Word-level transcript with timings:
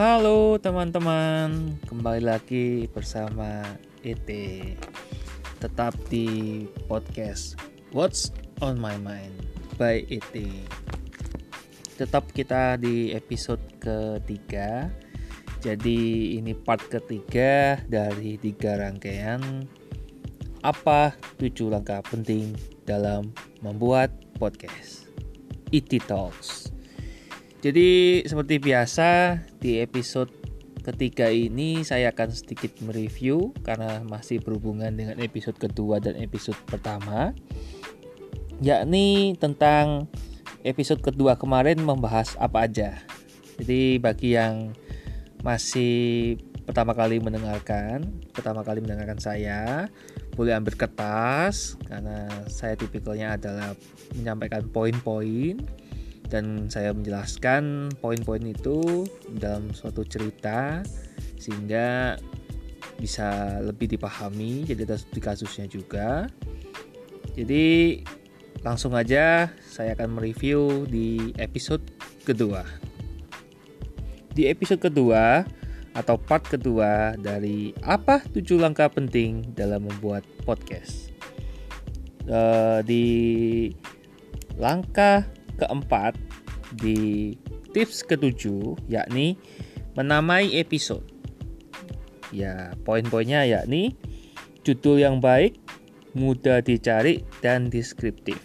Halo 0.00 0.56
teman-teman, 0.56 1.76
kembali 1.84 2.24
lagi 2.24 2.88
bersama 2.88 3.76
ET 4.00 4.24
Tetap 5.60 5.92
di 6.08 6.64
podcast 6.88 7.60
What's 7.92 8.32
on 8.64 8.80
my 8.80 8.96
mind 8.96 9.36
by 9.76 10.00
ET 10.08 10.32
Tetap 12.00 12.32
kita 12.32 12.80
di 12.80 13.12
episode 13.12 13.60
ketiga. 13.76 14.88
Jadi 15.60 16.32
ini 16.40 16.56
part 16.56 16.80
ketiga 16.88 17.76
dari 17.84 18.40
tiga 18.40 18.80
rangkaian. 18.80 19.68
Apa 20.64 21.12
tujuh 21.36 21.68
langkah 21.68 22.00
penting 22.08 22.56
dalam 22.88 23.36
membuat 23.60 24.16
podcast? 24.40 25.12
ET 25.68 25.92
Talks 26.08 26.69
jadi 27.60 27.88
seperti 28.24 28.56
biasa 28.60 29.40
di 29.60 29.80
episode 29.84 30.32
ketiga 30.80 31.28
ini 31.28 31.84
saya 31.84 32.08
akan 32.08 32.32
sedikit 32.32 32.72
mereview 32.80 33.52
karena 33.60 34.00
masih 34.00 34.40
berhubungan 34.40 34.96
dengan 34.96 35.20
episode 35.20 35.60
kedua 35.60 36.00
dan 36.00 36.16
episode 36.16 36.56
pertama 36.64 37.36
yakni 38.60 39.36
tentang 39.40 40.08
episode 40.64 41.00
kedua 41.00 41.36
kemarin 41.36 41.80
membahas 41.80 42.36
apa 42.36 42.68
aja. 42.68 43.00
Jadi 43.60 44.00
bagi 44.00 44.36
yang 44.36 44.72
masih 45.40 46.36
pertama 46.64 46.92
kali 46.92 47.20
mendengarkan, 47.20 48.04
pertama 48.36 48.60
kali 48.60 48.84
mendengarkan 48.84 49.20
saya, 49.20 49.88
boleh 50.36 50.56
ambil 50.56 50.76
kertas 50.76 51.76
karena 51.88 52.28
saya 52.48 52.76
tipikalnya 52.76 53.36
adalah 53.36 53.72
menyampaikan 54.16 54.64
poin-poin 54.68 55.60
dan 56.30 56.70
saya 56.70 56.94
menjelaskan 56.94 57.90
poin-poin 57.98 58.40
itu 58.46 59.04
dalam 59.34 59.74
suatu 59.74 60.06
cerita 60.06 60.86
sehingga 61.36 62.14
bisa 63.02 63.58
lebih 63.64 63.90
dipahami. 63.98 64.62
Jadi 64.62 64.86
studi 64.94 65.20
kasusnya 65.20 65.66
juga. 65.66 66.30
Jadi 67.34 68.00
langsung 68.62 68.94
aja 68.94 69.50
saya 69.66 69.98
akan 69.98 70.20
mereview 70.20 70.86
di 70.86 71.34
episode 71.40 71.82
kedua. 72.22 72.62
Di 74.30 74.46
episode 74.46 74.78
kedua 74.78 75.42
atau 75.90 76.14
part 76.14 76.46
kedua 76.46 77.18
dari 77.18 77.74
apa 77.82 78.22
tujuh 78.30 78.62
langkah 78.62 78.86
penting 78.86 79.42
dalam 79.58 79.90
membuat 79.90 80.22
podcast. 80.46 81.10
Uh, 82.30 82.78
di 82.86 83.06
langkah 84.54 85.26
keempat 85.60 86.16
di 86.80 87.34
tips 87.76 88.02
ketujuh 88.06 88.78
yakni 88.88 89.36
menamai 89.94 90.56
episode. 90.58 91.04
Ya, 92.30 92.72
poin-poinnya 92.86 93.42
yakni 93.44 93.98
judul 94.62 95.02
yang 95.02 95.18
baik, 95.18 95.58
mudah 96.14 96.62
dicari 96.62 97.26
dan 97.42 97.68
deskriptif. 97.68 98.38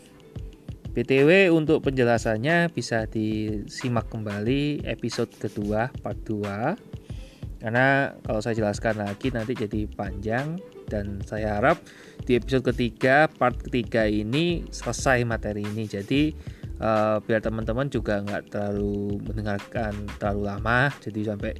BTW 0.95 1.51
untuk 1.51 1.83
penjelasannya 1.83 2.71
bisa 2.71 3.03
disimak 3.11 4.07
kembali 4.07 4.87
episode 4.87 5.27
kedua 5.35 5.91
part 5.99 6.15
2 6.23 7.59
karena 7.59 8.15
kalau 8.23 8.39
saya 8.39 8.55
jelaskan 8.63 9.03
lagi 9.03 9.27
nanti 9.27 9.59
jadi 9.59 9.91
panjang 9.91 10.55
dan 10.87 11.19
saya 11.27 11.59
harap 11.59 11.83
di 12.23 12.39
episode 12.39 12.71
ketiga 12.71 13.27
part 13.27 13.59
ketiga 13.59 14.07
ini 14.07 14.63
selesai 14.71 15.27
materi 15.27 15.67
ini 15.67 15.83
jadi 15.83 16.31
uh, 16.79 17.17
biar 17.23 17.39
teman-teman 17.43 17.87
juga 17.87 18.19
nggak 18.23 18.51
terlalu 18.51 19.19
mendengarkan 19.23 20.07
terlalu 20.19 20.41
lama. 20.47 20.91
Jadi 20.99 21.21
sampai 21.23 21.53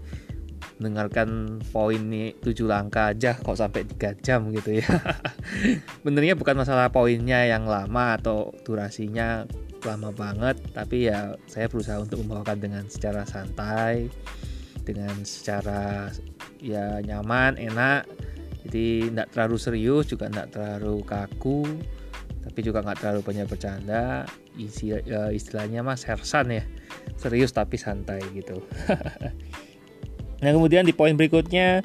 mendengarkan 0.76 1.62
poin 1.72 2.00
ini 2.00 2.36
tujuh 2.36 2.68
langkah 2.68 3.16
aja 3.16 3.38
kok 3.40 3.56
sampai 3.56 3.88
tiga 3.88 4.12
jam 4.20 4.52
gitu 4.52 4.80
ya. 4.84 4.90
Benernya 6.06 6.36
bukan 6.36 6.60
masalah 6.60 6.92
poinnya 6.92 7.48
yang 7.48 7.64
lama 7.70 8.20
atau 8.20 8.52
durasinya 8.68 9.48
lama 9.86 10.10
banget 10.10 10.58
tapi 10.74 11.06
ya 11.08 11.38
saya 11.46 11.70
berusaha 11.70 12.02
untuk 12.02 12.26
membawakan 12.26 12.58
dengan 12.58 12.84
secara 12.90 13.22
santai 13.22 14.10
dengan 14.82 15.24
secara 15.24 16.12
ya 16.60 17.00
nyaman 17.00 17.56
enak. 17.56 18.04
Jadi 18.66 19.14
tidak 19.14 19.30
terlalu 19.30 19.58
serius 19.62 20.10
juga 20.10 20.26
tidak 20.26 20.58
terlalu 20.58 21.06
kaku 21.06 21.64
tapi 22.46 22.60
juga 22.62 22.86
nggak 22.86 23.02
terlalu 23.02 23.22
banyak 23.26 23.46
bercanda. 23.50 24.30
Isi 24.56 24.94
uh, 24.94 25.34
istilahnya 25.34 25.82
mas 25.82 26.06
sersan 26.06 26.54
ya. 26.54 26.64
Serius 27.18 27.52
tapi 27.52 27.76
santai 27.82 28.22
gitu. 28.38 28.62
Nah 30.36 30.52
kemudian 30.52 30.84
di 30.84 30.92
poin 30.92 31.16
berikutnya 31.16 31.80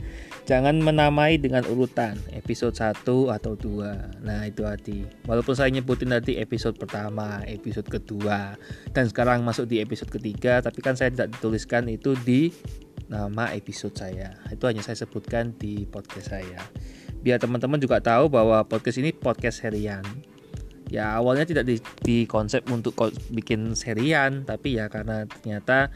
jangan 0.45 0.83
menamai 0.83 1.39
dengan 1.39 1.63
urutan 1.71 2.19
episode 2.35 2.75
1 2.75 3.07
atau 3.07 3.55
2 3.55 4.27
nah 4.27 4.43
itu 4.43 4.67
hati 4.67 5.07
walaupun 5.23 5.55
saya 5.55 5.71
nyebutin 5.71 6.11
tadi 6.11 6.43
episode 6.43 6.75
pertama 6.75 7.39
episode 7.47 7.87
kedua 7.87 8.59
dan 8.91 9.07
sekarang 9.07 9.47
masuk 9.47 9.71
di 9.71 9.79
episode 9.79 10.11
ketiga 10.11 10.59
tapi 10.59 10.83
kan 10.83 10.99
saya 10.99 11.15
tidak 11.15 11.39
dituliskan 11.39 11.87
itu 11.87 12.19
di 12.27 12.51
nama 13.11 13.51
episode 13.59 13.99
saya. 13.99 14.39
Itu 14.55 14.71
hanya 14.71 14.87
saya 14.87 15.03
sebutkan 15.03 15.59
di 15.59 15.85
podcast 15.91 16.31
saya. 16.31 16.63
Biar 17.21 17.43
teman-teman 17.43 17.83
juga 17.83 17.99
tahu 17.99 18.31
bahwa 18.31 18.63
podcast 18.65 19.03
ini 19.03 19.11
podcast 19.11 19.67
harian 19.67 20.01
ya 20.91 21.17
awalnya 21.17 21.47
tidak 21.47 21.65
di, 21.71 21.79
di 22.03 22.19
konsep 22.27 22.67
untuk 22.69 22.99
bikin 23.31 23.79
serian 23.79 24.43
tapi 24.43 24.77
ya 24.77 24.91
karena 24.91 25.25
ternyata 25.25 25.89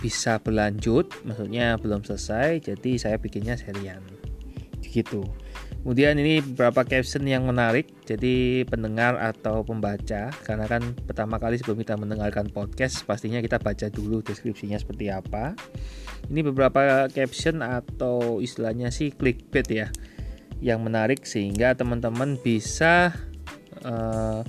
bisa 0.00 0.40
berlanjut 0.40 1.10
maksudnya 1.28 1.76
belum 1.76 2.02
selesai 2.02 2.64
jadi 2.72 2.90
saya 2.96 3.16
bikinnya 3.20 3.54
serian. 3.60 4.00
Gitu. 4.80 5.26
Kemudian 5.78 6.18
ini 6.18 6.42
beberapa 6.42 6.82
caption 6.82 7.22
yang 7.28 7.46
menarik 7.46 7.86
jadi 8.02 8.66
pendengar 8.66 9.14
atau 9.20 9.62
pembaca 9.62 10.34
karena 10.42 10.66
kan 10.66 10.82
pertama 11.06 11.38
kali 11.38 11.56
sebelum 11.60 11.80
kita 11.80 11.94
mendengarkan 11.94 12.50
podcast 12.50 13.06
pastinya 13.06 13.38
kita 13.38 13.62
baca 13.62 13.86
dulu 13.86 14.24
deskripsinya 14.24 14.80
seperti 14.80 15.12
apa. 15.12 15.54
Ini 16.28 16.40
beberapa 16.44 17.06
caption 17.08 17.62
atau 17.62 18.42
istilahnya 18.42 18.90
sih 18.90 19.14
clickbait 19.14 19.68
ya 19.70 19.88
yang 20.58 20.82
menarik 20.82 21.22
sehingga 21.22 21.78
teman-teman 21.78 22.34
bisa 22.42 23.14
uh, 23.84 24.40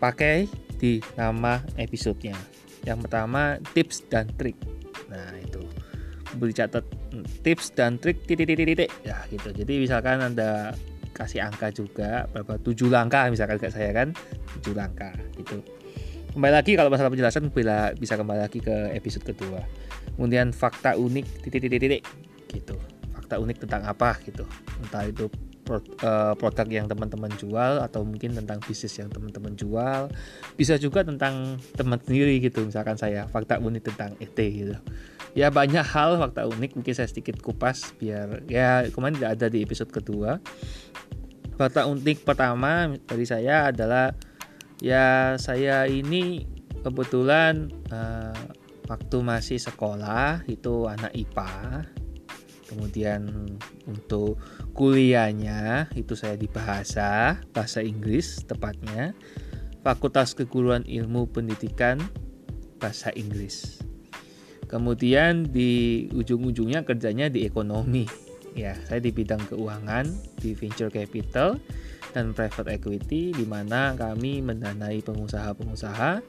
pakai 0.00 0.48
di 0.80 0.98
nama 1.14 1.60
episodenya. 1.76 2.36
Yang 2.86 3.06
pertama 3.06 3.60
tips 3.76 4.08
dan 4.08 4.26
trik. 4.34 4.56
Nah 5.12 5.36
itu 5.36 5.60
beri 6.40 6.54
catat 6.54 6.86
tips 7.42 7.74
dan 7.74 8.00
trik 8.00 8.24
titik-titik 8.24 8.88
ya 9.04 9.20
gitu. 9.28 9.52
Jadi 9.52 9.82
misalkan 9.82 10.24
anda 10.24 10.72
kasih 11.12 11.44
angka 11.44 11.68
juga 11.74 12.24
berapa 12.32 12.56
tujuh 12.64 12.88
langkah 12.88 13.28
misalkan 13.28 13.60
kayak 13.60 13.74
saya 13.74 13.90
kan 13.92 14.08
tujuh 14.58 14.72
langkah 14.72 15.12
gitu. 15.36 15.60
Kembali 16.30 16.54
lagi 16.54 16.78
kalau 16.78 16.88
masalah 16.88 17.10
penjelasan 17.10 17.50
bila 17.50 17.90
bisa 17.98 18.14
kembali 18.14 18.40
lagi 18.40 18.62
ke 18.62 18.94
episode 18.94 19.26
kedua. 19.26 19.60
Kemudian 20.14 20.54
fakta 20.54 20.94
unik 20.94 21.50
titik-titik 21.50 22.06
gitu. 22.54 22.78
Fakta 23.10 23.42
unik 23.42 23.66
tentang 23.66 23.82
apa 23.84 24.14
gitu. 24.22 24.46
Entah 24.80 25.04
itu 25.10 25.26
Eh, 25.26 25.49
produk 26.36 26.66
yang 26.66 26.86
teman-teman 26.90 27.30
jual 27.38 27.78
atau 27.80 28.02
mungkin 28.02 28.34
tentang 28.34 28.58
bisnis 28.64 28.96
yang 28.98 29.08
teman-teman 29.12 29.54
jual. 29.54 30.10
Bisa 30.58 30.80
juga 30.80 31.06
tentang 31.06 31.60
teman 31.76 32.00
sendiri 32.02 32.42
gitu 32.42 32.66
misalkan 32.66 32.98
saya 32.98 33.28
fakta 33.30 33.62
unik 33.62 33.82
tentang 33.94 34.16
ET 34.18 34.36
gitu. 34.36 34.76
Ya 35.36 35.52
banyak 35.52 35.86
hal 35.86 36.18
fakta 36.18 36.50
unik 36.50 36.80
mungkin 36.80 36.94
saya 36.96 37.06
sedikit 37.06 37.38
kupas 37.38 37.94
biar 38.02 38.42
ya 38.50 38.88
kemarin 38.90 39.20
tidak 39.20 39.32
ada 39.38 39.46
di 39.46 39.62
episode 39.62 39.90
kedua. 39.94 40.42
Fakta 41.54 41.86
unik 41.86 42.26
pertama 42.26 42.90
dari 43.06 43.26
saya 43.28 43.70
adalah 43.70 44.16
ya 44.82 45.36
saya 45.36 45.86
ini 45.86 46.48
kebetulan 46.80 47.68
uh, 47.92 48.34
waktu 48.90 49.16
masih 49.22 49.60
sekolah 49.60 50.42
itu 50.50 50.88
anak 50.90 51.14
IPA 51.14 51.86
kemudian 52.70 53.26
untuk 53.86 54.38
kuliahnya 54.72 55.90
itu 55.98 56.14
saya 56.16 56.34
di 56.34 56.46
bahasa 56.46 57.38
bahasa 57.54 57.84
Inggris 57.84 58.46
tepatnya 58.46 59.12
Fakultas 59.80 60.36
Keguruan 60.36 60.84
Ilmu 60.84 61.28
Pendidikan 61.30 62.00
Bahasa 62.80 63.12
Inggris 63.12 63.84
kemudian 64.70 65.50
di 65.50 66.06
ujung-ujungnya 66.14 66.86
kerjanya 66.86 67.28
di 67.28 67.44
ekonomi 67.44 68.06
ya 68.54 68.74
saya 68.86 69.02
di 69.02 69.10
bidang 69.14 69.42
keuangan 69.50 70.06
di 70.40 70.56
venture 70.56 70.90
capital 70.90 71.58
dan 72.10 72.34
private 72.34 72.74
equity 72.74 73.30
di 73.30 73.46
mana 73.46 73.94
kami 73.94 74.42
mendanai 74.42 74.98
pengusaha-pengusaha 75.02 76.22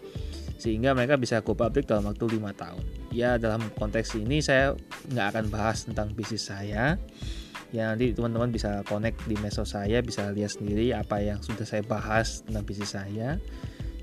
sehingga 0.62 0.94
mereka 0.94 1.18
bisa 1.18 1.42
go 1.42 1.58
public 1.58 1.90
dalam 1.90 2.06
waktu 2.06 2.38
lima 2.38 2.54
tahun. 2.54 2.86
Ya 3.10 3.42
dalam 3.42 3.66
konteks 3.82 4.14
ini 4.22 4.46
saya 4.46 4.78
nggak 5.10 5.28
akan 5.34 5.46
bahas 5.50 5.90
tentang 5.90 6.14
bisnis 6.14 6.46
saya. 6.46 7.02
Ya 7.72 7.88
nanti 7.88 8.12
teman-teman 8.12 8.52
bisa 8.52 8.84
connect 8.84 9.24
di 9.32 9.40
mesos 9.40 9.72
saya, 9.72 10.04
bisa 10.04 10.28
lihat 10.36 10.60
sendiri 10.60 10.92
apa 10.92 11.24
yang 11.24 11.40
sudah 11.40 11.64
saya 11.64 11.84
bahas 11.88 12.44
tentang 12.44 12.68
bisnis 12.68 12.92
saya. 12.92 13.40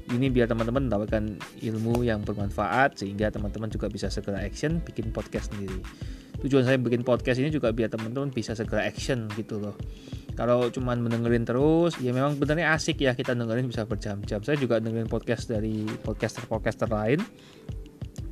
ini 0.08 0.32
biar 0.32 0.48
teman-teman 0.48 0.88
mendapatkan 0.88 1.36
ilmu 1.60 2.00
yang 2.00 2.24
bermanfaat 2.24 2.96
sehingga 2.96 3.28
teman-teman 3.28 3.68
juga 3.68 3.92
bisa 3.92 4.08
segera 4.08 4.40
action 4.40 4.80
bikin 4.80 5.12
podcast 5.12 5.52
sendiri. 5.52 5.84
Tujuan 6.40 6.64
saya 6.64 6.80
bikin 6.80 7.04
podcast 7.04 7.36
ini 7.44 7.52
juga 7.52 7.76
biar 7.76 7.92
teman-teman 7.92 8.32
bisa 8.32 8.56
segera 8.56 8.88
action 8.88 9.28
gitu 9.36 9.60
loh. 9.60 9.76
Kalau 10.32 10.72
cuman 10.72 11.04
mendengarin 11.04 11.44
terus 11.44 12.00
ya 12.00 12.16
memang 12.16 12.40
benernya 12.40 12.72
asik 12.72 13.04
ya 13.04 13.12
kita 13.12 13.36
dengerin 13.36 13.68
bisa 13.68 13.84
berjam-jam. 13.84 14.40
Saya 14.40 14.56
juga 14.56 14.80
dengerin 14.80 15.12
podcast 15.12 15.44
dari 15.44 15.84
podcaster-podcaster 15.84 16.88
lain. 16.88 17.20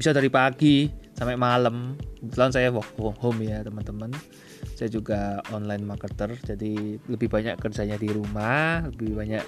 Bisa 0.00 0.16
dari 0.16 0.32
pagi 0.32 0.88
sampai 1.12 1.36
malam. 1.36 1.92
Kebetulan 2.24 2.56
saya 2.56 2.72
work 2.72 2.88
from 2.96 3.12
home 3.20 3.44
ya 3.44 3.60
teman-teman 3.60 4.16
saya 4.74 4.90
juga 4.90 5.40
online 5.54 5.86
marketer 5.86 6.34
jadi 6.42 6.98
lebih 7.06 7.30
banyak 7.30 7.56
kerjanya 7.62 7.96
di 7.96 8.10
rumah 8.10 8.84
lebih 8.90 9.14
banyak 9.14 9.44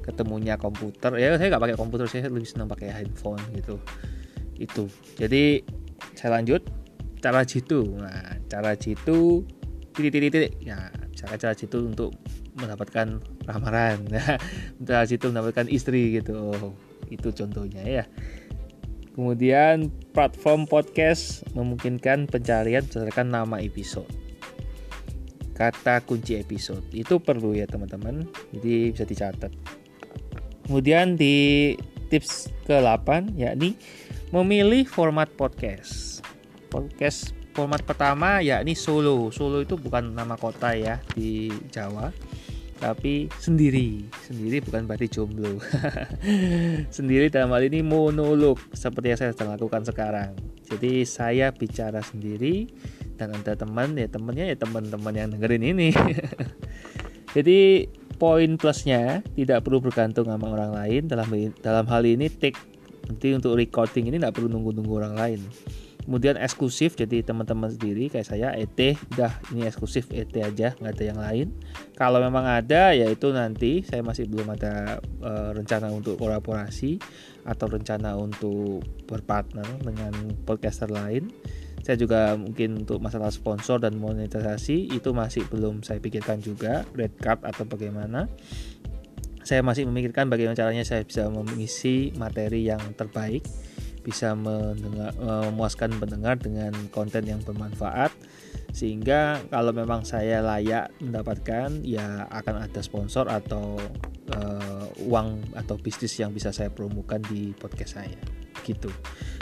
ketemunya 0.00 0.54
komputer. 0.56 1.18
Ya 1.18 1.34
saya 1.36 1.50
nggak 1.52 1.62
pakai 1.62 1.76
komputer 1.76 2.06
saya 2.06 2.30
lebih 2.30 2.48
senang 2.48 2.70
pakai 2.70 2.88
handphone 2.94 3.42
gitu. 3.54 3.76
Itu. 4.56 4.84
Jadi 5.18 5.64
saya 6.14 6.40
lanjut. 6.40 6.62
Cara 7.20 7.44
jitu. 7.44 7.84
Nah 8.00 8.40
cara 8.48 8.72
jitu 8.78 9.44
titik-titik 9.92 10.56
ya 10.64 10.88
misalkan 11.12 11.36
cara 11.36 11.52
jitu 11.52 11.84
untuk 11.84 12.16
mendapatkan 12.56 13.20
ramaran 13.44 14.00
nah 14.08 14.38
cara 14.88 15.04
jitu 15.04 15.28
mendapatkan 15.28 15.68
istri 15.68 16.16
gitu. 16.16 16.72
Itu 17.12 17.34
contohnya 17.34 17.84
ya. 17.84 18.04
Kemudian 19.10 19.90
platform 20.16 20.64
podcast 20.64 21.44
memungkinkan 21.52 22.30
pencarian 22.30 22.86
berdasarkan 22.86 23.28
nama 23.28 23.60
episode 23.60 24.29
kata 25.60 26.00
kunci 26.08 26.40
episode 26.40 26.80
itu 26.96 27.20
perlu 27.20 27.52
ya 27.52 27.68
teman-teman 27.68 28.24
jadi 28.56 28.96
bisa 28.96 29.04
dicatat 29.04 29.52
kemudian 30.64 31.20
di 31.20 31.76
tips 32.08 32.48
ke-8 32.64 33.36
yakni 33.36 33.76
memilih 34.32 34.88
format 34.88 35.28
podcast 35.36 36.24
podcast 36.72 37.36
format 37.52 37.82
pertama 37.82 38.40
yakni 38.40 38.78
Solo. 38.78 39.28
Solo 39.34 39.60
itu 39.60 39.74
bukan 39.76 40.14
nama 40.14 40.38
kota 40.38 40.72
ya 40.72 41.02
di 41.12 41.50
Jawa, 41.68 42.14
tapi 42.80 43.28
sendiri. 43.36 44.06
Sendiri 44.24 44.62
bukan 44.64 44.86
berarti 44.88 45.10
jomblo. 45.10 45.60
sendiri 46.96 47.28
dalam 47.28 47.52
hal 47.52 47.68
ini 47.68 47.84
monolog 47.84 48.56
seperti 48.72 49.12
yang 49.12 49.18
saya 49.18 49.30
sedang 49.34 49.52
lakukan 49.54 49.82
sekarang. 49.84 50.32
Jadi 50.64 51.04
saya 51.04 51.50
bicara 51.50 52.00
sendiri 52.00 52.70
dan 53.20 53.36
ada 53.36 53.52
teman 53.52 53.92
ya 54.00 54.08
temannya 54.08 54.44
ya 54.48 54.56
teman-teman 54.56 55.12
yang 55.12 55.28
dengerin 55.36 55.64
ini. 55.76 55.88
Jadi 57.36 57.86
poin 58.16 58.56
plusnya 58.56 59.20
tidak 59.36 59.68
perlu 59.68 59.84
bergantung 59.84 60.24
sama 60.24 60.48
orang 60.48 60.72
lain. 60.72 61.02
Dalam 61.04 61.28
dalam 61.60 61.84
hal 61.84 62.02
ini 62.08 62.32
take 62.32 62.56
nanti 63.06 63.36
untuk 63.36 63.60
recording 63.60 64.08
ini 64.08 64.16
tidak 64.16 64.40
perlu 64.40 64.48
nunggu-nunggu 64.48 64.94
orang 64.96 65.14
lain. 65.14 65.40
Kemudian 66.00 66.40
eksklusif 66.40 66.96
jadi 66.96 67.20
teman-teman 67.20 67.70
sendiri 67.70 68.08
kayak 68.08 68.24
saya 68.24 68.56
ET 68.56 68.98
udah 69.14 69.30
ini 69.52 69.68
eksklusif 69.68 70.08
ET 70.10 70.32
aja 70.42 70.72
nggak 70.80 70.92
ada 70.96 71.04
yang 71.04 71.20
lain. 71.20 71.46
Kalau 71.94 72.18
memang 72.24 72.48
ada 72.48 72.96
ya 72.96 73.06
itu 73.06 73.28
nanti 73.30 73.84
saya 73.84 74.00
masih 74.00 74.26
belum 74.26 74.48
ada 74.56 74.98
e, 75.20 75.32
rencana 75.54 75.92
untuk 75.92 76.16
kolaborasi 76.16 76.96
atau 77.44 77.66
rencana 77.68 78.16
untuk 78.16 78.82
berpartner 79.06 79.68
dengan 79.84 80.12
podcaster 80.48 80.88
lain 80.88 81.28
saya 81.90 81.98
juga 82.06 82.38
mungkin 82.38 82.86
untuk 82.86 83.02
masalah 83.02 83.34
sponsor 83.34 83.82
dan 83.82 83.98
monetisasi 83.98 84.94
itu 84.94 85.10
masih 85.10 85.42
belum 85.50 85.82
saya 85.82 85.98
pikirkan 85.98 86.38
juga 86.38 86.86
red 86.94 87.18
card 87.18 87.42
atau 87.42 87.66
bagaimana. 87.66 88.30
Saya 89.42 89.66
masih 89.66 89.90
memikirkan 89.90 90.30
bagaimana 90.30 90.54
caranya 90.54 90.86
saya 90.86 91.02
bisa 91.02 91.26
mengisi 91.26 92.14
materi 92.14 92.70
yang 92.70 92.78
terbaik 92.94 93.42
bisa 94.06 94.38
mendengar, 94.38 95.12
memuaskan 95.18 95.98
pendengar 95.98 96.38
dengan 96.38 96.70
konten 96.94 97.26
yang 97.26 97.42
bermanfaat 97.42 98.14
sehingga 98.70 99.42
kalau 99.50 99.74
memang 99.74 100.06
saya 100.06 100.40
layak 100.40 100.94
mendapatkan 101.02 101.82
ya 101.82 102.30
akan 102.30 102.70
ada 102.70 102.80
sponsor 102.86 103.26
atau 103.26 103.74
uh, 104.30 104.86
uang 105.10 105.42
atau 105.58 105.74
bisnis 105.74 106.14
yang 106.22 106.30
bisa 106.30 106.54
saya 106.54 106.70
promokan 106.70 107.18
di 107.26 107.50
podcast 107.58 107.98
saya 107.98 108.40
gitu. 108.64 108.90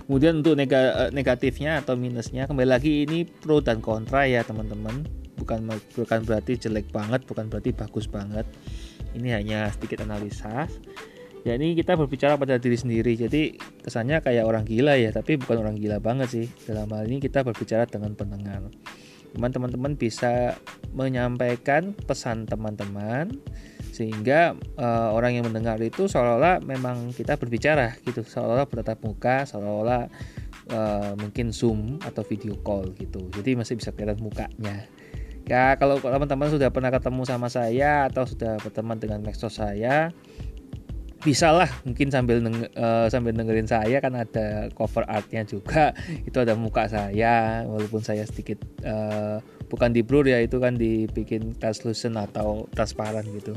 Kemudian 0.09 0.41
untuk 0.41 0.57
nega, 0.57 1.13
negatifnya 1.13 1.85
atau 1.85 1.95
minusnya 1.95 2.49
kembali 2.49 2.69
lagi 2.69 3.05
ini 3.05 3.29
pro 3.29 3.61
dan 3.61 3.85
kontra 3.85 4.25
ya 4.25 4.41
teman-teman. 4.45 5.05
Bukan 5.39 5.71
bukan 5.95 6.21
berarti 6.27 6.59
jelek 6.59 6.91
banget, 6.91 7.23
bukan 7.29 7.47
berarti 7.47 7.71
bagus 7.77 8.09
banget. 8.11 8.49
Ini 9.15 9.39
hanya 9.39 9.71
sedikit 9.71 10.03
analisa 10.05 10.67
ya 11.47 11.55
ini 11.55 11.73
kita 11.79 11.95
berbicara 11.95 12.35
pada 12.37 12.59
diri 12.59 12.75
sendiri 12.75 13.15
jadi 13.15 13.55
kesannya 13.81 14.21
kayak 14.21 14.45
orang 14.45 14.67
gila 14.67 14.99
ya 14.99 15.15
tapi 15.15 15.39
bukan 15.39 15.63
orang 15.63 15.77
gila 15.79 15.97
banget 16.03 16.29
sih 16.29 16.47
dalam 16.67 16.91
hal 16.91 17.07
ini 17.07 17.23
kita 17.23 17.47
berbicara 17.47 17.87
dengan 17.87 18.13
pendengar 18.19 18.69
teman-teman 19.33 19.95
bisa 19.95 20.57
menyampaikan 20.93 21.97
pesan 22.05 22.49
teman-teman 22.49 23.33
sehingga 23.99 24.55
uh, 24.79 25.11
orang 25.11 25.35
yang 25.35 25.45
mendengar 25.51 25.83
itu 25.83 26.07
seolah-olah 26.07 26.63
memang 26.63 27.11
kita 27.11 27.35
berbicara 27.35 27.99
gitu. 28.07 28.23
Seolah-olah 28.23 28.71
bertatap 28.71 29.03
muka 29.03 29.43
seolah-olah 29.43 30.07
uh, 30.71 31.13
mungkin 31.19 31.51
zoom 31.51 31.99
atau 32.07 32.23
video 32.23 32.55
call 32.63 32.95
gitu. 32.95 33.27
Jadi 33.35 33.59
masih 33.59 33.75
bisa 33.75 33.91
kelihatan 33.91 34.23
mukanya. 34.23 34.87
Ya 35.51 35.75
kalau 35.81 35.99
teman-teman 35.99 36.47
sudah 36.47 36.71
pernah 36.71 36.95
ketemu 36.95 37.27
sama 37.27 37.51
saya 37.51 38.07
atau 38.07 38.23
sudah 38.23 38.61
berteman 38.63 39.03
dengan 39.03 39.19
medsos 39.25 39.59
saya 39.59 40.15
bisa 41.19 41.51
lah 41.51 41.67
mungkin 41.83 42.15
sambil 42.15 42.39
deng 42.39 42.71
uh, 42.79 43.11
sambil 43.11 43.35
dengerin 43.35 43.67
saya 43.67 43.99
kan 43.99 44.15
ada 44.15 44.71
cover 44.75 45.03
artnya 45.11 45.43
juga. 45.43 45.91
Itu 46.29 46.43
ada 46.43 46.55
muka 46.55 46.87
saya 46.87 47.67
walaupun 47.67 48.03
saya 48.07 48.23
sedikit 48.23 48.63
uh, 48.87 49.43
bukan 49.69 49.93
di 49.93 50.01
blur 50.01 50.25
ya 50.25 50.41
itu 50.41 50.57
kan 50.59 50.75
dibikin 50.81 51.53
translucent 51.59 52.17
atau 52.17 52.67
transparan 52.73 53.27
gitu. 53.37 53.53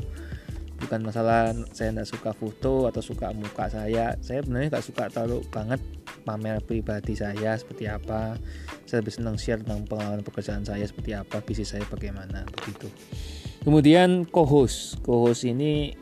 Bukan 0.82 1.06
masalah 1.06 1.54
saya 1.70 1.94
tidak 1.94 2.10
suka 2.10 2.30
foto 2.34 2.90
atau 2.90 2.98
suka 2.98 3.30
muka 3.30 3.70
saya. 3.70 4.18
Saya 4.18 4.42
sebenarnya 4.42 4.74
nggak 4.74 4.86
suka 4.86 5.06
terlalu 5.14 5.46
banget 5.46 5.78
pamer 6.26 6.58
pribadi 6.66 7.14
saya 7.14 7.54
seperti 7.54 7.86
apa. 7.86 8.34
Saya 8.90 9.06
lebih 9.06 9.14
senang 9.14 9.38
share 9.38 9.62
tentang 9.62 9.86
pengalaman 9.86 10.26
pekerjaan 10.26 10.66
saya 10.66 10.82
seperti 10.82 11.14
apa 11.14 11.38
bisnis 11.46 11.70
saya 11.70 11.86
bagaimana 11.86 12.42
begitu. 12.50 12.90
Kemudian 13.62 14.26
co-host. 14.26 14.98
Co-host 15.06 15.46
ini 15.46 15.94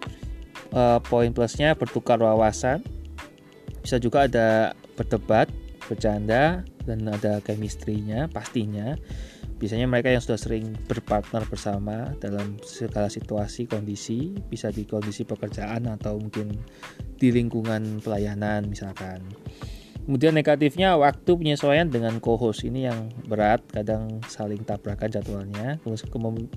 uh, 0.73 0.99
poin 1.03 1.33
plusnya 1.33 1.75
bertukar 1.75 2.21
wawasan. 2.21 2.85
Bisa 3.81 3.97
juga 3.97 4.29
ada 4.29 4.77
berdebat 4.95 5.49
bercanda 5.89 6.63
dan 6.87 6.99
ada 7.11 7.43
chemistry-nya 7.43 8.31
pastinya. 8.31 8.95
Biasanya 9.61 9.85
mereka 9.85 10.09
yang 10.09 10.25
sudah 10.25 10.41
sering 10.41 10.73
berpartner 10.89 11.45
bersama 11.45 12.17
dalam 12.17 12.57
segala 12.65 13.13
situasi 13.13 13.69
kondisi 13.69 14.33
bisa 14.49 14.73
di 14.73 14.89
kondisi 14.89 15.29
pekerjaan 15.29 15.85
atau 15.85 16.17
mungkin 16.17 16.57
di 17.21 17.29
lingkungan 17.29 18.01
pelayanan 18.01 18.65
misalkan. 18.65 19.21
Kemudian 20.01 20.33
negatifnya 20.33 20.97
waktu 20.97 21.37
penyesuaian 21.37 21.93
dengan 21.93 22.19
co-host. 22.25 22.65
Ini 22.65 22.89
yang 22.89 23.13
berat, 23.29 23.63
kadang 23.69 24.25
saling 24.27 24.65
tabrakan 24.65 25.13
jadwalnya. 25.13 25.77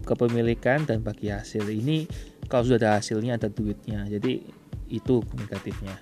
Kepemilikan 0.08 0.88
dan 0.88 1.04
bagi 1.04 1.28
hasil. 1.28 1.68
Ini 1.68 2.08
kalau 2.48 2.64
sudah 2.68 2.80
ada 2.80 2.92
hasilnya 3.00 3.38
ada 3.38 3.50
duitnya. 3.50 4.08
Jadi 4.08 4.44
itu 4.92 5.24
negatifnya. 5.36 5.98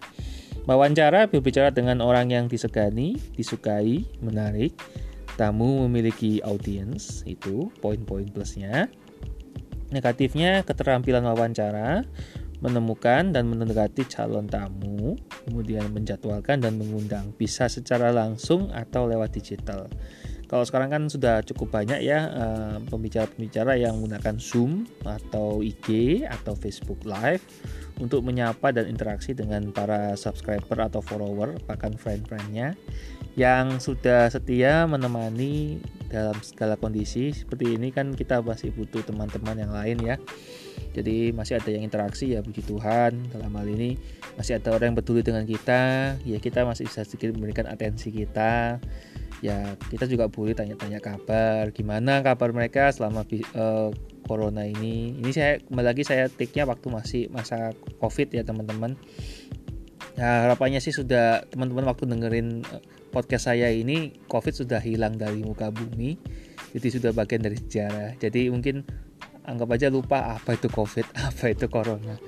Wawancara 0.69 1.25
berbicara 1.25 1.73
dengan 1.73 2.05
orang 2.05 2.29
yang 2.29 2.45
disegani, 2.45 3.17
disukai, 3.33 4.05
menarik. 4.21 4.77
Tamu 5.39 5.87
memiliki 5.87 6.43
audiens, 6.43 7.25
itu 7.25 7.73
poin-poin 7.81 8.29
plusnya. 8.29 8.91
Negatifnya 9.89 10.61
keterampilan 10.61 11.25
wawancara, 11.25 12.05
menemukan 12.61 13.33
dan 13.33 13.49
mendekati 13.49 14.05
calon 14.05 14.45
tamu, 14.45 15.17
kemudian 15.47 15.89
menjadwalkan 15.89 16.61
dan 16.61 16.77
mengundang, 16.77 17.33
bisa 17.33 17.65
secara 17.65 18.13
langsung 18.13 18.69
atau 18.69 19.09
lewat 19.09 19.33
digital. 19.33 19.89
Kalau 20.51 20.67
sekarang 20.67 20.91
kan 20.91 21.03
sudah 21.07 21.39
cukup 21.47 21.79
banyak 21.79 22.03
ya 22.03 22.27
eh, 22.27 22.75
pembicara-pembicara 22.91 23.79
yang 23.79 23.95
menggunakan 23.95 24.35
Zoom 24.35 24.83
atau 25.07 25.63
IG 25.63 26.21
atau 26.27 26.59
Facebook 26.59 27.07
Live 27.07 27.39
untuk 28.03 28.19
menyapa 28.27 28.75
dan 28.75 28.91
interaksi 28.91 29.31
dengan 29.31 29.71
para 29.71 30.19
subscriber 30.19 30.91
atau 30.91 30.99
follower 30.99 31.55
bahkan 31.71 31.95
friend-friendnya 31.95 32.75
yang 33.39 33.79
sudah 33.79 34.27
setia 34.27 34.83
menemani 34.91 35.79
dalam 36.11 36.35
segala 36.43 36.75
kondisi. 36.75 37.31
Seperti 37.31 37.79
ini 37.79 37.95
kan 37.95 38.11
kita 38.11 38.43
masih 38.43 38.75
butuh 38.75 39.07
teman-teman 39.07 39.55
yang 39.55 39.71
lain 39.71 40.03
ya. 40.03 40.19
Jadi 40.91 41.31
masih 41.31 41.63
ada 41.63 41.71
yang 41.71 41.87
interaksi 41.87 42.35
ya 42.35 42.43
puji 42.43 42.67
Tuhan. 42.67 43.31
Dalam 43.31 43.55
hal 43.55 43.67
ini 43.71 43.95
masih 44.35 44.59
ada 44.59 44.75
orang 44.75 44.91
yang 44.91 44.97
peduli 44.99 45.23
dengan 45.23 45.47
kita. 45.47 46.19
Ya 46.27 46.43
kita 46.43 46.67
masih 46.67 46.91
bisa 46.91 47.07
sedikit 47.07 47.31
memberikan 47.31 47.71
atensi 47.71 48.11
kita 48.11 48.83
ya 49.41 49.75
kita 49.89 50.05
juga 50.05 50.29
boleh 50.29 50.53
tanya-tanya 50.53 51.01
kabar 51.01 51.73
gimana 51.73 52.21
kabar 52.21 52.53
mereka 52.53 52.93
selama 52.93 53.25
uh, 53.57 53.89
corona 54.29 54.69
ini 54.69 55.17
ini 55.17 55.31
saya 55.33 55.57
kembali 55.65 55.87
lagi 55.91 56.05
saya 56.05 56.29
take-nya 56.29 56.69
waktu 56.69 56.87
masih 56.93 57.23
masa 57.33 57.73
covid 57.97 58.29
ya 58.29 58.45
teman-teman 58.45 58.93
Ya 60.19 60.43
harapannya 60.47 60.83
sih 60.83 60.91
sudah 60.91 61.47
teman-teman 61.47 61.87
waktu 61.87 62.03
dengerin 62.03 62.67
eh, 62.67 62.83
podcast 63.15 63.47
saya 63.47 63.71
ini 63.71 64.11
COVID 64.27 64.53
sudah 64.65 64.83
hilang 64.83 65.15
dari 65.15 65.43
muka 65.43 65.71
bumi. 65.71 66.19
Jadi 66.75 66.87
sudah 66.91 67.11
bagian 67.15 67.43
dari 67.43 67.57
sejarah. 67.59 68.19
Jadi 68.19 68.51
mungkin 68.51 68.83
anggap 69.47 69.71
aja 69.71 69.87
lupa 69.87 70.35
apa 70.35 70.55
itu 70.55 70.67
COVID, 70.67 71.07
apa 71.31 71.45
itu 71.51 71.65
corona. 71.71 72.19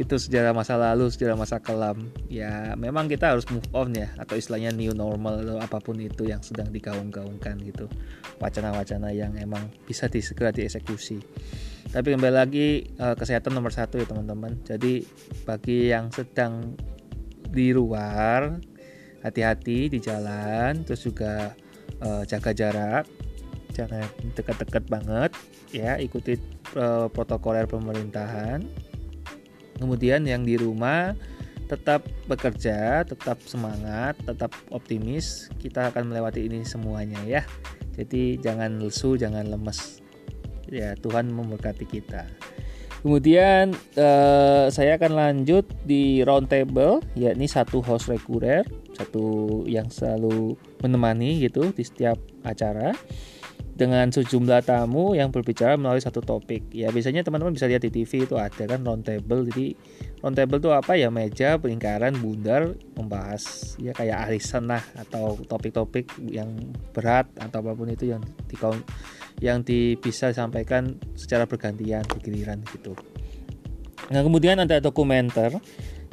Itu 0.00 0.16
sejarah 0.16 0.56
masa 0.56 0.80
lalu, 0.80 1.12
sejarah 1.12 1.36
masa 1.36 1.60
kelam. 1.60 2.08
Ya 2.32 2.72
memang 2.80 3.04
kita 3.04 3.36
harus 3.36 3.44
move 3.52 3.68
on 3.76 3.92
ya 3.92 4.08
atau 4.16 4.40
istilahnya 4.40 4.72
new 4.72 4.96
normal 4.96 5.44
atau 5.44 5.60
apa 5.60 5.76
pun 5.76 6.00
itu 6.00 6.24
yang 6.24 6.40
sedang 6.40 6.72
digaung-gaungkan 6.72 7.60
gitu. 7.68 7.84
Wacana-wacana 8.40 9.12
yang 9.12 9.36
emang 9.36 9.68
bisa 9.84 10.08
disegera 10.08 10.56
dieksekusi. 10.56 11.20
Tapi 11.92 12.16
kembali 12.16 12.32
lagi 12.32 12.88
eh, 12.88 13.14
kesehatan 13.20 13.52
nomor 13.52 13.76
satu 13.76 14.00
ya 14.00 14.08
teman-teman. 14.08 14.56
Jadi 14.64 15.04
bagi 15.44 15.92
yang 15.92 16.08
sedang 16.08 16.72
di 17.52 17.76
luar 17.76 18.56
hati-hati 19.20 19.92
di 19.92 19.98
jalan 20.00 20.80
terus 20.86 21.04
juga 21.04 21.52
uh, 22.00 22.22
jaga 22.24 22.54
jarak 22.56 23.04
jangan 23.70 24.06
dekat-dekat 24.34 24.84
banget 24.90 25.30
ya 25.70 26.00
ikuti 26.00 26.36
uh, 26.74 27.06
protokoler 27.12 27.68
pemerintahan 27.68 28.64
kemudian 29.80 30.22
yang 30.28 30.44
di 30.44 30.60
rumah 30.60 31.16
tetap 31.70 32.02
bekerja 32.26 33.06
tetap 33.06 33.38
semangat 33.46 34.18
tetap 34.26 34.50
optimis. 34.74 35.48
Kita 35.62 35.94
akan 35.94 36.10
melewati 36.10 36.50
ini 36.50 36.66
semuanya 36.66 37.22
ya. 37.22 37.42
Jadi 37.94 38.42
jangan 38.42 38.82
lesu 38.82 39.14
jangan 39.14 39.46
lemes. 39.46 40.02
Ya 40.66 40.98
Tuhan 40.98 41.30
memberkati 41.30 41.86
kita. 41.86 42.26
Kemudian 43.00 43.72
uh, 43.96 44.68
saya 44.68 45.00
akan 45.00 45.16
lanjut 45.16 45.64
di 45.88 46.20
roundtable, 46.20 47.00
yakni 47.16 47.48
satu 47.48 47.80
host 47.80 48.12
reguler, 48.12 48.60
satu 48.92 49.64
yang 49.64 49.88
selalu 49.88 50.52
menemani 50.84 51.40
gitu 51.40 51.72
di 51.72 51.80
setiap 51.80 52.20
acara 52.44 52.92
dengan 53.80 54.12
sejumlah 54.12 54.68
tamu 54.68 55.16
yang 55.16 55.32
berbicara 55.32 55.80
melalui 55.80 56.04
satu 56.04 56.20
topik. 56.20 56.68
Ya 56.68 56.92
biasanya 56.92 57.24
teman-teman 57.24 57.56
bisa 57.56 57.64
lihat 57.64 57.80
di 57.80 57.88
TV 57.88 58.28
itu 58.28 58.36
ada 58.36 58.68
kan 58.68 58.84
roundtable. 58.84 59.48
Jadi 59.48 59.72
roundtable 60.20 60.60
itu 60.60 60.68
apa 60.68 61.00
ya 61.00 61.08
meja 61.08 61.56
lingkaran 61.56 62.20
bundar 62.20 62.76
membahas 62.92 63.72
ya 63.80 63.96
kayak 63.96 64.28
arisan 64.28 64.68
lah 64.68 64.84
atau 65.00 65.40
topik-topik 65.48 66.12
yang 66.28 66.76
berat 66.92 67.32
atau 67.40 67.64
apa 67.64 67.72
pun 67.72 67.88
itu 67.88 68.12
yang 68.12 68.20
di 68.44 68.60
yang 69.40 69.64
di, 69.64 69.96
bisa 69.96 70.28
disampaikan 70.28 71.00
secara 71.16 71.48
bergantian 71.48 72.04
di 72.04 72.18
giliran 72.20 72.60
gitu. 72.76 72.92
Nah 74.12 74.20
kemudian 74.20 74.60
ada 74.60 74.76
dokumenter 74.84 75.56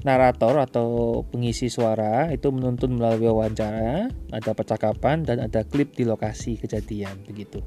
narator 0.07 0.63
atau 0.63 1.21
pengisi 1.27 1.67
suara 1.67 2.31
itu 2.31 2.47
menuntun 2.47 2.95
melalui 2.95 3.27
wawancara, 3.27 4.07
ada 4.31 4.51
percakapan 4.55 5.27
dan 5.27 5.43
ada 5.43 5.67
klip 5.67 5.91
di 5.99 6.07
lokasi 6.07 6.55
kejadian 6.55 7.19
begitu. 7.27 7.59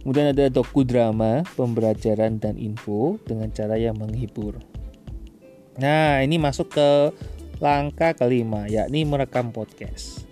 Kemudian 0.00 0.32
ada 0.32 0.48
doku 0.48 0.84
drama, 0.84 1.44
pembelajaran 1.56 2.40
dan 2.40 2.56
info 2.56 3.20
dengan 3.24 3.52
cara 3.52 3.76
yang 3.76 3.96
menghibur. 3.96 4.60
Nah, 5.80 6.20
ini 6.20 6.36
masuk 6.40 6.72
ke 6.72 6.88
langkah 7.60 8.12
kelima 8.12 8.68
yakni 8.68 9.04
merekam 9.04 9.52
podcast. 9.52 10.24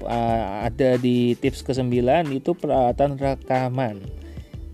Uh, 0.00 0.64
ada 0.64 0.96
di 0.96 1.36
tips 1.36 1.60
ke-9 1.64 1.92
itu 2.32 2.56
peralatan 2.56 3.20
rekaman. 3.20 4.00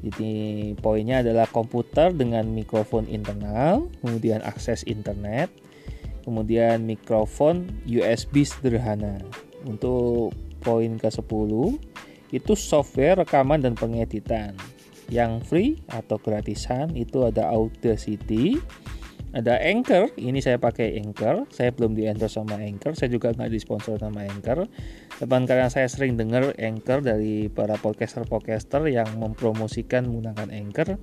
Jadi 0.06 0.34
poinnya 0.78 1.18
adalah 1.22 1.50
komputer 1.50 2.14
dengan 2.14 2.46
mikrofon 2.46 3.10
internal, 3.10 3.90
kemudian 4.02 4.38
akses 4.46 4.86
internet, 4.86 5.50
kemudian 6.26 6.82
mikrofon 6.82 7.70
USB 7.86 8.42
sederhana. 8.42 9.22
Untuk 9.62 10.34
poin 10.66 10.98
ke-10 10.98 11.78
itu 12.34 12.52
software 12.58 13.22
rekaman 13.22 13.62
dan 13.62 13.78
pengeditan. 13.78 14.58
Yang 15.06 15.32
free 15.46 15.72
atau 15.86 16.18
gratisan 16.18 16.90
itu 16.98 17.22
ada 17.22 17.46
Audacity, 17.54 18.58
ada 19.30 19.54
Anchor. 19.62 20.10
Ini 20.18 20.42
saya 20.42 20.58
pakai 20.58 20.98
Anchor. 20.98 21.46
Saya 21.54 21.70
belum 21.70 21.94
di 21.94 22.10
endorse 22.10 22.34
sama 22.34 22.58
Anchor. 22.58 22.98
Saya 22.98 23.14
juga 23.14 23.30
nggak 23.30 23.54
disponsor 23.54 24.02
sama 24.02 24.26
Anchor. 24.26 24.66
Depan 25.22 25.46
karena 25.46 25.70
saya 25.70 25.86
sering 25.86 26.18
dengar 26.18 26.50
Anchor 26.58 27.06
dari 27.06 27.46
para 27.46 27.78
podcaster-podcaster 27.78 28.82
yang 28.90 29.06
mempromosikan 29.22 30.10
menggunakan 30.10 30.50
Anchor. 30.50 30.98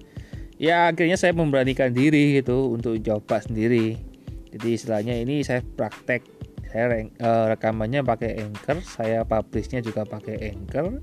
Ya 0.60 0.92
akhirnya 0.92 1.15
saya 1.15 1.32
memberanikan 1.32 1.96
diri 1.96 2.44
gitu 2.44 2.75
untuk 2.75 3.00
coba 3.00 3.39
sendiri 3.39 4.12
jadi 4.53 4.69
istilahnya 4.77 5.17
ini 5.17 5.41
saya 5.41 5.65
praktek. 5.65 6.22
Saya 6.69 7.05
uh, 7.22 7.53
rekamannya 7.53 8.01
pakai 8.01 8.41
Anchor 8.41 8.81
saya 8.81 9.25
publishnya 9.25 9.81
juga 9.81 10.05
pakai 10.05 10.53
Anchor. 10.53 11.01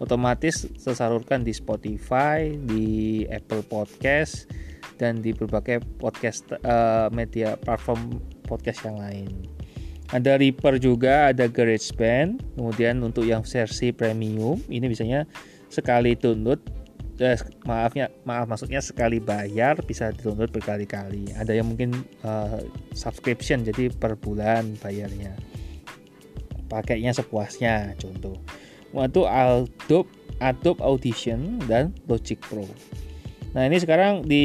Otomatis 0.00 0.66
tersalurkan 0.76 1.46
di 1.46 1.52
Spotify 1.54 2.52
di 2.52 3.22
Apple 3.28 3.64
Podcast 3.64 4.50
dan 4.98 5.20
di 5.22 5.30
berbagai 5.32 5.84
podcast 6.00 6.48
uh, 6.64 7.06
media 7.12 7.56
platform 7.60 8.20
podcast 8.44 8.84
yang 8.88 8.98
lain. 8.98 9.28
Ada 10.12 10.36
Reaper 10.36 10.76
juga 10.76 11.32
ada 11.32 11.48
GarageBand. 11.48 12.60
Kemudian 12.60 13.00
untuk 13.00 13.24
yang 13.24 13.46
versi 13.46 13.94
premium 13.94 14.60
ini 14.68 14.84
biasanya 14.90 15.24
sekali 15.72 16.12
download 16.12 16.60
eh, 17.22 17.38
maafnya 17.62 18.10
maaf 18.26 18.50
maksudnya 18.50 18.82
sekali 18.82 19.22
bayar 19.22 19.78
bisa 19.86 20.10
download 20.10 20.50
berkali-kali. 20.50 21.30
Ada 21.38 21.54
yang 21.54 21.70
mungkin 21.70 22.02
uh, 22.26 22.58
subscription 22.92 23.62
jadi 23.62 23.94
per 23.94 24.18
bulan 24.18 24.74
bayarnya. 24.82 25.38
Pakainya 26.66 27.14
sepuasnya 27.14 27.94
contoh. 28.00 28.36
Untuk 28.92 29.24
Adobe 29.30 30.10
Adobe 30.42 30.82
Audition 30.82 31.62
dan 31.70 31.94
Logic 32.10 32.36
Pro. 32.42 32.66
Nah 33.54 33.68
ini 33.68 33.78
sekarang 33.78 34.26
di 34.26 34.44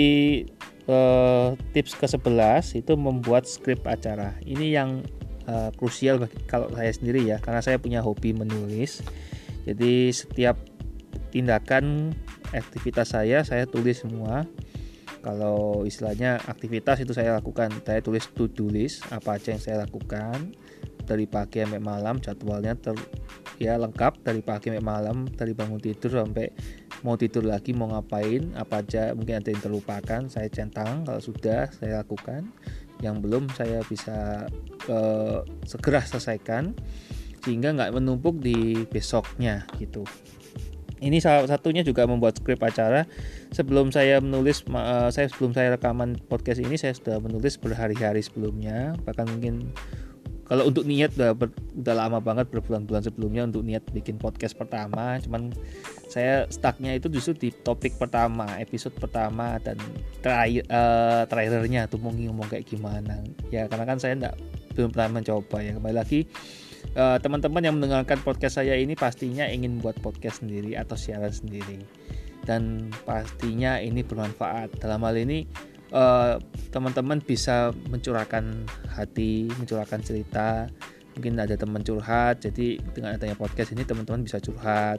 uh, 0.85 1.57
tips 1.73 1.97
ke-11 1.97 2.85
itu 2.85 2.93
membuat 2.93 3.49
skrip 3.49 3.81
acara. 3.87 4.37
Ini 4.45 4.65
yang 4.77 5.01
uh, 5.49 5.73
krusial 5.75 6.21
bagi 6.21 6.37
kalau 6.45 6.69
saya 6.75 6.91
sendiri 6.93 7.25
ya 7.25 7.41
karena 7.41 7.63
saya 7.63 7.81
punya 7.81 8.03
hobi 8.03 8.35
menulis. 8.35 9.01
Jadi 9.67 10.15
setiap 10.15 10.55
tindakan 11.29 12.15
aktivitas 12.55 13.13
saya 13.15 13.43
saya 13.43 13.67
tulis 13.67 14.03
semua. 14.03 14.47
Kalau 15.25 15.83
istilahnya 15.83 16.39
aktivitas 16.47 17.03
itu 17.03 17.11
saya 17.11 17.35
lakukan. 17.35 17.73
Saya 17.83 17.99
tulis 17.99 18.31
to 18.31 18.47
do 18.47 18.71
list 18.71 19.03
apa 19.11 19.35
aja 19.35 19.51
yang 19.51 19.61
saya 19.61 19.83
lakukan 19.83 20.55
dari 21.03 21.23
pagi 21.27 21.63
sampai 21.63 21.79
malam 21.79 22.19
jadwalnya 22.19 22.75
ter, 22.75 22.95
ya 23.59 23.79
lengkap 23.79 24.27
dari 24.27 24.43
pagi 24.43 24.71
sampai 24.71 24.83
malam 24.83 25.23
dari 25.31 25.55
bangun 25.55 25.79
tidur 25.79 26.19
sampai 26.19 26.51
mau 27.07 27.15
tidur 27.15 27.47
lagi 27.47 27.71
mau 27.71 27.87
ngapain 27.87 28.51
apa 28.59 28.83
aja 28.83 29.15
mungkin 29.15 29.39
ada 29.39 29.49
yang 29.51 29.63
terlupakan 29.63 30.21
saya 30.27 30.47
centang 30.51 31.03
kalau 31.03 31.19
sudah 31.19 31.71
saya 31.75 32.03
lakukan. 32.03 32.47
Yang 32.97 33.15
belum 33.29 33.43
saya 33.53 33.85
bisa 33.85 34.49
uh, 34.89 35.45
segera 35.69 36.01
selesaikan 36.01 36.73
sehingga 37.45 37.69
nggak 37.75 37.93
menumpuk 37.93 38.41
di 38.41 38.87
besoknya 38.89 39.69
gitu 39.77 40.01
ini 40.99 41.21
salah 41.21 41.45
satunya 41.45 41.85
juga 41.85 42.05
membuat 42.09 42.41
skrip 42.41 42.61
acara. 42.61 43.05
Sebelum 43.53 43.93
saya 43.93 44.17
menulis 44.17 44.65
uh, 44.69 45.09
saya 45.13 45.29
sebelum 45.29 45.53
saya 45.53 45.77
rekaman 45.77 46.17
podcast 46.25 46.61
ini 46.61 46.75
saya 46.75 46.97
sudah 46.97 47.21
menulis 47.21 47.57
berhari-hari 47.61 48.21
sebelumnya. 48.25 48.97
Bahkan 49.05 49.25
mungkin 49.29 49.71
kalau 50.47 50.71
untuk 50.71 50.87
niat 50.87 51.11
udah, 51.19 51.35
ber, 51.35 51.51
udah 51.75 51.95
lama 52.07 52.23
banget 52.23 52.47
berbulan-bulan 52.47 53.03
sebelumnya 53.03 53.43
untuk 53.51 53.67
niat 53.67 53.83
bikin 53.91 54.15
podcast 54.15 54.55
pertama. 54.55 55.19
Cuman 55.19 55.51
saya 56.07 56.47
stucknya 56.47 56.95
itu 56.95 57.11
justru 57.11 57.35
di 57.35 57.49
topik 57.51 57.99
pertama 57.99 58.47
episode 58.55 58.95
pertama 58.95 59.59
dan 59.59 59.75
terakhir 60.23 60.63
uh, 60.71 61.27
trailernya 61.27 61.91
tuh 61.91 61.99
mau 61.99 62.15
ngomong 62.15 62.47
kayak 62.47 62.63
gimana. 62.63 63.21
Ya 63.51 63.67
karena 63.67 63.83
kan 63.83 63.99
saya 63.99 64.15
enggak 64.15 64.35
belum 64.73 64.95
pernah 64.95 65.19
mencoba. 65.19 65.57
Ya 65.59 65.75
kembali 65.75 65.95
lagi 65.99 66.23
Eh, 66.23 66.66
teman-teman 66.97 67.61
uh, 67.61 67.65
yang 67.69 67.75
mendengarkan 67.77 68.17
podcast 68.25 68.57
saya 68.57 68.73
ini 68.73 68.97
pastinya 68.97 69.45
ingin 69.45 69.77
buat 69.77 69.93
podcast 70.01 70.41
sendiri 70.41 70.73
atau 70.73 70.97
siaran 70.97 71.29
sendiri. 71.29 71.85
Dan 72.41 72.89
pastinya 73.05 73.77
ini 73.77 74.01
bermanfaat. 74.01 74.81
Dalam 74.81 75.05
hal 75.05 75.13
ini 75.21 75.45
uh, 75.93 76.41
teman-teman 76.73 77.21
bisa 77.21 77.69
mencurahkan 77.93 78.65
hati 78.89 79.45
mencurahkan 79.61 80.01
cerita. 80.01 80.65
Mungkin 81.13 81.37
ada 81.37 81.53
teman 81.57 81.81
curhat 81.85 82.45
jadi 82.45 82.81
dengan 82.93 83.17
adanya 83.17 83.37
podcast 83.37 83.77
ini 83.77 83.85
teman-teman 83.85 84.25
bisa 84.25 84.41
curhat. 84.41 84.97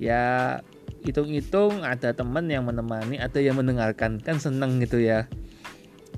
Ya 0.00 0.60
hitung-hitung 1.04 1.84
ada 1.84 2.16
teman 2.16 2.48
yang 2.48 2.64
menemani 2.64 3.20
ada 3.20 3.36
yang 3.36 3.60
mendengarkan. 3.60 4.16
Kan 4.24 4.40
seneng 4.40 4.80
gitu 4.80 4.96
ya 4.96 5.28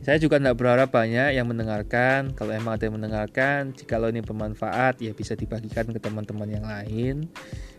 saya 0.01 0.17
juga 0.17 0.41
tidak 0.41 0.57
berharap 0.57 0.89
banyak 0.89 1.37
yang 1.37 1.45
mendengarkan. 1.45 2.33
Kalau 2.33 2.57
emang 2.57 2.81
ada 2.81 2.89
yang 2.89 2.97
mendengarkan, 2.97 3.77
jika 3.77 4.01
lo 4.01 4.09
ini 4.09 4.25
bermanfaat, 4.25 4.97
ya 5.05 5.13
bisa 5.13 5.37
dibagikan 5.37 5.93
ke 5.93 6.01
teman-teman 6.01 6.49
yang 6.49 6.65
lain. 6.65 7.29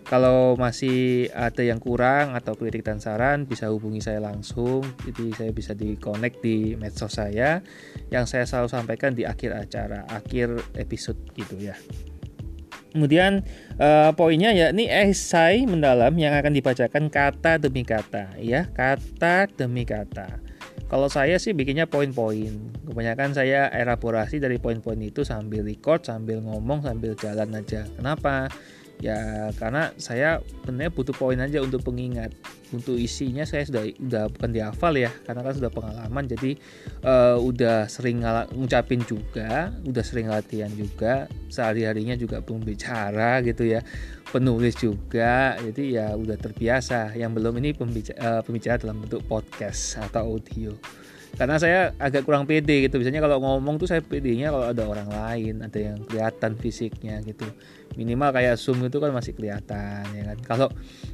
Kalau 0.05 0.53
masih 0.57 1.29
ada 1.33 1.61
yang 1.65 1.81
kurang 1.81 2.37
atau 2.37 2.53
kritik 2.57 2.85
dan 2.85 3.01
saran 3.01 3.49
bisa 3.49 3.73
hubungi 3.73 4.05
saya 4.05 4.21
langsung. 4.21 4.85
Jadi 5.01 5.33
saya 5.33 5.51
bisa 5.53 5.73
di 5.73 5.97
connect 5.97 6.45
di 6.45 6.77
medsos 6.77 7.17
saya 7.17 7.61
yang 8.13 8.29
saya 8.29 8.45
selalu 8.45 8.69
sampaikan 8.69 9.17
di 9.17 9.25
akhir 9.25 9.57
acara, 9.57 10.05
akhir 10.09 10.61
episode 10.77 11.17
gitu 11.33 11.57
ya. 11.57 11.73
Kemudian 12.91 13.47
uh, 13.79 14.11
poinnya 14.13 14.51
ya 14.51 14.75
ini 14.75 14.91
esai 14.91 15.63
mendalam 15.63 16.11
yang 16.19 16.35
akan 16.35 16.51
dibacakan 16.53 17.07
kata 17.07 17.55
demi 17.55 17.87
kata 17.87 18.35
ya, 18.35 18.67
kata 18.67 19.47
demi 19.55 19.87
kata. 19.87 20.50
Kalau 20.91 21.07
saya 21.07 21.39
sih 21.39 21.55
bikinnya 21.55 21.87
poin-poin. 21.87 22.51
Kebanyakan 22.83 23.31
saya 23.31 23.71
elaborasi 23.71 24.43
dari 24.43 24.59
poin-poin 24.59 24.99
itu 24.99 25.23
sambil 25.23 25.63
record, 25.63 26.03
sambil 26.03 26.43
ngomong, 26.43 26.83
sambil 26.83 27.15
jalan 27.15 27.55
aja. 27.55 27.87
Kenapa? 27.95 28.51
Ya 29.01 29.49
karena 29.57 29.89
saya 29.97 30.39
sebenarnya 30.61 30.93
butuh 30.93 31.15
poin 31.17 31.41
aja 31.41 31.59
untuk 31.59 31.81
pengingat. 31.81 32.31
Untuk 32.71 32.95
isinya 32.95 33.43
saya 33.43 33.67
sudah 33.67 33.83
udah 33.99 34.23
bukan 34.31 34.49
dihafal 34.55 34.95
ya 34.95 35.11
karena 35.27 35.41
kan 35.43 35.53
sudah 35.57 35.71
pengalaman. 35.73 36.23
Jadi 36.29 36.55
uh, 37.03 37.35
udah 37.41 37.89
sering 37.89 38.23
ngucapin 38.55 39.03
juga 39.03 39.75
udah 39.83 40.03
sering 40.05 40.31
latihan 40.31 40.71
juga 40.71 41.27
sehari 41.51 41.83
harinya 41.83 42.15
juga 42.15 42.39
belum 42.39 42.63
bicara 42.63 43.43
gitu 43.43 43.67
ya 43.67 43.83
penulis 44.31 44.77
juga. 44.79 45.59
Jadi 45.59 45.99
ya 45.99 46.15
udah 46.15 46.37
terbiasa. 46.39 47.17
Yang 47.17 47.31
belum 47.41 47.53
ini 47.59 47.69
pembicara, 47.75 48.17
uh, 48.21 48.29
eh, 48.39 48.41
pembicara 48.45 48.77
dalam 48.79 49.03
bentuk 49.03 49.25
podcast 49.27 49.99
atau 49.99 50.37
audio. 50.37 50.71
Karena 51.35 51.55
saya 51.59 51.95
agak 51.99 52.27
kurang 52.27 52.47
pede 52.47 52.87
gitu. 52.87 52.99
Biasanya 53.01 53.23
kalau 53.23 53.41
ngomong 53.43 53.79
tuh 53.79 53.87
saya 53.87 53.99
pedenya 54.03 54.51
kalau 54.51 54.67
ada 54.71 54.83
orang 54.87 55.09
lain 55.09 55.63
ada 55.63 55.79
yang 55.79 55.99
kelihatan 56.07 56.55
fisiknya 56.59 57.19
gitu 57.23 57.47
minimal 57.99 58.31
kayak 58.31 58.55
zoom 58.55 58.83
itu 58.85 58.97
kan 58.97 59.11
masih 59.11 59.35
kelihatan 59.35 60.03
ya 60.15 60.23
kan? 60.33 60.37
Kalau 60.43 60.67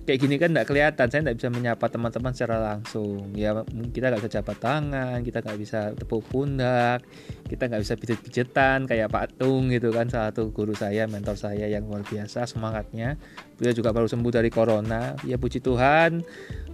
kayak 0.05 0.19
gini 0.19 0.36
kan 0.38 0.53
tidak 0.53 0.67
kelihatan. 0.69 1.05
Saya 1.10 1.22
tidak 1.25 1.38
bisa 1.41 1.50
menyapa 1.50 1.86
teman-teman 1.89 2.31
secara 2.36 2.57
langsung. 2.74 3.34
Ya 3.34 3.53
kita 3.93 4.13
nggak 4.13 4.22
bisa 4.24 4.34
jabat 4.41 4.57
tangan 4.62 5.17
kita 5.22 5.41
nggak 5.41 5.60
bisa 5.60 5.79
tepuk 5.98 6.24
pundak 6.29 7.01
kita 7.48 7.72
nggak 7.72 7.81
bisa 7.81 7.96
pijet-pijetan 7.96 8.86
kayak 8.86 9.07
Pak 9.07 9.39
Tung 9.39 9.72
gitu 9.72 9.89
kan 9.96 10.12
salah 10.12 10.36
satu 10.36 10.51
guru 10.51 10.75
saya 10.75 11.07
mentor 11.07 11.39
saya 11.39 11.65
yang 11.65 11.88
luar 11.88 12.03
biasa 12.03 12.43
semangatnya. 12.43 13.15
Beliau 13.57 13.74
juga 13.74 13.89
baru 13.96 14.05
sembuh 14.05 14.31
dari 14.34 14.51
corona. 14.51 15.15
Ya 15.24 15.39
puji 15.39 15.63
Tuhan 15.63 16.22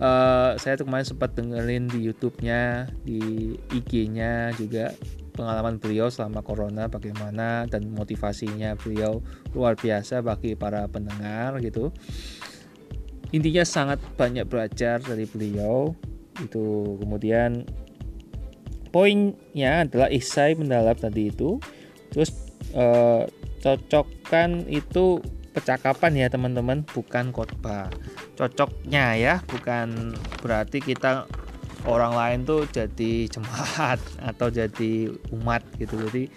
uh, 0.01 0.51
saya 0.57 0.74
tuh 0.75 0.86
kemarin 0.89 1.07
sempat 1.07 1.38
dengerin 1.38 1.89
di 1.89 2.00
YouTube-nya 2.10 2.89
di 3.05 3.53
IG-nya 3.72 4.53
juga 4.57 4.91
pengalaman 5.33 5.81
beliau 5.81 6.07
selama 6.13 6.45
corona 6.45 6.87
bagaimana 6.87 7.65
dan 7.65 7.89
motivasinya 7.89 8.77
beliau 8.77 9.19
luar 9.51 9.73
biasa 9.73 10.21
bagi 10.21 10.53
para 10.53 10.85
pendengar 10.87 11.57
gitu. 11.59 11.89
Intinya 13.33 13.65
sangat 13.65 13.97
banyak 14.13 14.45
belajar 14.45 15.01
dari 15.01 15.25
beliau 15.25 15.97
itu. 16.37 16.97
Kemudian 17.01 17.65
poinnya 18.93 19.89
adalah 19.89 20.13
isai 20.13 20.53
mendalam 20.53 20.93
tadi 20.93 21.33
itu. 21.33 21.57
Terus 22.13 22.29
eh, 22.77 23.25
cocokkan 23.65 24.69
itu 24.69 25.17
percakapan 25.53 26.13
ya 26.17 26.27
teman-teman 26.29 26.85
bukan 26.93 27.33
khotbah. 27.33 27.89
Cocoknya 28.37 29.17
ya 29.17 29.33
bukan 29.49 30.13
berarti 30.41 30.81
kita 30.81 31.25
orang 31.83 32.13
lain 32.15 32.39
tuh 32.47 32.63
jadi 32.69 33.27
jemaat 33.27 33.99
atau 34.29 34.47
jadi 34.47 35.11
umat 35.35 35.63
gitu. 35.79 35.99
Jadi 36.09 36.31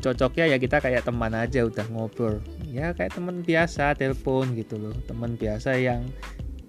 cocoknya 0.00 0.52
ya 0.52 0.56
kita 0.60 0.80
kayak 0.80 1.04
teman 1.06 1.32
aja 1.32 1.64
udah 1.64 1.86
ngobrol. 1.92 2.40
Ya 2.68 2.92
kayak 2.92 3.16
teman 3.16 3.44
biasa 3.44 3.96
telepon 3.96 4.52
gitu 4.56 4.76
loh. 4.76 4.94
Teman 5.08 5.36
biasa 5.36 5.76
yang 5.80 6.08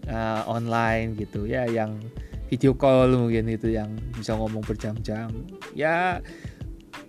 uh, 0.07 0.43
online 0.47 1.19
gitu. 1.19 1.47
Ya 1.47 1.67
yang 1.67 1.99
video 2.47 2.75
call 2.77 3.15
mungkin 3.17 3.49
itu 3.49 3.73
yang 3.73 3.91
bisa 4.15 4.35
ngomong 4.37 4.63
berjam-jam. 4.63 5.31
Ya 5.73 6.23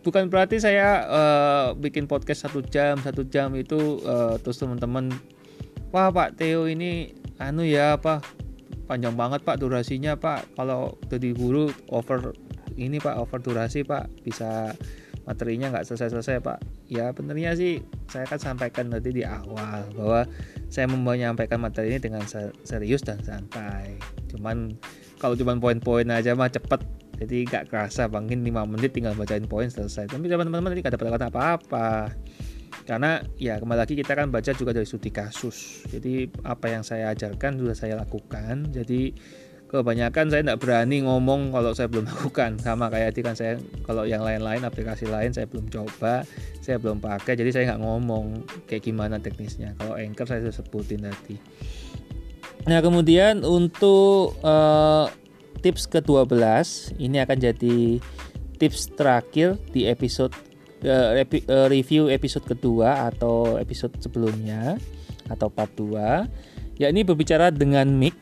bukan 0.04 0.28
berarti 0.28 0.60
saya 0.60 1.04
uh, 1.08 1.66
bikin 1.76 2.04
podcast 2.04 2.44
satu 2.44 2.60
jam 2.60 3.00
satu 3.00 3.24
jam 3.24 3.52
itu 3.56 4.04
uh, 4.04 4.36
terus 4.36 4.60
teman-teman 4.60 5.08
wah 5.88 6.12
Pak 6.12 6.36
Theo 6.36 6.68
ini 6.68 7.16
anu 7.40 7.64
ya 7.64 7.96
apa 7.96 8.20
panjang 8.84 9.16
banget 9.16 9.40
pak 9.42 9.60
durasinya 9.60 10.16
pak. 10.16 10.44
Kalau 10.56 10.96
jadi 11.08 11.32
guru 11.32 11.72
over 11.88 12.36
ini 12.76 13.00
pak 13.00 13.16
over 13.16 13.40
durasi 13.40 13.84
pak. 13.84 14.08
Bisa 14.22 14.72
materinya 15.24 15.72
nggak 15.72 15.88
selesai-selesai 15.88 16.44
pak. 16.44 16.58
Ya 16.92 17.10
benernya 17.16 17.56
sih 17.56 17.80
saya 18.12 18.28
kan 18.28 18.36
sampaikan 18.36 18.92
tadi 18.92 19.20
di 19.20 19.24
awal 19.24 19.88
bahwa 19.96 20.28
saya 20.68 20.84
mau 20.90 21.00
menyampaikan 21.00 21.60
materi 21.60 21.96
ini 21.96 22.00
dengan 22.00 22.22
serius 22.64 23.00
dan 23.00 23.20
santai. 23.24 23.96
Cuman 24.28 24.76
kalau 25.16 25.32
cuman 25.34 25.58
poin-poin 25.58 26.08
aja 26.12 26.36
mah 26.36 26.52
cepet. 26.52 26.84
Jadi 27.14 27.46
nggak 27.46 27.70
kerasa 27.70 28.10
bangin 28.10 28.42
5 28.42 28.74
menit 28.74 28.90
tinggal 28.90 29.14
bacain 29.14 29.46
poin 29.46 29.70
selesai. 29.70 30.10
Tapi 30.10 30.26
teman-teman 30.26 30.74
tadi 30.74 30.82
nggak 30.82 30.98
dapat 30.98 31.30
apa-apa 31.30 32.10
karena 32.82 33.22
ya 33.38 33.62
kembali 33.62 33.78
lagi 33.78 33.94
kita 33.94 34.12
kan 34.18 34.34
baca 34.34 34.50
juga 34.50 34.74
dari 34.74 34.84
studi 34.84 35.14
kasus. 35.14 35.86
Jadi 35.88 36.26
apa 36.42 36.66
yang 36.68 36.82
saya 36.82 37.14
ajarkan 37.14 37.62
sudah 37.62 37.76
saya 37.78 37.94
lakukan. 37.94 38.74
Jadi 38.74 39.14
kebanyakan 39.70 40.30
saya 40.30 40.42
tidak 40.46 40.60
berani 40.62 41.02
ngomong 41.02 41.50
kalau 41.50 41.72
saya 41.72 41.88
belum 41.88 42.06
lakukan. 42.12 42.58
Sama 42.58 42.90
kayak 42.92 43.14
tadi 43.14 43.22
kan 43.24 43.34
saya 43.34 43.54
kalau 43.86 44.04
yang 44.04 44.22
lain-lain 44.22 44.62
aplikasi 44.62 45.06
lain 45.06 45.32
saya 45.32 45.46
belum 45.46 45.70
coba 45.70 46.22
saya 46.60 46.76
belum 46.76 47.00
pakai 47.00 47.34
jadi 47.38 47.50
saya 47.50 47.64
nggak 47.74 47.82
ngomong 47.82 48.44
kayak 48.68 48.84
gimana 48.84 49.16
teknisnya. 49.22 49.72
Kalau 49.80 49.96
anchor 49.96 50.26
saya 50.28 50.44
sudah 50.44 50.56
sebutin 50.58 51.06
tadi. 51.06 51.36
Nah 52.64 52.80
kemudian 52.80 53.44
untuk 53.44 54.36
uh, 54.40 55.08
tips 55.60 55.88
ke-12 55.88 56.36
ini 57.00 57.20
akan 57.24 57.36
jadi 57.40 58.00
tips 58.60 58.94
terakhir 58.96 59.56
di 59.72 59.88
episode 59.88 60.32
review 61.72 62.12
episode 62.12 62.44
kedua 62.44 63.08
atau 63.08 63.56
episode 63.56 63.96
sebelumnya 64.04 64.76
atau 65.32 65.48
part 65.48 65.72
2 65.80 66.76
yakni 66.76 67.06
berbicara 67.06 67.48
dengan 67.48 67.88
mic. 67.88 68.12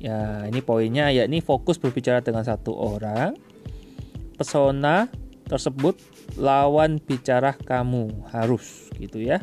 Ya 0.00 0.44
ini 0.48 0.60
poinnya 0.60 1.08
yakni 1.12 1.40
fokus 1.40 1.80
berbicara 1.80 2.20
dengan 2.20 2.44
satu 2.44 2.72
orang. 2.76 3.36
Pesona 4.36 5.08
tersebut 5.44 6.00
lawan 6.40 7.00
bicara 7.00 7.52
kamu 7.52 8.10
harus 8.32 8.88
gitu 8.96 9.20
ya. 9.20 9.40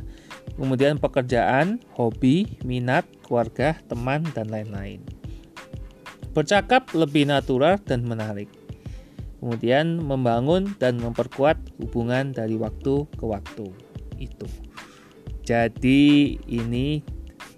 Kemudian 0.58 1.02
pekerjaan 1.02 1.82
hobi 1.98 2.60
minat 2.62 3.08
keluarga 3.26 3.78
teman 3.90 4.26
dan 4.36 4.50
lain-lain. 4.54 5.02
Bercakap 6.32 6.94
lebih 6.94 7.26
natural 7.26 7.82
dan 7.82 8.06
menarik 8.06 8.48
kemudian 9.42 9.98
membangun 9.98 10.78
dan 10.78 11.02
memperkuat 11.02 11.58
hubungan 11.82 12.30
dari 12.30 12.56
waktu 12.56 13.10
ke 13.18 13.26
waktu 13.26 13.66
itu. 14.22 14.46
Jadi 15.42 16.38
ini 16.46 17.02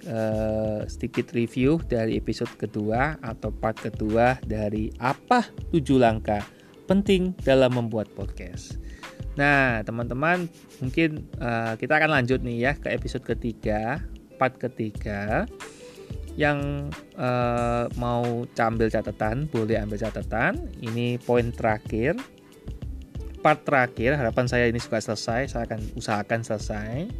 uh, 0.07 0.87
sedikit 0.87 1.35
review 1.35 1.83
dari 1.83 2.15
episode 2.15 2.55
kedua 2.55 3.19
atau 3.19 3.51
part 3.51 3.75
kedua 3.75 4.39
dari 4.47 4.87
apa 5.03 5.43
tujuh 5.75 5.99
langkah 5.99 6.41
penting 6.87 7.35
dalam 7.43 7.75
membuat 7.75 8.07
podcast. 8.15 8.79
Nah, 9.35 9.81
teman-teman, 9.81 10.45
mungkin 10.79 11.27
uh, 11.41 11.73
kita 11.75 11.99
akan 11.99 12.21
lanjut 12.21 12.39
nih 12.45 12.69
ya 12.69 12.73
ke 12.77 12.93
episode 12.93 13.25
ketiga, 13.25 13.99
part 14.37 14.55
ketiga 14.61 15.49
yang 16.33 16.89
uh, 17.13 17.85
mau 18.01 18.45
ambil 18.49 18.89
catatan 18.89 19.45
boleh 19.53 19.77
ambil 19.77 20.01
catatan. 20.01 20.57
Ini 20.81 21.21
poin 21.21 21.53
terakhir. 21.53 22.17
Part 23.43 23.67
terakhir 23.67 24.15
harapan 24.15 24.47
saya 24.47 24.65
ini 24.71 24.79
juga 24.79 25.03
selesai 25.03 25.51
saya 25.51 25.63
akan 25.67 25.81
usahakan 25.99 26.41
selesai. 26.41 27.11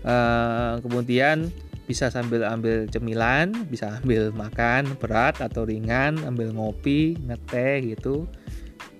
Uh, 0.00 0.80
kemudian 0.80 1.52
bisa 1.84 2.08
sambil 2.08 2.46
ambil 2.46 2.86
cemilan 2.88 3.52
bisa 3.68 4.00
ambil 4.00 4.30
makan 4.32 4.94
berat 4.96 5.36
atau 5.42 5.66
ringan 5.68 6.16
ambil 6.24 6.50
ngopi 6.54 7.18
ngeteh 7.28 7.94
gitu. 7.94 8.24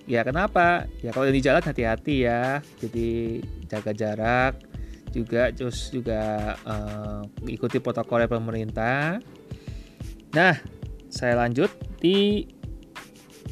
Ya 0.05 0.21
kenapa? 0.27 0.85
Ya 1.01 1.11
kalau 1.11 1.27
di 1.27 1.41
jalan 1.43 1.63
hati-hati 1.65 2.29
ya. 2.29 2.63
Jadi 2.79 3.41
jaga 3.67 3.91
jarak. 3.91 4.53
Juga 5.11 5.51
terus 5.51 5.91
juga 5.91 6.55
uh, 6.63 7.27
ikuti 7.43 7.83
protokol 7.83 8.23
pemerintah 8.31 9.19
Nah, 10.31 10.55
saya 11.11 11.35
lanjut 11.35 11.67
di 11.99 12.47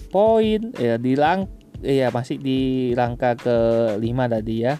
poin 0.09 0.71
ya 0.79 0.95
di 0.95 1.13
lang 1.19 1.51
ya 1.83 2.07
masih 2.09 2.39
di 2.39 2.91
langkah 2.95 3.35
ke-5 3.35 4.17
tadi 4.31 4.55
ya. 4.63 4.79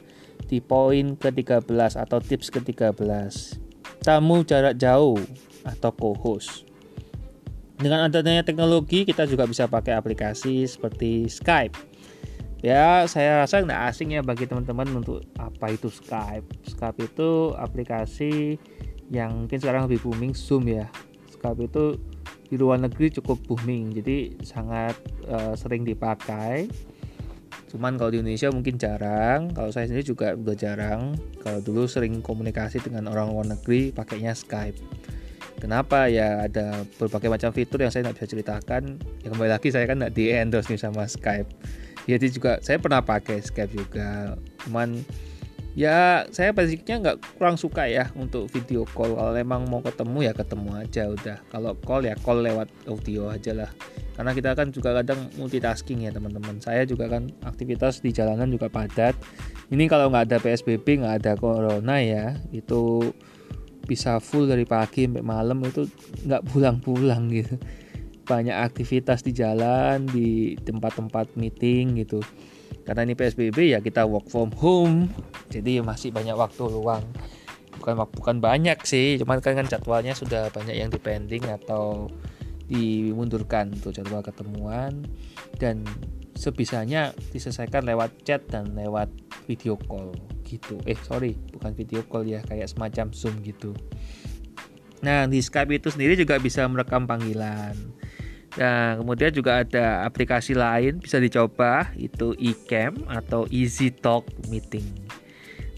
Di 0.49 0.63
poin 0.63 1.19
ke-13 1.19 1.99
atau 1.99 2.17
tips 2.23 2.49
ke-13. 2.49 3.03
Tamu 4.01 4.47
jarak 4.47 4.79
jauh 4.79 5.19
atau 5.67 5.91
co-host. 5.91 6.65
Dengan 7.75 8.07
adanya 8.07 8.43
teknologi 8.43 9.03
kita 9.03 9.27
juga 9.27 9.45
bisa 9.45 9.67
pakai 9.67 9.95
aplikasi 9.99 10.65
seperti 10.65 11.27
Skype. 11.27 11.75
Ya, 12.59 13.07
saya 13.07 13.39
rasa 13.39 13.63
tidak 13.63 13.88
asing 13.88 14.15
ya 14.15 14.19
bagi 14.19 14.43
teman-teman 14.43 15.03
untuk 15.03 15.23
apa 15.39 15.71
itu 15.71 15.91
Skype. 15.91 16.47
Skype 16.63 16.99
itu 17.07 17.55
aplikasi 17.55 18.59
yang 19.12 19.45
mungkin 19.45 19.59
sekarang 19.59 19.88
lebih 19.88 20.03
booming 20.03 20.35
Zoom 20.35 20.67
ya 20.67 20.88
Skype 21.39 21.62
itu 21.63 21.95
di 22.52 22.60
luar 22.60 22.84
negeri 22.84 23.08
cukup 23.15 23.39
booming 23.47 23.95
jadi 23.95 24.36
sangat 24.43 24.99
uh, 25.32 25.56
sering 25.56 25.88
dipakai. 25.88 26.67
Cuman 27.69 27.95
kalau 28.02 28.10
di 28.12 28.19
Indonesia 28.19 28.49
mungkin 28.52 28.75
jarang 28.75 29.54
kalau 29.56 29.71
saya 29.71 29.88
sendiri 29.88 30.04
juga 30.04 30.36
udah 30.36 30.58
jarang. 30.58 31.15
Kalau 31.39 31.63
dulu 31.63 31.88
sering 31.88 32.19
komunikasi 32.19 32.84
dengan 32.84 33.08
orang 33.08 33.32
luar 33.32 33.47
negeri 33.47 33.95
pakainya 33.95 34.36
Skype. 34.36 34.75
Kenapa? 35.60 36.08
Ya 36.08 36.47
ada 36.47 36.88
berbagai 36.97 37.30
macam 37.30 37.52
fitur 37.52 37.84
yang 37.84 37.91
saya 37.93 38.08
tidak 38.10 38.19
bisa 38.19 38.28
ceritakan. 38.32 38.97
Ya 39.21 39.28
kembali 39.32 39.52
lagi 39.52 39.69
saya 39.69 39.86
kan 39.86 40.02
tidak 40.02 40.13
di 40.17 40.34
endorse 40.34 40.71
nih 40.71 40.82
sama 40.82 41.06
Skype. 41.06 41.47
Jadi 42.10 42.25
juga 42.34 42.58
saya 42.65 42.82
pernah 42.82 43.06
pakai 43.06 43.43
Skype 43.43 43.75
juga. 43.75 44.34
Cuman 44.65 45.04
ya 45.79 46.27
saya 46.35 46.51
basicnya 46.51 46.99
nggak 46.99 47.39
kurang 47.39 47.55
suka 47.55 47.87
ya 47.87 48.11
untuk 48.19 48.51
video 48.51 48.83
call. 48.83 49.15
Kalau 49.15 49.31
memang 49.31 49.63
mau 49.71 49.79
ketemu 49.79 50.27
ya 50.27 50.33
ketemu 50.35 50.75
aja 50.75 51.07
udah. 51.07 51.37
Kalau 51.47 51.71
call 51.79 52.03
ya 52.03 52.19
call 52.19 52.43
lewat 52.43 52.67
audio 52.91 53.31
aja 53.31 53.55
lah. 53.55 53.71
Karena 54.19 54.35
kita 54.35 54.51
kan 54.59 54.75
juga 54.75 54.91
kadang 54.99 55.31
multitasking 55.39 56.03
ya 56.03 56.11
teman-teman. 56.11 56.59
Saya 56.59 56.83
juga 56.83 57.07
kan 57.07 57.31
aktivitas 57.47 58.03
di 58.03 58.11
jalanan 58.11 58.51
juga 58.51 58.67
padat. 58.67 59.15
Ini 59.71 59.87
kalau 59.87 60.11
nggak 60.11 60.27
ada 60.27 60.37
PSBB 60.43 60.99
nggak 60.99 61.15
ada 61.23 61.33
corona 61.39 62.03
ya 62.03 62.35
itu 62.51 63.15
bisa 63.87 64.19
full 64.19 64.51
dari 64.51 64.67
pagi 64.67 65.07
sampai 65.07 65.23
malam 65.23 65.63
itu 65.63 65.87
nggak 66.27 66.43
pulang-pulang 66.51 67.31
gitu. 67.31 67.55
Banyak 68.27 68.67
aktivitas 68.67 69.23
di 69.23 69.31
jalan 69.31 70.03
di 70.11 70.59
tempat-tempat 70.59 71.39
meeting 71.39 72.03
gitu 72.03 72.19
karena 72.89 73.06
ini 73.06 73.13
PSBB 73.13 73.78
ya 73.78 73.86
kita 73.86 74.02
work 74.10 74.34
from 74.34 74.49
home. 74.58 75.13
Jadi 75.54 75.78
masih 75.78 76.10
banyak 76.10 76.34
waktu 76.34 76.65
luang. 76.73 77.06
Bukan 77.78 77.93
bukan 78.17 78.41
banyak 78.41 78.82
sih 78.82 79.21
cuman 79.21 79.38
kan, 79.45 79.54
kan 79.62 79.69
jadwalnya 79.69 80.17
sudah 80.17 80.49
banyak 80.49 80.73
yang 80.73 80.89
dipending 80.89 81.45
atau 81.45 82.10
dimundurkan 82.65 83.78
untuk 83.78 83.93
jadwal 83.93 84.25
ketemuan. 84.25 85.06
Dan 85.62 85.86
sebisanya 86.34 87.13
diselesaikan 87.30 87.86
lewat 87.86 88.25
chat 88.25 88.41
dan 88.49 88.73
lewat 88.73 89.13
video 89.45 89.78
call 89.86 90.10
gitu. 90.49 90.82
Eh 90.89 90.97
sorry 91.06 91.38
bukan 91.54 91.78
video 91.78 92.02
call 92.10 92.25
ya 92.25 92.41
kayak 92.41 92.73
semacam 92.73 93.13
zoom 93.13 93.38
gitu. 93.45 93.78
Nah 95.06 95.30
di 95.30 95.45
Skype 95.45 95.78
itu 95.78 95.93
sendiri 95.93 96.17
juga 96.17 96.41
bisa 96.41 96.65
merekam 96.65 97.06
panggilan 97.06 97.98
Nah, 98.57 98.97
kemudian 98.97 99.29
juga 99.29 99.62
ada 99.62 100.01
aplikasi 100.09 100.57
lain 100.57 100.97
bisa 100.97 101.21
dicoba 101.21 101.93
itu 101.93 102.33
eCam 102.41 102.97
atau 103.05 103.45
Easy 103.53 103.93
Talk 103.93 104.25
Meeting. 104.49 105.05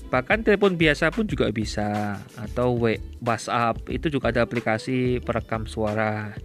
Bahkan 0.07 0.43
telepon 0.43 0.79
biasa 0.79 1.11
pun 1.11 1.27
juga 1.27 1.51
bisa 1.51 2.19
atau 2.35 2.75
WhatsApp 3.23 3.87
itu 3.91 4.07
juga 4.07 4.31
ada 4.31 4.43
aplikasi 4.43 5.19
perekam 5.23 5.67
suara. 5.67 6.35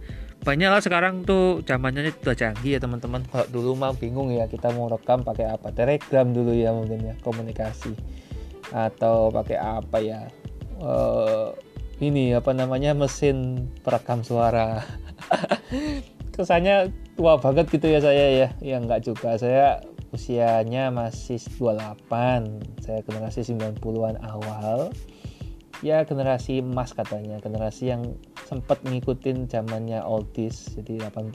Banyak 0.43 0.69
lah 0.71 0.79
sekarang 0.79 1.27
tuh 1.27 1.63
zamannya 1.67 2.11
sudah 2.23 2.35
canggih 2.35 2.75
ya 2.75 2.79
teman-teman. 2.79 3.27
Kalau 3.27 3.47
dulu 3.51 3.75
mah 3.75 3.91
bingung 3.95 4.31
ya 4.31 4.47
kita 4.47 4.71
mau 4.71 4.87
rekam 4.87 5.23
pakai 5.23 5.51
apa? 5.51 5.75
Telegram 5.75 6.27
dulu 6.31 6.55
ya 6.55 6.71
mungkin 6.71 7.11
ya 7.11 7.15
komunikasi 7.19 7.91
atau 8.71 9.31
pakai 9.31 9.59
apa 9.59 9.97
ya? 9.99 10.31
Uh, 10.79 11.51
ini 11.99 12.31
apa 12.31 12.55
namanya 12.55 12.95
mesin 12.95 13.67
perekam 13.83 14.23
suara. 14.23 14.79
kesannya 16.37 16.93
tua 17.17 17.41
banget 17.41 17.65
gitu 17.73 17.89
ya 17.89 17.99
saya 17.99 18.25
ya. 18.45 18.47
Ya 18.61 18.77
nggak 18.77 19.09
juga. 19.09 19.33
Saya 19.41 19.81
usianya 20.13 20.93
masih 20.93 21.41
28 21.59 22.85
saya 22.85 23.01
generasi 23.01 23.41
90-an 23.43 24.21
awal. 24.21 24.93
Ya 25.81 26.05
generasi 26.05 26.61
emas 26.61 26.93
katanya. 26.93 27.41
Generasi 27.41 27.89
yang 27.89 28.05
sempat 28.45 28.79
ngikutin 28.85 29.49
zamannya 29.49 30.05
oldies. 30.05 30.77
Jadi 30.77 31.01
80 31.01 31.33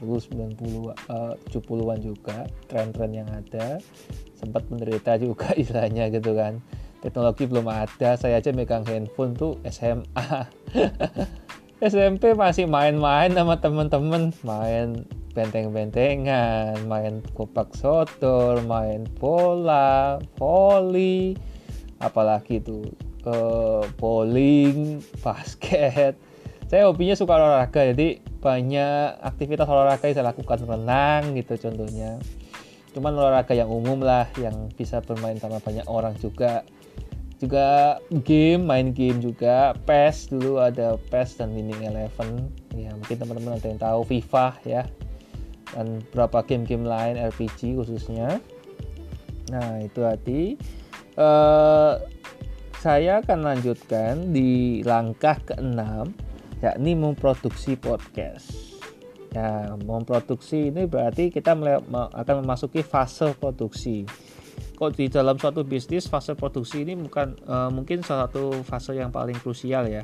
90 0.55 0.95
uh, 1.11 1.35
70-an 1.51 1.99
juga. 1.99 2.47
Tren-tren 2.71 3.11
yang 3.11 3.27
ada. 3.27 3.83
Sempat 4.39 4.63
menderita 4.71 5.19
juga 5.19 5.51
istilahnya 5.61 6.07
gitu 6.09 6.31
kan. 6.33 6.63
Teknologi 7.03 7.43
belum 7.43 7.67
ada. 7.67 8.15
Saya 8.15 8.39
aja 8.39 8.55
megang 8.55 8.87
handphone 8.87 9.35
tuh 9.35 9.59
SMA 9.67 10.47
SMP 11.83 12.31
masih 12.31 12.63
main-main 12.63 13.27
sama 13.35 13.59
temen-temen. 13.59 14.31
Main 14.47 15.03
benteng-bentengan 15.35 16.79
main 16.87 17.19
kopak 17.35 17.75
sodor 17.75 18.61
main 18.69 19.03
bola 19.17 20.21
voli 20.37 21.33
apalagi 21.99 22.63
itu 22.63 22.87
uh, 23.27 23.83
bowling 23.99 25.03
basket. 25.19 26.15
Saya 26.71 26.87
hobinya 26.87 27.19
suka 27.19 27.35
olahraga 27.35 27.91
jadi 27.91 28.23
banyak 28.39 29.19
aktivitas 29.19 29.67
olahraga 29.67 30.07
yang 30.07 30.15
saya 30.15 30.31
lakukan 30.31 30.63
renang 30.63 31.35
gitu 31.35 31.67
contohnya. 31.67 32.15
Cuman 32.95 33.11
olahraga 33.11 33.51
yang 33.57 33.67
umum 33.67 33.99
lah 33.99 34.31
yang 34.39 34.71
bisa 34.71 35.03
bermain 35.03 35.35
sama 35.35 35.59
banyak 35.59 35.83
orang 35.91 36.15
juga 36.23 36.63
juga 37.43 37.99
game 38.23 38.63
main 38.63 38.95
game 38.95 39.19
juga. 39.19 39.75
PES 39.83 40.31
dulu 40.31 40.63
ada 40.63 40.95
PES 41.11 41.43
dan 41.43 41.51
Winning 41.51 41.83
Eleven. 41.83 42.47
Ya 42.71 42.95
mungkin 42.95 43.19
teman-teman 43.19 43.59
ada 43.59 43.67
yang 43.67 43.81
tahu 43.83 44.01
FIFA 44.07 44.47
ya. 44.63 44.83
Dan 45.75 45.99
beberapa 46.13 46.47
game-game 46.47 46.87
lain 46.87 47.19
RPG 47.19 47.75
khususnya. 47.75 48.39
Nah 49.51 49.83
itu 49.83 49.99
tadi. 49.99 50.55
Uh, 51.13 51.99
saya 52.79 53.21
akan 53.23 53.47
lanjutkan 53.47 54.33
di 54.35 54.83
langkah 54.83 55.39
keenam 55.43 56.15
yakni 56.63 56.95
memproduksi 56.95 57.75
podcast. 57.75 58.51
Ya 59.35 59.75
memproduksi 59.75 60.71
ini 60.71 60.87
berarti 60.87 61.27
kita 61.27 61.57
akan 61.91 62.35
memasuki 62.43 62.85
fase 62.85 63.35
produksi 63.35 64.07
kok 64.83 64.99
di 64.99 65.07
dalam 65.07 65.39
suatu 65.39 65.63
bisnis 65.63 66.11
fase 66.11 66.35
produksi 66.35 66.83
ini 66.83 66.99
bukan 66.99 67.39
uh, 67.47 67.71
mungkin 67.71 68.03
salah 68.03 68.27
satu 68.27 68.67
fase 68.67 68.99
yang 68.99 69.15
paling 69.15 69.39
krusial 69.39 69.87
ya. 69.87 70.03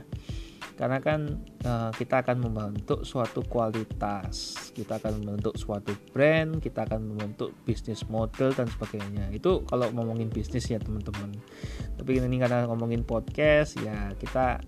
Karena 0.80 1.04
kan 1.04 1.44
uh, 1.68 1.92
kita 1.92 2.24
akan 2.24 2.40
membentuk 2.40 3.04
suatu 3.04 3.44
kualitas 3.44 4.56
kita 4.72 4.96
akan 4.96 5.20
membentuk 5.20 5.60
suatu 5.60 5.92
brand 6.16 6.64
kita 6.64 6.88
akan 6.88 7.12
membentuk 7.12 7.52
bisnis 7.68 8.08
model 8.08 8.56
dan 8.56 8.72
sebagainya. 8.72 9.28
Itu 9.36 9.68
kalau 9.68 9.92
ngomongin 9.92 10.32
bisnis 10.32 10.72
ya 10.72 10.80
teman-teman. 10.80 11.36
Tapi 12.00 12.24
ini 12.24 12.40
karena 12.40 12.64
ngomongin 12.72 13.04
podcast 13.04 13.76
ya 13.84 14.16
kita 14.16 14.64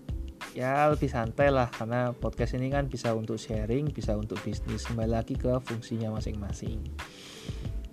ya 0.52 0.92
lebih 0.92 1.08
santai 1.08 1.48
lah. 1.48 1.72
Karena 1.72 2.12
podcast 2.12 2.52
ini 2.60 2.68
kan 2.68 2.92
bisa 2.92 3.16
untuk 3.16 3.40
sharing 3.40 3.88
bisa 3.88 4.12
untuk 4.12 4.36
bisnis. 4.44 4.84
Kembali 4.84 5.08
lagi 5.08 5.40
ke 5.40 5.56
fungsinya 5.64 6.12
masing-masing 6.12 6.84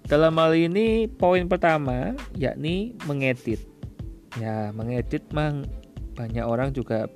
dalam 0.09 0.33
hal 0.41 0.57
ini 0.57 1.05
poin 1.05 1.45
pertama 1.45 2.17
yakni 2.33 2.97
mengedit. 3.05 3.61
Ya, 4.41 4.73
mengedit 4.73 5.29
mang 5.29 5.69
banyak 6.17 6.43
orang 6.43 6.73
juga 6.73 7.07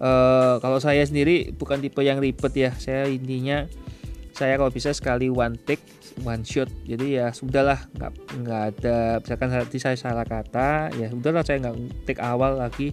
uh, 0.00 0.58
kalau 0.58 0.80
saya 0.80 1.04
sendiri 1.04 1.52
bukan 1.52 1.84
tipe 1.84 2.00
yang 2.00 2.18
ribet 2.18 2.52
ya. 2.56 2.72
Saya 2.80 3.06
intinya 3.12 3.68
saya 4.34 4.58
kalau 4.58 4.72
bisa 4.72 4.90
sekali 4.90 5.30
one 5.30 5.54
take 5.62 5.84
one 6.26 6.42
shot 6.42 6.66
jadi 6.82 7.06
ya 7.22 7.26
sudahlah 7.30 7.86
nggak 7.94 8.12
nggak 8.42 8.62
ada 8.74 8.98
misalkan 9.22 9.48
nanti 9.54 9.78
saya 9.78 9.94
salah 9.94 10.26
kata 10.26 10.90
ya 10.98 11.06
sudahlah 11.06 11.46
saya 11.46 11.62
nggak 11.62 11.76
take 12.02 12.18
awal 12.18 12.58
lagi 12.58 12.90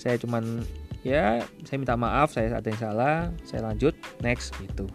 saya 0.00 0.16
cuman 0.16 0.64
ya 1.04 1.44
saya 1.68 1.76
minta 1.76 1.92
maaf 1.92 2.32
saya 2.32 2.56
ada 2.56 2.64
yang 2.64 2.80
salah 2.80 3.14
saya 3.44 3.68
lanjut 3.68 3.92
next 4.24 4.56
gitu 4.64 4.88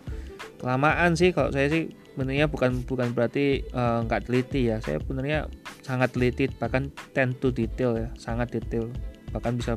kelamaan 0.57 1.13
sih 1.13 1.29
kalau 1.29 1.53
saya 1.53 1.69
sih 1.69 1.93
sebenarnya 2.13 2.45
bukan 2.45 2.85
bukan 2.85 3.09
berarti 3.17 3.65
uh, 3.73 4.05
nggak 4.05 4.29
teliti 4.29 4.69
ya. 4.69 4.77
Saya 4.85 5.01
sebenarnya 5.01 5.49
sangat 5.81 6.13
teliti 6.13 6.45
bahkan 6.61 6.93
tend 7.17 7.41
to 7.41 7.49
detail 7.49 7.97
ya 7.97 8.13
sangat 8.21 8.53
detail. 8.53 8.93
Bahkan 9.33 9.57
bisa 9.57 9.73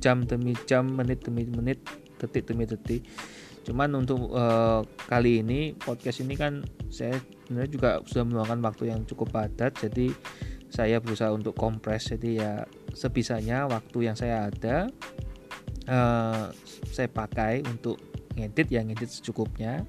jam 0.00 0.24
demi 0.24 0.56
jam 0.64 0.88
menit 0.88 1.20
demi 1.20 1.44
menit 1.44 1.84
detik 2.16 2.48
demi 2.48 2.64
detik. 2.64 3.04
Cuman 3.68 3.92
untuk 3.92 4.32
uh, 4.32 4.80
kali 5.04 5.44
ini 5.44 5.76
podcast 5.76 6.24
ini 6.24 6.32
kan 6.32 6.64
saya 6.88 7.20
sebenarnya 7.44 7.70
juga 7.70 7.90
sudah 8.08 8.24
meluangkan 8.24 8.60
waktu 8.64 8.84
yang 8.88 9.04
cukup 9.04 9.36
padat. 9.36 9.76
Jadi 9.76 10.16
saya 10.72 10.96
berusaha 10.98 11.28
untuk 11.28 11.52
kompres. 11.52 12.08
Jadi 12.08 12.40
ya 12.40 12.64
sebisanya 12.96 13.68
waktu 13.68 14.08
yang 14.08 14.16
saya 14.16 14.48
ada 14.48 14.88
uh, 15.92 16.48
saya 16.88 17.08
pakai 17.12 17.60
untuk 17.68 18.00
ngedit 18.36 18.68
ya 18.68 18.80
ngedit 18.84 19.08
secukupnya 19.08 19.84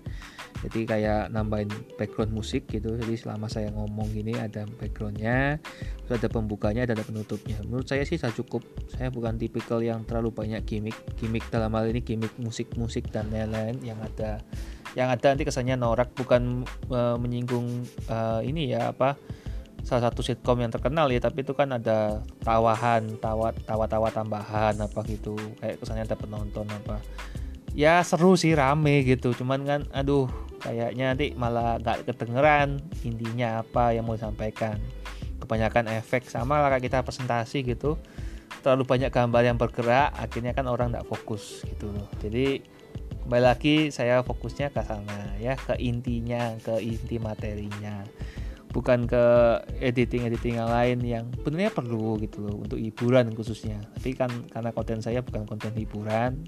jadi 0.66 0.80
kayak 0.90 1.24
nambahin 1.30 1.70
background 2.02 2.34
musik 2.34 2.66
gitu. 2.70 2.98
Jadi 2.98 3.14
selama 3.14 3.46
saya 3.46 3.70
ngomong 3.70 4.10
gini 4.10 4.34
ada 4.34 4.66
backgroundnya 4.66 5.62
ada 6.10 6.28
pembukanya 6.32 6.90
ada 6.90 6.98
penutupnya. 7.06 7.62
Menurut 7.62 7.86
saya 7.86 8.02
sih 8.08 8.18
sudah 8.18 8.34
cukup. 8.34 8.66
Saya 8.90 9.14
bukan 9.14 9.38
tipikal 9.38 9.84
yang 9.86 10.02
terlalu 10.08 10.34
banyak 10.34 10.66
gimmick 10.66 10.98
gimmick 11.22 11.46
dalam 11.54 11.70
hal 11.78 11.86
ini 11.86 12.02
gimmick 12.02 12.34
musik-musik 12.42 13.06
dan 13.14 13.30
lain-lain 13.30 13.78
yang 13.86 14.00
ada 14.02 14.42
yang 14.98 15.14
ada 15.14 15.36
nanti 15.36 15.46
kesannya 15.46 15.78
norak. 15.78 16.10
Bukan 16.18 16.66
uh, 16.90 17.18
menyinggung 17.22 17.86
uh, 18.10 18.42
ini 18.42 18.74
ya 18.74 18.90
apa 18.90 19.14
salah 19.86 20.10
satu 20.10 20.26
sitkom 20.26 20.58
yang 20.58 20.74
terkenal 20.74 21.06
ya. 21.14 21.22
Tapi 21.22 21.46
itu 21.46 21.54
kan 21.54 21.70
ada 21.70 22.26
tawahan 22.42 23.22
tawa 23.22 23.54
tawa 23.62 23.86
tawa 23.86 24.10
tambahan 24.10 24.74
apa 24.82 25.06
gitu. 25.06 25.38
Kayak 25.62 25.86
kesannya 25.86 26.10
ada 26.10 26.18
penonton 26.18 26.66
apa 26.66 26.98
ya 27.74 28.04
seru 28.06 28.38
sih 28.40 28.54
rame 28.54 29.04
gitu. 29.04 29.34
Cuman 29.36 29.64
kan 29.66 29.82
aduh 29.92 30.30
kayaknya 30.62 31.14
nanti 31.14 31.34
malah 31.38 31.80
gak 31.80 32.08
kedengeran 32.08 32.82
intinya 33.04 33.64
apa 33.66 33.96
yang 33.96 34.08
mau 34.08 34.16
disampaikan. 34.16 34.80
Kebanyakan 35.38 35.92
efek 36.00 36.28
sama 36.28 36.60
lah 36.60 36.72
kayak 36.74 36.92
kita 36.92 37.00
presentasi 37.04 37.64
gitu. 37.64 38.00
Terlalu 38.64 38.84
banyak 38.84 39.10
gambar 39.14 39.42
yang 39.48 39.58
bergerak 39.60 40.12
akhirnya 40.18 40.52
kan 40.52 40.68
orang 40.68 40.92
tidak 40.92 41.08
fokus 41.08 41.64
gitu. 41.64 41.92
Loh 41.92 42.08
jadi 42.20 42.64
kembali 43.28 43.44
lagi 43.44 43.76
saya 43.92 44.24
fokusnya 44.24 44.72
ke 44.72 44.82
sana 44.88 45.36
ya 45.36 45.60
ke 45.60 45.76
intinya 45.84 46.56
ke 46.64 46.80
inti 46.80 47.20
materinya 47.20 48.08
bukan 48.72 49.08
ke 49.08 49.24
editing 49.80 50.28
editing 50.28 50.60
yang 50.60 50.70
lain 50.70 50.98
yang 51.02 51.26
sebenarnya 51.40 51.72
perlu 51.72 52.20
gitu 52.20 52.44
loh 52.44 52.62
untuk 52.64 52.80
hiburan 52.80 53.32
khususnya. 53.34 53.80
Tapi 53.96 54.12
kan 54.14 54.30
karena 54.52 54.70
konten 54.76 55.00
saya 55.00 55.24
bukan 55.24 55.48
konten 55.48 55.74
hiburan 55.76 56.46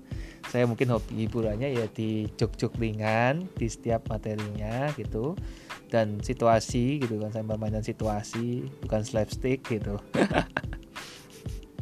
saya 0.47 0.63
mungkin 0.65 0.89
hobi 0.89 1.27
hiburannya 1.27 1.75
ya 1.75 1.85
di 1.91 2.25
jok-jok 2.39 2.79
ringan 2.79 3.45
di 3.53 3.67
setiap 3.67 4.07
materinya 4.07 4.89
gitu. 4.95 5.35
Dan 5.89 6.21
situasi 6.21 7.01
gitu 7.01 7.17
kan 7.17 7.33
saya 7.33 7.43
bermain 7.45 7.75
situasi 7.81 8.65
bukan 8.85 9.01
slapstick 9.01 9.65
gitu. 9.67 9.97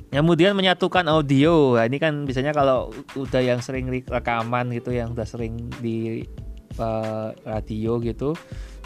Kemudian 0.08 0.56
menyatukan 0.56 1.06
audio. 1.12 1.78
Nah, 1.78 1.86
ini 1.86 2.00
kan 2.00 2.26
biasanya 2.26 2.56
kalau 2.56 2.90
udah 3.14 3.44
yang 3.44 3.60
sering 3.60 3.92
rekaman 3.92 4.72
gitu 4.74 4.96
yang 4.96 5.12
udah 5.14 5.28
sering 5.28 5.70
di 5.84 6.24
uh, 6.80 7.36
radio 7.44 8.00
gitu 8.00 8.34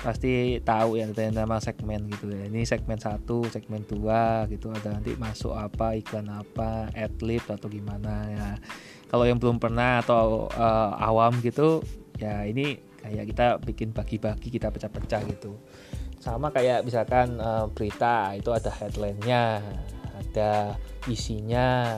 pasti 0.01 0.57
tahu 0.61 0.97
ya 0.97 1.07
nama 1.29 1.61
segmen 1.61 2.09
gitu 2.09 2.27
ya. 2.29 2.49
Ini 2.49 2.65
segmen 2.65 2.97
satu 2.97 3.45
segmen 3.47 3.85
dua 3.85 4.49
gitu. 4.49 4.73
Ada 4.73 4.97
nanti 4.97 5.13
masuk 5.15 5.53
apa 5.53 5.95
iklan 5.95 6.27
apa 6.27 6.89
adlib 6.97 7.45
atau 7.45 7.69
gimana 7.69 8.13
ya. 8.29 8.49
Kalau 9.07 9.29
yang 9.29 9.37
belum 9.37 9.61
pernah 9.61 10.01
atau 10.01 10.49
uh, 10.49 10.97
awam 10.97 11.37
gitu 11.45 11.85
ya 12.17 12.45
ini 12.45 12.77
kayak 13.01 13.33
kita 13.33 13.45
bikin 13.65 13.93
bagi-bagi 13.93 14.49
kita 14.49 14.73
pecah-pecah 14.73 15.21
gitu. 15.29 15.57
Sama 16.21 16.53
kayak 16.53 16.85
misalkan 16.85 17.41
uh, 17.41 17.65
berita 17.69 18.33
itu 18.37 18.53
ada 18.53 18.69
headline-nya 18.69 19.61
ada 20.21 20.77
isinya 21.09 21.97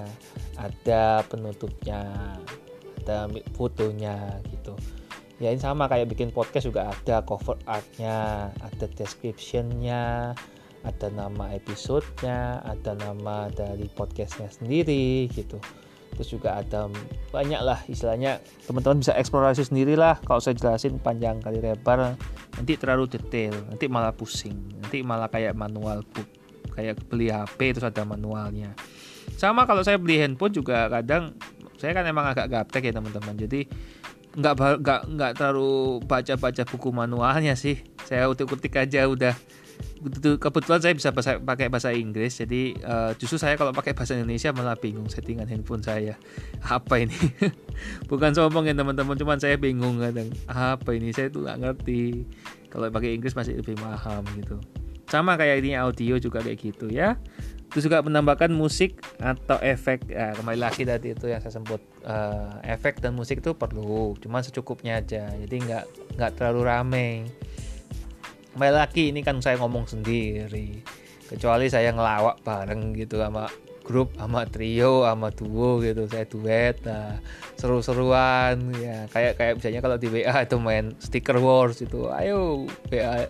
ada 0.56 1.22
penutupnya 1.28 2.08
ada 3.04 3.28
fotonya 3.52 4.40
gitu 4.48 4.80
ya 5.42 5.50
ini 5.50 5.62
sama 5.62 5.90
kayak 5.90 6.14
bikin 6.14 6.30
podcast 6.30 6.70
juga 6.70 6.94
ada 6.94 7.26
cover 7.26 7.58
artnya 7.66 8.50
ada 8.62 8.86
descriptionnya 8.94 10.34
ada 10.84 11.08
nama 11.10 11.56
episodenya 11.56 12.60
ada 12.68 12.94
nama 13.00 13.48
dari 13.50 13.88
podcastnya 13.88 14.52
sendiri 14.52 15.32
gitu. 15.32 15.58
Terus 16.14 16.30
juga 16.30 16.62
ada 16.62 16.86
banyak 17.34 17.62
lah 17.66 17.82
istilahnya 17.90 18.38
teman-teman 18.70 19.02
bisa 19.02 19.18
eksplorasi 19.18 19.66
sendiri 19.66 19.98
lah. 19.98 20.22
Kalau 20.22 20.38
saya 20.38 20.54
jelasin 20.54 21.02
panjang 21.02 21.42
kali 21.42 21.58
lebar 21.58 22.14
nanti 22.54 22.78
terlalu 22.78 23.10
detail 23.10 23.56
nanti 23.66 23.90
malah 23.90 24.14
pusing 24.14 24.54
nanti 24.78 25.02
malah 25.02 25.26
kayak 25.32 25.58
manual 25.58 26.06
book 26.14 26.30
kayak 26.78 27.02
beli 27.10 27.34
HP 27.34 27.74
terus 27.74 27.88
ada 27.90 28.06
manualnya. 28.06 28.78
Sama 29.40 29.66
kalau 29.66 29.82
saya 29.82 29.98
beli 29.98 30.22
handphone 30.22 30.54
juga 30.54 30.86
kadang 30.92 31.34
saya 31.82 31.98
kan 31.98 32.06
emang 32.06 32.30
agak 32.30 32.48
gaptek 32.52 32.92
ya 32.92 32.94
teman-teman. 32.94 33.34
Jadi 33.40 33.66
nggak 34.34 34.82
nggak 34.82 35.02
nggak 35.14 35.32
terlalu 35.38 36.02
baca 36.04 36.34
baca 36.38 36.64
buku 36.66 36.90
manualnya 36.90 37.54
sih. 37.54 37.82
Saya 38.06 38.26
utik 38.30 38.50
utik 38.50 38.74
aja 38.78 39.06
udah. 39.06 39.36
Kebetulan 40.38 40.84
saya 40.84 40.94
bisa 40.94 41.10
bahasa, 41.16 41.40
pakai 41.40 41.72
bahasa 41.72 41.90
Inggris 41.96 42.36
jadi 42.36 42.76
uh, 42.84 43.12
justru 43.16 43.40
saya 43.40 43.56
kalau 43.56 43.72
pakai 43.72 43.96
bahasa 43.96 44.14
Indonesia 44.14 44.52
malah 44.52 44.76
bingung 44.76 45.08
settingan 45.08 45.48
handphone 45.48 45.82
saya. 45.82 46.20
Apa 46.62 47.02
ini? 47.02 47.16
Bukan 48.12 48.36
sombong 48.36 48.68
ya 48.68 48.76
teman-teman 48.76 49.16
cuman 49.16 49.40
saya 49.40 49.56
bingung 49.56 50.04
kadang. 50.04 50.30
Apa 50.46 50.94
ini? 50.94 51.16
Saya 51.16 51.32
tuh 51.32 51.48
nggak 51.48 51.58
ngerti. 51.64 52.28
Kalau 52.68 52.92
pakai 52.92 53.16
Inggris 53.16 53.34
masih 53.34 53.64
lebih 53.64 53.80
paham 53.80 54.28
gitu. 54.38 54.60
Sama 55.08 55.40
kayak 55.40 55.64
ini 55.64 55.78
audio 55.78 56.20
juga 56.20 56.42
kayak 56.42 56.58
gitu 56.58 56.90
ya 56.90 57.16
juga 57.82 58.06
menambahkan 58.06 58.54
musik 58.54 59.02
atau 59.18 59.58
efek 59.58 60.06
ya, 60.06 60.38
kembali 60.38 60.60
lagi 60.62 60.86
tadi 60.86 61.18
itu 61.18 61.26
yang 61.26 61.42
saya 61.42 61.58
sebut 61.58 61.82
uh, 62.06 62.62
efek 62.62 63.02
dan 63.02 63.18
musik 63.18 63.42
itu 63.42 63.58
perlu 63.58 64.14
cuma 64.22 64.46
secukupnya 64.46 65.02
aja. 65.02 65.34
Jadi 65.34 65.56
nggak 65.66 65.86
nggak 66.22 66.32
terlalu 66.38 66.62
rame. 66.70 67.10
Kembali 68.54 68.74
lagi 68.78 69.10
ini 69.10 69.26
kan 69.26 69.42
saya 69.42 69.58
ngomong 69.58 69.90
sendiri. 69.90 70.86
Kecuali 71.26 71.66
saya 71.66 71.90
ngelawak 71.90 72.46
bareng 72.46 72.94
gitu 72.94 73.18
sama 73.18 73.50
grup 73.82 74.14
sama 74.22 74.46
trio 74.46 75.10
sama 75.10 75.34
duo 75.34 75.82
gitu. 75.82 76.06
Saya 76.06 76.30
duet 76.30 76.78
nah, 76.86 77.18
seru-seruan 77.58 78.70
ya. 78.78 79.10
Kayak 79.10 79.42
kayak 79.42 79.54
misalnya 79.58 79.82
kalau 79.82 79.98
di 79.98 80.08
WA 80.14 80.36
itu 80.46 80.58
main 80.62 80.94
sticker 81.02 81.42
wars 81.42 81.82
itu 81.82 82.06
ayo 82.14 82.70
WA 82.94 83.26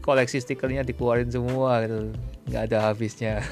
koleksi 0.00 0.40
stikernya 0.40 0.82
dikeluarin 0.82 1.30
semua 1.30 1.84
gitu. 1.84 2.12
Nggak 2.50 2.62
ada 2.70 2.78
habisnya. 2.90 3.34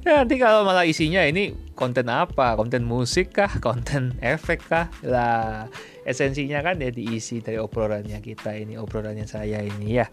Ya, 0.00 0.24
nanti 0.24 0.40
kalau 0.40 0.64
malah 0.64 0.88
isinya 0.88 1.20
ini 1.20 1.52
konten 1.76 2.08
apa? 2.08 2.56
Konten 2.56 2.88
musik 2.88 3.36
kah? 3.36 3.52
Konten 3.60 4.16
efek 4.24 4.64
kah? 4.64 4.88
Lah 5.04 5.68
esensinya 6.08 6.64
kan 6.64 6.80
ya 6.80 6.88
diisi 6.88 7.44
dari 7.44 7.60
obrolannya 7.60 8.22
kita 8.24 8.56
ini 8.56 8.80
obrolannya 8.80 9.28
saya 9.28 9.60
ini 9.60 10.00
ya. 10.00 10.08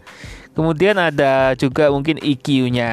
Kemudian 0.52 1.00
ada 1.00 1.56
juga 1.56 1.88
mungkin 1.88 2.20
EQ-nya 2.20 2.92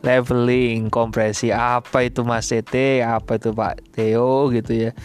leveling 0.00 0.88
kompresi 0.88 1.52
apa 1.52 2.08
itu 2.08 2.24
Mas 2.24 2.48
CT 2.48 3.04
apa 3.04 3.36
itu 3.36 3.52
Pak 3.52 3.92
Theo 3.92 4.48
gitu 4.56 4.72
ya 4.72 4.96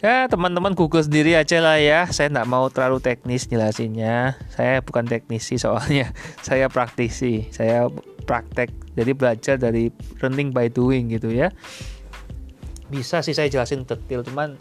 ya 0.00 0.28
teman-teman 0.28 0.76
Google 0.76 1.04
sendiri 1.04 1.36
aja 1.36 1.58
lah 1.60 1.80
ya. 1.80 2.08
Saya 2.10 2.32
nggak 2.32 2.48
mau 2.48 2.68
terlalu 2.68 3.00
teknis 3.00 3.48
jelasinnya. 3.48 4.36
Saya 4.52 4.84
bukan 4.84 5.08
teknisi 5.08 5.56
soalnya. 5.56 6.12
Saya 6.46 6.68
praktisi. 6.68 7.48
Saya 7.52 7.88
praktek. 8.26 8.72
Jadi 8.96 9.12
belajar 9.12 9.56
dari 9.56 9.92
learning 10.20 10.50
by 10.52 10.68
doing 10.68 11.12
gitu 11.12 11.30
ya. 11.30 11.52
Bisa 12.86 13.18
sih 13.18 13.34
saya 13.34 13.50
jelasin 13.50 13.82
detail 13.82 14.22
cuman 14.22 14.54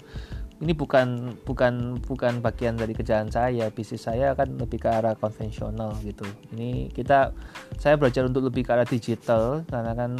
ini 0.63 0.71
bukan 0.71 1.35
bukan 1.43 1.99
bukan 1.99 2.39
bagian 2.39 2.79
dari 2.79 2.95
kerjaan 2.95 3.27
saya. 3.27 3.67
Bisnis 3.69 4.07
saya 4.07 4.33
kan 4.33 4.55
lebih 4.55 4.79
ke 4.81 4.89
arah 4.89 5.13
konvensional 5.19 5.93
gitu. 6.01 6.23
Ini 6.55 6.89
kita 6.89 7.35
saya 7.77 7.99
belajar 7.99 8.23
untuk 8.25 8.47
lebih 8.47 8.63
ke 8.63 8.71
arah 8.71 8.87
digital 8.87 9.67
karena 9.67 9.93
kan 9.93 10.15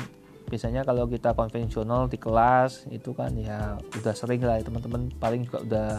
biasanya 0.46 0.86
kalau 0.86 1.10
kita 1.10 1.34
konvensional 1.34 2.06
di 2.06 2.22
kelas 2.22 2.86
itu 2.94 3.18
kan 3.18 3.34
ya 3.34 3.82
udah 3.98 4.14
sering 4.14 4.46
lah 4.46 4.62
teman-teman 4.62 5.10
paling 5.18 5.50
juga 5.50 5.60
udah 5.66 5.90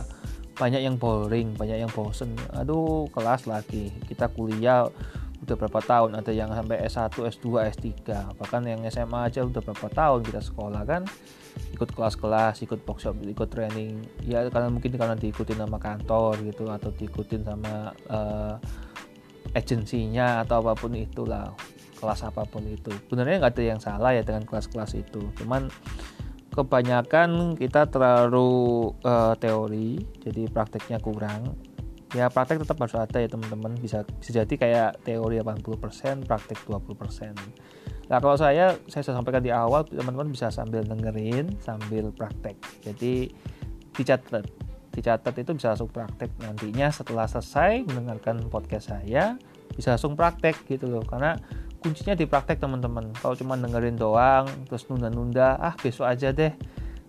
banyak 0.57 0.81
yang 0.87 0.97
boring 0.97 1.53
banyak 1.59 1.85
yang 1.85 1.93
bosen. 1.93 2.33
Aduh 2.57 3.11
kelas 3.13 3.45
lagi 3.45 3.93
kita 4.09 4.31
kuliah 4.33 4.89
udah 5.45 5.55
berapa 5.55 5.81
tahun 5.85 6.17
ada 6.17 6.33
yang 6.33 6.49
sampai 6.49 6.81
S1 6.89 7.13
S2 7.13 7.47
S3 7.77 7.93
bahkan 8.41 8.65
yang 8.65 8.81
SMA 8.89 9.29
aja 9.29 9.45
udah 9.45 9.61
berapa 9.61 9.89
tahun 9.93 10.21
kita 10.25 10.41
sekolah 10.41 10.83
kan. 10.87 11.03
Ikut 11.77 11.93
kelas-kelas 11.93 12.65
ikut 12.65 12.87
workshop 12.87 13.21
ikut 13.27 13.49
training 13.53 14.01
ya 14.25 14.47
karena 14.49 14.73
mungkin 14.73 14.95
karena 14.97 15.19
diikutin 15.19 15.61
sama 15.61 15.77
kantor 15.77 16.41
gitu 16.47 16.71
atau 16.73 16.89
diikutin 16.95 17.43
sama 17.45 17.93
uh, 18.09 18.57
agensinya 19.57 20.45
atau 20.45 20.61
apa 20.65 20.77
pun 20.77 20.93
itulah 20.97 21.53
kelas 21.97 22.29
apa 22.29 22.45
pun 22.45 22.63
itu. 22.69 22.93
Sebenarnya 23.09 23.43
nggak 23.43 23.55
ada 23.57 23.65
yang 23.65 23.81
salah 23.81 24.13
ya 24.13 24.23
dengan 24.23 24.45
kelas-kelas 24.45 24.95
itu. 24.95 25.33
Cuman 25.41 25.73
kebanyakan 26.53 27.57
kita 27.57 27.89
terlalu 27.89 28.93
uh, 29.05 29.35
teori 29.37 30.01
jadi 30.21 30.49
prakteknya 30.53 31.01
kurang. 31.01 31.57
Ya 32.15 32.31
praktek 32.31 32.63
tetap 32.63 32.79
harus 32.79 32.97
ada 32.97 33.19
ya 33.19 33.29
teman-teman. 33.29 33.75
Bisa 33.81 34.05
bisa 34.21 34.45
jadi 34.45 34.55
kayak 34.55 35.03
teori 35.03 35.41
80% 35.43 36.29
praktek 36.29 36.59
20% 36.69 37.77
nah 38.07 38.23
kalau 38.23 38.39
saya 38.39 38.79
saya 38.87 39.03
sudah 39.03 39.19
sampaikan 39.19 39.43
di 39.43 39.51
awal 39.51 39.83
teman-teman 39.83 40.31
bisa 40.31 40.47
sambil 40.55 40.87
dengerin 40.87 41.59
sambil 41.59 42.15
praktek. 42.15 42.55
Jadi 42.87 43.35
dicatat. 43.99 44.47
Dicatat 44.95 45.35
itu 45.37 45.51
bisa 45.59 45.75
langsung 45.75 45.91
praktek. 45.91 46.31
Nantinya 46.39 46.89
setelah 46.95 47.27
selesai 47.27 47.83
mendengarkan 47.83 48.47
podcast 48.47 48.95
saya 48.95 49.35
bisa 49.75 49.99
langsung 49.99 50.15
praktek 50.15 50.55
gitu 50.71 50.87
loh. 50.87 51.03
Karena 51.03 51.35
kuncinya 51.87 52.19
di 52.19 52.27
praktek 52.27 52.59
teman-teman. 52.59 53.15
Kalau 53.23 53.39
cuma 53.39 53.55
dengerin 53.55 53.95
doang 53.95 54.51
terus 54.67 54.91
nunda-nunda 54.91 55.55
ah 55.55 55.79
besok 55.79 56.11
aja 56.11 56.35
deh. 56.35 56.51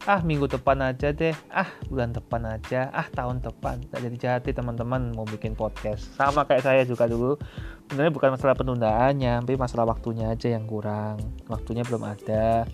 Ah 0.05 0.21
minggu 0.21 0.45
depan 0.45 0.77
aja 0.85 1.09
deh. 1.09 1.33
Ah 1.49 1.65
bulan 1.89 2.13
depan 2.13 2.45
aja. 2.45 2.93
Ah 2.93 3.09
tahun 3.09 3.41
depan. 3.41 3.81
Tak 3.89 4.05
jadi 4.05 4.17
jati 4.21 4.53
teman-teman 4.53 5.17
mau 5.17 5.25
bikin 5.25 5.57
podcast. 5.57 6.13
Sama 6.13 6.45
kayak 6.45 6.61
saya 6.61 6.81
juga 6.85 7.09
dulu. 7.09 7.41
Sebenarnya 7.89 8.13
bukan 8.13 8.29
masalah 8.37 8.53
penundaannya 8.53 9.41
tapi 9.41 9.57
masalah 9.57 9.89
waktunya 9.89 10.29
aja 10.29 10.53
yang 10.53 10.69
kurang. 10.69 11.17
Waktunya 11.49 11.81
belum 11.81 12.05
ada. 12.05 12.69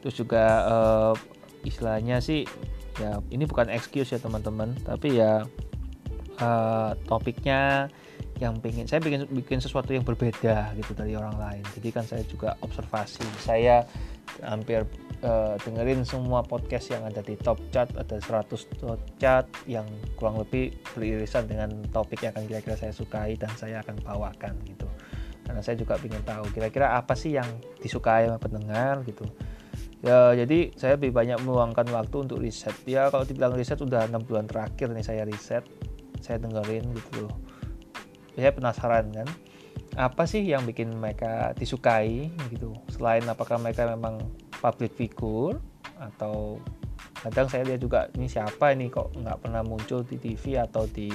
Terus 0.00 0.16
juga 0.16 0.44
uh, 0.64 1.14
istilahnya 1.60 2.24
sih 2.24 2.48
ya 2.96 3.20
ini 3.28 3.44
bukan 3.44 3.68
excuse 3.68 4.16
ya 4.16 4.18
teman-teman. 4.18 4.72
Tapi 4.80 5.20
ya 5.20 5.44
uh, 6.40 6.96
topiknya 7.04 7.92
yang 8.42 8.58
pengen 8.58 8.90
saya 8.90 8.98
bikin 8.98 9.30
bikin 9.30 9.58
sesuatu 9.62 9.94
yang 9.94 10.02
berbeda 10.02 10.74
gitu 10.74 10.92
dari 10.96 11.14
orang 11.14 11.38
lain. 11.38 11.64
Jadi 11.78 11.88
kan 11.94 12.02
saya 12.02 12.26
juga 12.26 12.58
observasi. 12.66 13.22
Saya 13.38 13.86
hampir 14.42 14.82
uh, 15.22 15.54
dengerin 15.62 16.02
semua 16.02 16.42
podcast 16.42 16.90
yang 16.90 17.06
ada 17.06 17.22
di 17.22 17.38
top 17.38 17.60
chat 17.70 17.86
ada 17.94 18.18
100 18.18 18.50
top 18.80 18.98
chat 19.22 19.46
yang 19.70 19.86
kurang 20.18 20.42
lebih 20.42 20.74
beririsan 20.96 21.46
dengan 21.46 21.70
topik 21.94 22.26
yang 22.26 22.34
akan 22.34 22.50
kira-kira 22.50 22.74
saya 22.74 22.90
sukai 22.90 23.38
dan 23.38 23.52
saya 23.54 23.78
akan 23.86 24.02
bawakan 24.02 24.58
gitu. 24.66 24.88
Karena 25.44 25.60
saya 25.62 25.78
juga 25.78 26.00
ingin 26.02 26.24
tahu 26.24 26.50
kira-kira 26.50 26.98
apa 26.98 27.14
sih 27.14 27.38
yang 27.38 27.46
disukai 27.78 28.26
sama 28.26 28.42
pendengar 28.42 29.06
gitu. 29.06 29.28
Ya 30.02 30.34
jadi 30.34 30.74
saya 30.74 30.98
lebih 30.98 31.14
banyak 31.14 31.38
meluangkan 31.46 31.86
waktu 31.94 32.16
untuk 32.26 32.42
riset. 32.42 32.74
Ya 32.82 33.08
kalau 33.14 33.22
dibilang 33.22 33.54
riset 33.54 33.78
sudah 33.78 34.10
enam 34.10 34.26
bulan 34.26 34.50
terakhir 34.50 34.90
nih 34.90 35.06
saya 35.06 35.22
riset 35.22 35.62
saya 36.24 36.40
dengerin 36.40 36.88
gitu. 36.96 37.28
loh 37.28 37.53
saya 38.34 38.50
penasaran 38.54 39.10
kan? 39.14 39.28
Apa 39.94 40.26
sih 40.26 40.42
yang 40.42 40.66
bikin 40.66 40.90
mereka 40.98 41.54
disukai 41.54 42.30
gitu? 42.50 42.74
Selain 42.90 43.22
apakah 43.30 43.62
mereka 43.62 43.86
memang 43.86 44.18
public 44.58 44.94
figure 44.98 45.58
atau 45.98 46.58
kadang 47.22 47.46
saya 47.46 47.62
lihat 47.64 47.80
juga 47.80 48.10
ini 48.18 48.26
siapa 48.26 48.74
ini? 48.74 48.90
Kok 48.90 49.22
nggak 49.22 49.38
pernah 49.46 49.62
muncul 49.62 50.02
di 50.02 50.18
TV 50.18 50.58
atau 50.58 50.84
di 50.90 51.10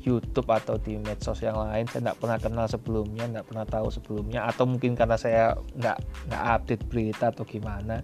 YouTube 0.00 0.48
atau 0.48 0.80
di 0.80 0.96
medsos 0.96 1.44
yang 1.44 1.60
lain? 1.60 1.84
Saya 1.84 2.10
nggak 2.10 2.18
pernah 2.20 2.38
kenal 2.40 2.66
sebelumnya 2.66 3.24
nggak 3.28 3.46
pernah 3.52 3.66
tahu 3.68 3.92
sebelumnya. 3.92 4.48
Atau 4.48 4.64
mungkin 4.64 4.96
karena 4.96 5.20
saya 5.20 5.52
nggak 5.76 5.98
nggak 6.32 6.42
update 6.56 6.84
berita 6.88 7.28
atau 7.28 7.44
gimana 7.44 8.00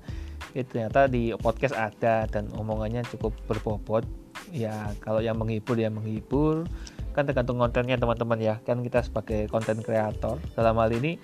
ya 0.55 0.63
ternyata 0.63 1.11
di 1.11 1.35
podcast 1.35 1.75
ada 1.75 2.31
dan 2.31 2.47
omongannya 2.55 3.03
cukup 3.11 3.35
berbobot. 3.51 4.07
Ya 4.55 4.93
kalau 5.03 5.19
yang 5.19 5.41
menghibur 5.41 5.75
ya 5.75 5.91
menghibur 5.91 6.69
kan 7.15 7.25
tergantung 7.25 7.63
kontennya 7.63 7.95
teman-teman 7.95 8.39
ya. 8.43 8.55
Kan 8.67 8.83
kita 8.83 9.07
sebagai 9.07 9.47
konten 9.47 9.81
kreator. 9.81 10.43
Dalam 10.59 10.75
hal 10.77 10.91
ini 10.91 11.17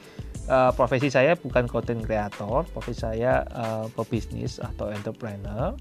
uh, 0.47 0.71
profesi 0.71 1.11
saya 1.11 1.35
bukan 1.35 1.67
konten 1.67 2.01
kreator. 2.01 2.65
Profesi 2.71 3.03
saya 3.03 3.43
uh, 3.51 3.91
pebisnis 3.93 4.63
atau 4.63 4.89
entrepreneur. 4.95 5.75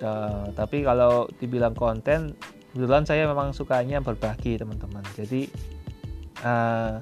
Uh, 0.00 0.48
tapi 0.56 0.82
kalau 0.82 1.28
dibilang 1.38 1.76
konten 1.76 2.32
kebetulan 2.72 3.04
saya 3.06 3.28
memang 3.28 3.52
sukanya 3.52 4.00
berbagi 4.00 4.56
teman-teman. 4.56 5.04
Jadi 5.14 5.52
uh, 6.42 6.98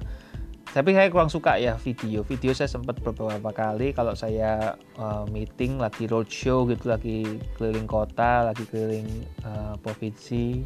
tapi 0.73 0.89
saya 0.97 1.05
kurang 1.13 1.29
suka 1.29 1.61
ya 1.61 1.77
video. 1.77 2.25
Video 2.25 2.49
saya 2.51 2.65
sempat 2.65 2.97
beberapa 2.97 3.53
kali. 3.53 3.93
Kalau 3.93 4.17
saya 4.17 4.73
uh, 4.97 5.23
meeting 5.29 5.77
lagi 5.77 6.09
roadshow 6.09 6.65
gitu 6.65 6.89
lagi 6.89 7.39
keliling 7.55 7.85
kota 7.85 8.49
lagi 8.49 8.65
keliling 8.67 9.05
uh, 9.45 9.77
provinsi 9.85 10.65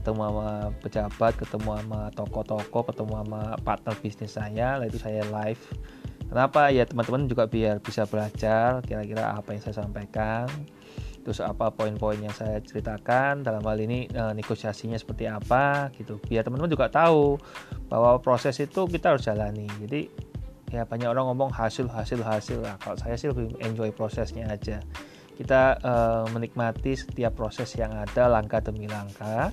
ketemu 0.00 0.32
sama 0.32 0.48
pejabat 0.80 1.32
ketemu 1.36 1.70
sama 1.76 2.00
toko-toko 2.16 2.80
ketemu 2.88 3.14
sama 3.20 3.42
partner 3.60 3.94
bisnis 4.00 4.32
saya 4.32 4.80
lalu 4.80 4.88
itu 4.88 4.98
saya 4.98 5.20
live. 5.28 5.60
Kenapa? 6.30 6.70
Ya 6.72 6.86
teman-teman 6.86 7.26
juga 7.28 7.44
biar 7.50 7.82
bisa 7.84 8.06
belajar 8.08 8.80
kira-kira 8.86 9.36
apa 9.36 9.52
yang 9.52 9.60
saya 9.60 9.82
sampaikan. 9.84 10.48
Terus 11.20 11.44
apa 11.44 11.68
poin-poin 11.68 12.16
yang 12.16 12.32
saya 12.32 12.64
ceritakan 12.64 13.44
dalam 13.44 13.60
hal 13.60 13.76
ini 13.76 14.08
e, 14.08 14.22
negosiasinya 14.32 14.96
seperti 14.96 15.28
apa 15.28 15.92
gitu. 15.98 16.16
Biar 16.22 16.46
teman-teman 16.46 16.70
juga 16.72 16.88
tahu 16.88 17.36
bahwa 17.92 18.16
proses 18.24 18.56
itu 18.62 18.88
kita 18.88 19.12
harus 19.12 19.26
jalani. 19.26 19.68
Jadi 19.84 20.08
ya 20.70 20.86
banyak 20.86 21.10
orang 21.10 21.28
ngomong 21.34 21.50
hasil 21.50 21.90
hasil 21.90 22.24
hasil. 22.24 22.62
Nah, 22.62 22.78
kalau 22.80 22.96
saya 22.96 23.18
sih 23.20 23.28
lebih 23.28 23.52
enjoy 23.60 23.90
prosesnya 23.92 24.48
aja. 24.48 24.80
Kita 25.36 25.76
e, 25.82 25.92
menikmati 26.30 26.96
setiap 26.96 27.36
proses 27.36 27.74
yang 27.76 27.92
ada 27.92 28.30
langkah 28.30 28.64
demi 28.64 28.88
langkah 28.88 29.50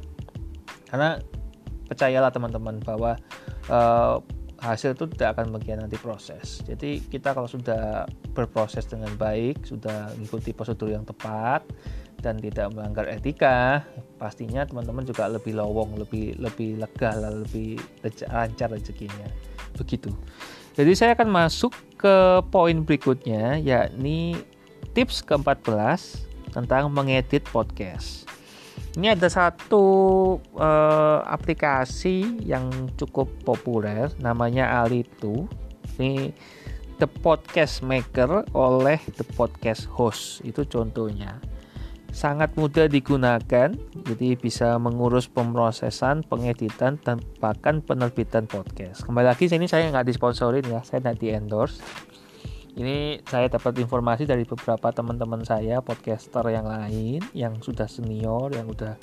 karena 0.87 1.19
percayalah 1.87 2.31
teman-teman 2.31 2.83
bahwa 2.83 3.15
uh, 3.71 4.19
hasil 4.57 4.97
itu 4.97 5.05
tidak 5.13 5.37
akan 5.37 5.53
mengkhianati 5.53 5.97
proses. 6.01 6.65
Jadi 6.65 7.05
kita 7.05 7.37
kalau 7.37 7.45
sudah 7.45 8.09
berproses 8.33 8.89
dengan 8.89 9.13
baik, 9.15 9.63
sudah 9.63 10.11
mengikuti 10.17 10.51
prosedur 10.51 10.89
yang 10.89 11.05
tepat 11.05 11.63
dan 12.17 12.41
tidak 12.41 12.73
melanggar 12.73 13.05
etika, 13.05 13.85
pastinya 14.17 14.65
teman-teman 14.65 15.05
juga 15.05 15.29
lebih 15.29 15.53
lowong, 15.53 16.01
lebih 16.01 16.33
lebih 16.41 16.81
lega, 16.81 17.13
lebih 17.21 17.77
lancar 18.33 18.73
rezekinya. 18.73 19.29
Begitu. 19.77 20.09
Jadi 20.73 20.93
saya 20.93 21.13
akan 21.17 21.29
masuk 21.29 21.73
ke 21.97 22.41
poin 22.53 22.85
berikutnya 22.85 23.57
yakni 23.61 24.37
tips 24.93 25.25
ke-14 25.25 26.25
tentang 26.53 26.89
mengedit 26.89 27.45
podcast. 27.49 28.26
Ini 28.97 29.13
ada 29.13 29.29
satu 29.29 29.85
uh, 30.57 31.21
aplikasi 31.21 32.41
yang 32.41 32.89
cukup 32.97 33.29
populer 33.45 34.09
namanya 34.17 34.81
Alitu. 34.81 35.45
Ini 36.01 36.33
The 36.97 37.05
Podcast 37.05 37.85
Maker 37.85 38.49
oleh 38.57 38.97
The 39.21 39.21
Podcast 39.37 39.85
Host. 39.85 40.41
Itu 40.41 40.65
contohnya. 40.65 41.37
Sangat 42.09 42.57
mudah 42.57 42.89
digunakan, 42.89 43.69
jadi 43.77 44.29
bisa 44.33 44.81
mengurus 44.81 45.29
pemrosesan, 45.29 46.25
pengeditan, 46.25 46.97
dan 47.05 47.21
bahkan 47.37 47.85
penerbitan 47.85 48.49
podcast. 48.49 49.05
Kembali 49.05 49.29
lagi, 49.29 49.45
sini 49.45 49.69
saya 49.69 49.93
nggak 49.93 50.09
disponsorin 50.09 50.65
ya, 50.65 50.81
saya 50.81 51.05
nggak 51.05 51.21
di 51.21 51.37
endorse 51.37 51.77
ini 52.77 53.17
saya 53.25 53.49
dapat 53.49 53.81
informasi 53.81 54.29
dari 54.29 54.45
beberapa 54.45 54.93
teman-teman 54.93 55.41
saya 55.41 55.81
podcaster 55.81 56.45
yang 56.53 56.69
lain 56.69 57.25
yang 57.33 57.57
sudah 57.57 57.89
senior 57.89 58.53
yang 58.53 58.69
udah 58.69 58.93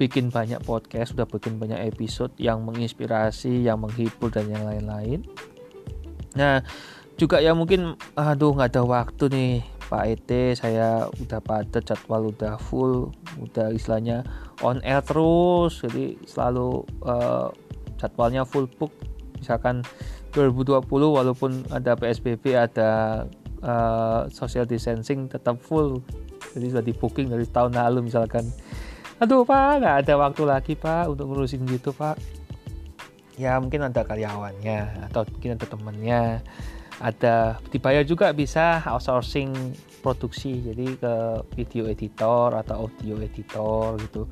bikin 0.00 0.32
banyak 0.32 0.58
podcast 0.64 1.14
sudah 1.14 1.28
bikin 1.28 1.60
banyak 1.60 1.78
episode 1.84 2.32
yang 2.40 2.64
menginspirasi 2.64 3.68
yang 3.68 3.78
menghibur 3.78 4.32
dan 4.32 4.50
yang 4.50 4.64
lain-lain. 4.66 5.22
Nah 6.34 6.64
juga 7.14 7.38
ya 7.38 7.54
mungkin 7.54 7.94
aduh 8.18 8.56
nggak 8.58 8.74
ada 8.74 8.82
waktu 8.82 9.24
nih 9.30 9.54
Pak 9.86 10.04
ET 10.10 10.30
saya 10.58 11.06
udah 11.22 11.38
pada 11.44 11.78
jadwal 11.78 12.34
udah 12.34 12.58
full 12.58 13.12
udah 13.38 13.70
istilahnya 13.70 14.24
on 14.64 14.80
air 14.82 15.04
terus. 15.04 15.84
Jadi 15.84 16.18
selalu 16.24 16.82
uh, 17.04 17.52
jadwalnya 18.00 18.42
full 18.42 18.66
book. 18.66 18.90
Misalkan 19.38 19.84
2020 20.34 20.82
walaupun 20.90 21.62
ada 21.70 21.94
PSBB 21.94 22.58
ada 22.58 23.22
uh, 23.62 24.26
social 24.28 24.66
distancing 24.66 25.30
tetap 25.30 25.56
full. 25.62 26.02
Jadi 26.54 26.74
sudah 26.74 26.84
di 26.84 26.94
booking 26.94 27.30
dari 27.30 27.46
tahun 27.48 27.74
lalu 27.78 28.10
misalkan. 28.10 28.44
Aduh 29.22 29.46
pak 29.46 29.80
nggak 29.80 29.96
ada 30.04 30.14
waktu 30.18 30.42
lagi 30.44 30.74
pak 30.74 31.06
untuk 31.08 31.30
ngurusin 31.30 31.62
gitu 31.70 31.94
pak. 31.94 32.18
Ya 33.38 33.58
mungkin 33.58 33.86
ada 33.86 34.02
karyawannya 34.02 35.10
atau 35.10 35.26
mungkin 35.30 35.54
ada 35.54 35.66
temennya. 35.66 36.22
Ada 37.02 37.58
dibayar 37.74 38.06
juga 38.06 38.30
bisa 38.30 38.78
outsourcing 38.86 39.50
produksi 39.98 40.62
jadi 40.62 40.94
ke 40.94 41.14
video 41.58 41.90
editor 41.90 42.54
atau 42.54 42.86
audio 42.86 43.18
editor 43.18 43.98
gitu. 43.98 44.30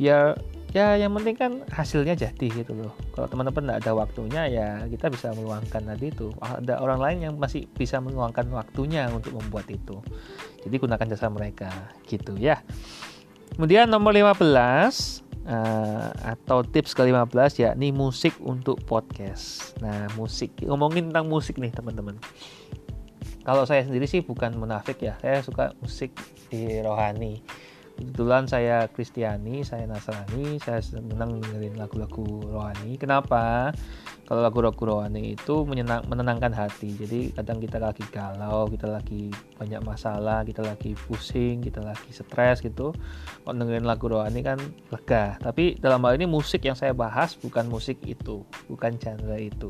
Biar 0.00 0.38
ya 0.70 0.94
yang 0.94 1.10
penting 1.18 1.34
kan 1.34 1.52
hasilnya 1.70 2.14
jadi 2.14 2.46
gitu 2.50 2.72
loh. 2.78 2.94
Kalau 3.14 3.26
teman-teman 3.26 3.66
tidak 3.66 3.78
ada 3.82 3.92
waktunya 3.98 4.42
ya 4.46 4.68
kita 4.86 5.10
bisa 5.10 5.34
meluangkan 5.34 5.82
tadi 5.82 6.14
itu. 6.14 6.30
Ada 6.38 6.78
orang 6.78 7.00
lain 7.02 7.18
yang 7.26 7.34
masih 7.36 7.66
bisa 7.74 7.98
meluangkan 7.98 8.46
waktunya 8.54 9.10
untuk 9.10 9.34
membuat 9.34 9.66
itu. 9.70 9.98
Jadi 10.62 10.74
gunakan 10.78 11.06
jasa 11.10 11.26
mereka 11.26 11.70
gitu 12.06 12.38
ya. 12.38 12.62
Kemudian 13.54 13.90
nomor 13.90 14.14
15 14.14 14.30
uh, 14.30 14.30
eh, 15.50 16.08
atau 16.38 16.62
tips 16.62 16.94
ke-15 16.94 17.66
yakni 17.66 17.90
musik 17.90 18.38
untuk 18.38 18.78
podcast. 18.86 19.74
Nah 19.82 20.06
musik. 20.14 20.54
Ngomongin 20.62 21.10
tentang 21.10 21.26
musik 21.26 21.58
nih 21.58 21.74
teman-teman. 21.74 22.14
Kalau 23.42 23.66
saya 23.66 23.82
sendiri 23.82 24.06
sih 24.06 24.22
bukan 24.22 24.54
munafik 24.54 25.02
ya. 25.02 25.18
Saya 25.18 25.42
suka 25.42 25.74
musik 25.82 26.14
di 26.46 26.78
rohani 26.78 27.42
kebetulan 28.00 28.48
saya 28.48 28.88
Kristiani, 28.88 29.60
saya 29.60 29.84
Nasrani, 29.84 30.56
saya 30.56 30.80
senang 30.80 31.36
dengerin 31.36 31.76
lagu-lagu 31.76 32.24
rohani. 32.48 32.96
Kenapa? 32.96 33.76
Kalau 34.24 34.46
lagu-lagu 34.46 34.78
rohani 34.86 35.34
itu 35.34 35.66
menyenang, 35.66 36.06
menenangkan 36.06 36.54
hati. 36.54 36.94
Jadi 36.94 37.34
kadang 37.34 37.58
kita 37.58 37.82
lagi 37.82 38.06
galau, 38.14 38.70
kita 38.70 38.86
lagi 38.86 39.28
banyak 39.58 39.82
masalah, 39.82 40.46
kita 40.46 40.62
lagi 40.62 40.94
pusing, 40.94 41.60
kita 41.60 41.82
lagi 41.82 42.08
stres 42.14 42.62
gitu. 42.62 42.94
Kalau 43.42 43.54
dengerin 43.58 43.84
lagu 43.84 44.06
rohani 44.06 44.40
kan 44.40 44.56
lega. 44.94 45.34
Tapi 45.42 45.76
dalam 45.82 46.00
hal 46.06 46.16
ini 46.16 46.30
musik 46.30 46.62
yang 46.62 46.78
saya 46.78 46.94
bahas 46.94 47.34
bukan 47.36 47.66
musik 47.66 47.98
itu, 48.06 48.46
bukan 48.70 48.96
genre 49.02 49.36
itu. 49.36 49.68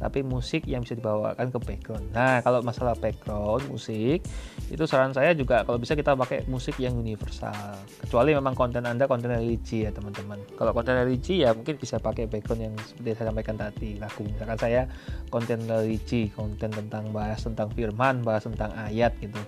Tapi 0.00 0.24
musik 0.24 0.64
yang 0.64 0.80
bisa 0.80 0.96
dibawakan 0.96 1.52
ke 1.52 1.58
background. 1.60 2.08
Nah, 2.16 2.40
kalau 2.40 2.64
masalah 2.64 2.96
background 2.96 3.68
musik, 3.68 4.24
itu 4.72 4.84
saran 4.88 5.12
saya 5.12 5.36
juga 5.36 5.60
kalau 5.68 5.76
bisa 5.76 5.92
kita 5.92 6.16
pakai 6.16 6.48
musik 6.48 6.80
yang 6.80 6.96
universal. 6.96 7.76
Kecuali 8.00 8.32
memang 8.32 8.56
konten 8.56 8.88
Anda 8.88 9.04
konten 9.04 9.28
religi 9.28 9.84
ya, 9.84 9.92
teman-teman. 9.92 10.40
Kalau 10.56 10.72
konten 10.72 10.96
religi 10.96 11.44
ya 11.44 11.52
mungkin 11.52 11.76
bisa 11.76 12.00
pakai 12.00 12.24
background 12.24 12.72
yang 12.72 12.74
seperti 12.80 13.20
saya 13.20 13.28
sampaikan 13.28 13.60
tadi, 13.60 14.00
lagu. 14.00 14.24
Misalkan 14.24 14.56
saya 14.56 14.88
konten 15.28 15.68
religi, 15.68 16.32
konten 16.32 16.72
tentang 16.72 17.12
bahas 17.12 17.44
tentang 17.44 17.68
firman, 17.76 18.24
bahas 18.24 18.48
tentang 18.48 18.72
ayat 18.80 19.12
gitu. 19.20 19.38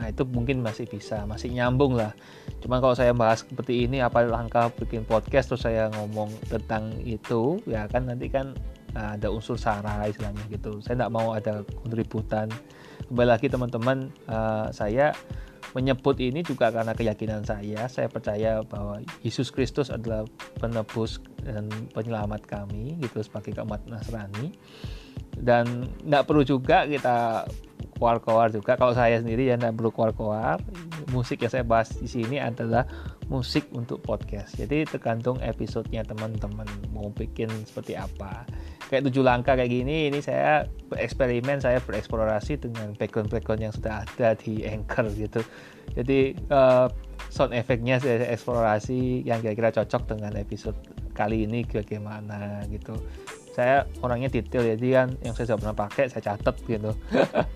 Nah, 0.00 0.08
itu 0.08 0.24
mungkin 0.24 0.64
masih 0.64 0.88
bisa, 0.88 1.28
masih 1.28 1.52
nyambung 1.52 1.92
lah. 1.92 2.16
Cuma 2.64 2.80
kalau 2.80 2.96
saya 2.96 3.12
bahas 3.12 3.44
seperti 3.44 3.84
ini 3.84 4.00
apa 4.00 4.24
langkah 4.24 4.72
bikin 4.72 5.04
podcast 5.04 5.52
terus 5.52 5.68
saya 5.68 5.92
ngomong 5.92 6.32
tentang 6.48 6.96
itu, 7.04 7.60
ya 7.68 7.84
kan 7.84 8.08
nanti 8.08 8.32
kan 8.32 8.56
ada 8.94 9.30
unsur 9.30 9.54
sara 9.54 10.06
istilahnya 10.06 10.42
gitu. 10.50 10.82
Saya 10.82 10.98
tidak 10.98 11.12
mau 11.14 11.34
ada 11.34 11.62
kontributan. 11.82 12.50
Kembali 13.06 13.28
lagi 13.28 13.46
teman-teman 13.50 14.10
uh, 14.30 14.70
saya 14.70 15.14
menyebut 15.72 16.18
ini 16.18 16.42
juga 16.42 16.74
karena 16.74 16.94
keyakinan 16.94 17.46
saya. 17.46 17.86
Saya 17.86 18.10
percaya 18.10 18.62
bahwa 18.66 19.02
Yesus 19.22 19.54
Kristus 19.54 19.90
adalah 19.90 20.26
penebus 20.58 21.22
dan 21.42 21.70
penyelamat 21.94 22.46
kami 22.46 22.98
gitu 22.98 23.22
sebagai 23.22 23.54
umat 23.62 23.82
Nasrani. 23.86 24.54
Dan 25.30 25.86
tidak 26.02 26.26
perlu 26.26 26.42
juga 26.42 26.84
kita 26.84 27.46
keluar-keluar 27.96 28.50
juga. 28.50 28.74
Kalau 28.74 28.96
saya 28.96 29.20
sendiri 29.20 29.52
ya 29.52 29.60
tidak 29.60 29.78
perlu 29.78 29.90
keluar-keluar. 29.94 30.58
Musik 31.14 31.42
yang 31.42 31.52
saya 31.52 31.64
bahas 31.64 31.92
di 31.96 32.08
sini 32.08 32.40
adalah 32.42 32.84
musik 33.30 33.70
untuk 33.70 34.02
podcast. 34.02 34.58
Jadi 34.58 34.88
tergantung 34.88 35.38
episodenya 35.38 36.02
teman-teman. 36.02 36.66
Mau 36.90 37.14
bikin 37.14 37.48
seperti 37.68 37.94
apa 37.94 38.48
kayak 38.90 39.06
tujuh 39.06 39.22
langkah 39.22 39.54
kayak 39.54 39.70
gini 39.70 40.10
ini 40.10 40.18
saya 40.18 40.66
bereksperimen 40.90 41.62
saya 41.62 41.78
bereksplorasi 41.78 42.58
dengan 42.58 42.90
background-background 42.98 43.62
yang 43.62 43.70
sudah 43.70 44.02
ada 44.02 44.34
di 44.34 44.66
Anchor 44.66 45.06
gitu. 45.14 45.46
Jadi 45.94 46.34
uh, 46.50 46.90
sound 47.30 47.54
efeknya 47.54 48.02
saya 48.02 48.26
eksplorasi 48.34 49.22
yang 49.22 49.38
kira-kira 49.38 49.70
cocok 49.70 50.18
dengan 50.18 50.34
episode 50.34 50.74
kali 51.14 51.46
ini 51.46 51.62
bagaimana 51.62 52.66
gitu. 52.66 52.98
Saya 53.54 53.86
orangnya 54.02 54.26
detail 54.26 54.66
jadi 54.74 54.88
kan 55.02 55.08
yang 55.22 55.38
saya 55.38 55.54
sudah 55.54 55.58
pernah 55.62 55.76
pakai 55.86 56.04
saya 56.10 56.22
catat 56.34 56.56
gitu. 56.66 56.90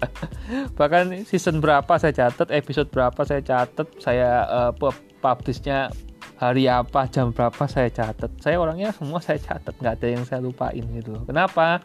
Bahkan 0.78 1.26
season 1.26 1.58
berapa 1.58 1.98
saya 1.98 2.14
catat 2.14 2.54
episode 2.54 2.94
berapa 2.94 3.26
saya 3.26 3.42
catat 3.42 3.90
saya 3.98 4.46
uh, 4.46 4.72
publishnya 5.18 5.90
hari 6.38 6.66
apa 6.66 7.06
jam 7.10 7.30
berapa 7.30 7.64
saya 7.70 7.90
catat. 7.90 8.30
Saya 8.42 8.58
orangnya 8.58 8.90
semua 8.90 9.22
saya 9.22 9.38
catat 9.38 9.74
nggak 9.78 9.94
ada 10.00 10.08
yang 10.10 10.22
saya 10.26 10.40
lupain 10.42 10.82
gitu 10.94 11.22
kenapa? 11.26 11.82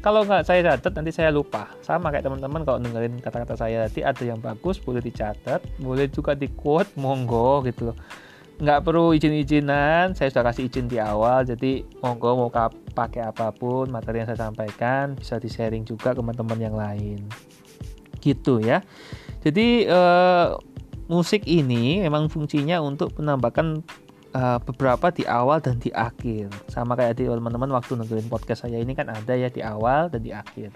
Kalau 0.00 0.22
nggak 0.22 0.46
saya 0.46 0.60
catat 0.62 0.92
nanti 0.96 1.10
saya 1.12 1.34
lupa. 1.34 1.72
Sama 1.82 2.08
kayak 2.14 2.24
teman-teman 2.24 2.62
kalau 2.62 2.78
dengerin 2.80 3.18
kata-kata 3.20 3.58
saya 3.58 3.90
tadi 3.90 4.06
ada 4.06 4.22
yang 4.24 4.38
bagus 4.40 4.80
boleh 4.80 5.02
dicatat 5.02 5.60
boleh 5.82 6.06
juga 6.08 6.32
di 6.32 6.48
quote 6.52 6.94
monggo 6.96 7.60
gitu 7.66 7.92
loh. 7.92 7.96
Nggak 8.56 8.88
perlu 8.88 9.12
izin-izinan 9.12 10.16
saya 10.16 10.32
sudah 10.32 10.48
kasih 10.48 10.72
izin 10.72 10.88
di 10.88 10.96
awal 10.96 11.44
jadi 11.44 11.84
monggo 12.00 12.38
mau 12.38 12.50
pakai 12.96 13.28
apa 13.28 13.52
pun 13.52 13.92
materi 13.92 14.24
yang 14.24 14.28
saya 14.32 14.48
sampaikan 14.48 15.12
bisa 15.12 15.36
di 15.36 15.52
sharing 15.52 15.84
juga 15.84 16.16
ke 16.16 16.24
teman-teman 16.24 16.56
yang 16.56 16.76
lain. 16.78 17.20
Gitu 18.24 18.64
ya. 18.64 18.80
Jadi 19.44 19.84
eh, 19.84 20.46
musik 21.06 21.46
ini 21.46 22.02
memang 22.02 22.26
fungsinya 22.26 22.82
untuk 22.82 23.14
menambahkan 23.18 23.82
uh, 24.34 24.58
beberapa 24.62 25.08
di 25.14 25.24
awal 25.24 25.62
dan 25.62 25.78
di 25.78 25.90
akhir. 25.94 26.50
Sama 26.68 26.98
kayak 26.98 27.16
di 27.16 27.24
teman-teman 27.30 27.70
waktu 27.72 27.96
nungguin 27.96 28.28
podcast 28.28 28.66
saya 28.66 28.82
ini 28.82 28.92
kan 28.92 29.08
ada 29.08 29.32
ya 29.32 29.48
di 29.48 29.62
awal 29.62 30.12
dan 30.12 30.20
di 30.20 30.34
akhir. 30.34 30.74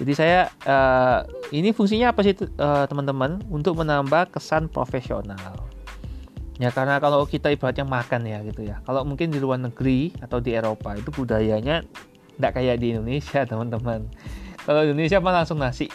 Jadi 0.00 0.12
saya 0.16 0.48
uh, 0.64 1.24
ini 1.52 1.76
fungsinya 1.76 2.12
apa 2.12 2.24
sih 2.24 2.32
uh, 2.36 2.84
teman-teman? 2.88 3.42
Untuk 3.52 3.76
menambah 3.76 4.32
kesan 4.32 4.68
profesional. 4.72 5.68
Ya 6.60 6.68
karena 6.68 7.00
kalau 7.00 7.24
kita 7.24 7.48
ibaratnya 7.48 7.88
makan 7.88 8.28
ya 8.28 8.44
gitu 8.44 8.64
ya. 8.64 8.84
Kalau 8.84 9.04
mungkin 9.04 9.32
di 9.32 9.40
luar 9.40 9.60
negeri 9.60 10.12
atau 10.20 10.40
di 10.40 10.52
Eropa 10.52 10.92
itu 10.96 11.08
budayanya 11.08 11.84
tidak 12.36 12.52
kayak 12.56 12.76
di 12.80 12.96
Indonesia 12.96 13.44
teman-teman. 13.50 14.08
Kalau 14.64 14.84
Indonesia 14.84 15.20
mah 15.20 15.40
langsung 15.40 15.56
nasi 15.60 15.88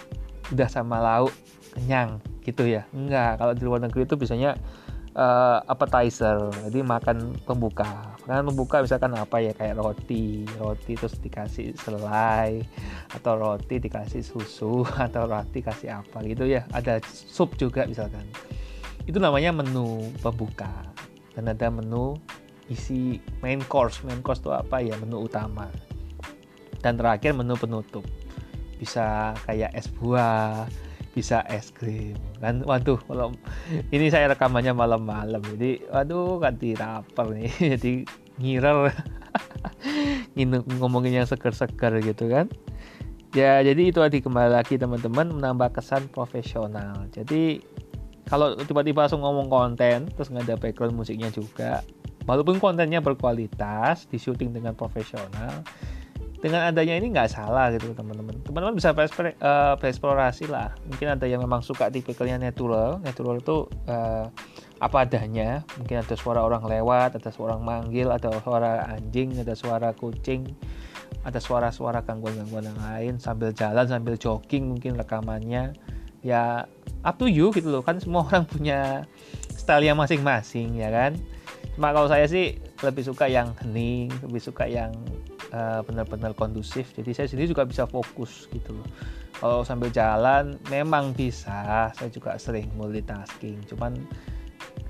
udah 0.53 0.69
sama 0.69 1.01
lauk 1.01 1.33
kenyang 1.73 2.21
gitu 2.45 2.63
ya. 2.69 2.85
Enggak, 2.93 3.41
kalau 3.41 3.53
di 3.57 3.63
luar 3.65 3.81
negeri 3.81 4.05
itu 4.05 4.15
biasanya 4.15 4.53
uh, 5.17 5.65
appetizer. 5.65 6.37
Jadi 6.69 6.79
makan 6.85 7.33
pembuka. 7.43 8.13
Makan 8.29 8.53
pembuka 8.53 8.85
misalkan 8.85 9.17
apa 9.17 9.41
ya 9.41 9.51
kayak 9.57 9.81
roti, 9.81 10.45
roti 10.61 10.93
terus 10.93 11.17
dikasih 11.17 11.73
selai 11.75 12.61
atau 13.17 13.33
roti 13.35 13.81
dikasih 13.81 14.21
susu 14.21 14.85
atau 15.09 15.25
roti 15.25 15.65
kasih 15.65 16.05
apa 16.05 16.21
gitu 16.23 16.45
ya. 16.45 16.69
Ada 16.69 17.01
sup 17.09 17.57
juga 17.57 17.89
misalkan 17.89 18.29
itu 19.05 19.21
namanya 19.21 19.53
menu 19.53 20.09
pembuka 20.21 20.69
dan 21.37 21.45
ada 21.45 21.69
menu 21.69 22.17
isi 22.65 23.21
main 23.45 23.61
course 23.69 24.01
main 24.01 24.25
course 24.25 24.41
itu 24.41 24.49
apa 24.49 24.81
ya 24.81 24.97
menu 24.97 25.29
utama 25.29 25.69
dan 26.81 26.97
terakhir 26.97 27.37
menu 27.37 27.53
penutup 27.53 28.01
bisa 28.81 29.37
kayak 29.45 29.69
es 29.77 29.85
buah 29.93 30.65
bisa 31.15 31.41
es 31.47 31.71
krim. 31.71 32.19
Kan 32.43 32.61
waduh 32.67 32.99
kalau 33.07 33.31
ini 33.89 34.11
saya 34.11 34.27
rekamannya 34.35 34.75
malam-malam 34.75 35.39
jadi 35.55 35.79
waduh 35.89 36.43
ganti 36.43 36.75
rapper 36.75 37.31
nih 37.31 37.51
jadi 37.79 37.91
ngirer. 38.37 38.91
Ngomongin 40.83 41.23
yang 41.23 41.27
seger-seger 41.27 42.03
gitu 42.03 42.27
kan. 42.27 42.51
Ya 43.31 43.63
jadi 43.63 43.89
itu 43.91 43.99
tadi 44.03 44.19
kembali 44.19 44.51
lagi 44.51 44.75
teman-teman 44.75 45.31
menambah 45.31 45.79
kesan 45.79 46.11
profesional. 46.11 47.07
Jadi 47.15 47.63
kalau 48.27 48.57
tiba-tiba 48.57 49.05
langsung 49.05 49.21
ngomong 49.21 49.47
konten 49.47 50.09
terus 50.11 50.33
nggak 50.33 50.45
ada 50.49 50.55
background 50.57 50.97
musiknya 50.97 51.29
juga 51.29 51.85
walaupun 52.25 52.57
kontennya 52.57 52.99
berkualitas 52.99 54.09
di 54.09 54.17
syuting 54.17 54.51
dengan 54.51 54.73
profesional 54.73 55.61
dengan 56.45 56.69
adanya 56.69 56.93
ini 57.01 57.09
nggak 57.09 57.33
salah 57.33 57.73
gitu 57.73 57.97
teman-teman. 57.97 58.37
Teman-teman 58.45 58.77
bisa 58.77 58.93
uh, 58.93 59.73
lah. 60.45 60.69
Mungkin 60.85 61.07
ada 61.17 61.25
yang 61.25 61.41
memang 61.41 61.65
suka 61.65 61.89
tipikalnya 61.89 62.37
natural. 62.37 63.01
Natural 63.01 63.41
itu 63.41 63.65
uh, 63.89 64.29
apa 64.77 64.97
adanya. 65.09 65.65
Mungkin 65.81 66.05
ada 66.05 66.13
suara 66.13 66.45
orang 66.45 66.69
lewat 66.69 67.17
ada 67.17 67.33
suara 67.33 67.57
manggil 67.57 68.13
ada 68.13 68.29
suara 68.45 68.85
anjing 68.93 69.41
ada 69.41 69.57
suara 69.57 69.89
kucing 69.97 70.45
ada 71.25 71.41
suara-suara 71.41 72.05
gangguan-gangguan 72.05 72.69
yang 72.69 72.77
lain. 72.77 73.13
Sambil 73.17 73.49
jalan 73.49 73.89
sambil 73.89 74.13
jogging 74.13 74.69
mungkin 74.69 75.01
rekamannya. 75.01 75.73
Ya 76.21 76.69
up 77.01 77.17
to 77.17 77.25
you 77.25 77.49
gitu 77.57 77.73
loh. 77.73 77.81
Kan 77.81 77.97
semua 77.97 78.21
orang 78.21 78.45
punya 78.45 79.09
style 79.49 79.81
yang 79.81 79.97
masing-masing 79.97 80.77
ya 80.77 80.93
kan? 80.93 81.17
Cuma 81.73 81.89
kalau 81.89 82.05
saya 82.05 82.29
sih 82.29 82.61
lebih 82.85 83.01
suka 83.01 83.25
yang 83.25 83.49
hening 83.65 84.13
lebih 84.21 84.45
suka 84.45 84.69
yang 84.69 84.93
uh, 85.53 85.81
benar-benar 85.85 86.33
kondusif. 86.33 86.93
Jadi 86.95 87.11
saya 87.13 87.27
sendiri 87.29 87.51
juga 87.51 87.67
bisa 87.67 87.85
fokus 87.85 88.47
gitu 88.49 88.73
loh. 88.73 88.89
Kalau 89.35 89.67
sambil 89.67 89.91
jalan 89.91 90.55
memang 90.71 91.11
bisa. 91.11 91.91
Saya 91.91 92.09
juga 92.09 92.39
sering 92.39 92.71
multitasking. 92.79 93.61
Cuman 93.67 93.99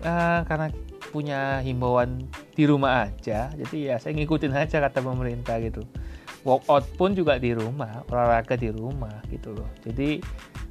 uh, 0.05 0.41
karena 0.45 0.69
punya 1.09 1.63
himbauan 1.63 2.27
di 2.57 2.67
rumah 2.67 3.07
aja 3.07 3.47
jadi 3.55 3.77
ya 3.93 3.95
saya 4.01 4.19
ngikutin 4.19 4.51
aja 4.51 4.83
kata 4.83 4.99
pemerintah 4.99 5.55
gitu. 5.63 5.85
Workout 6.45 6.85
pun 6.99 7.17
juga 7.17 7.41
di 7.41 7.57
rumah 7.57 8.05
olahraga 8.11 8.53
di 8.53 8.69
rumah 8.69 9.23
gitu 9.33 9.55
loh. 9.55 9.69
Jadi 9.81 10.21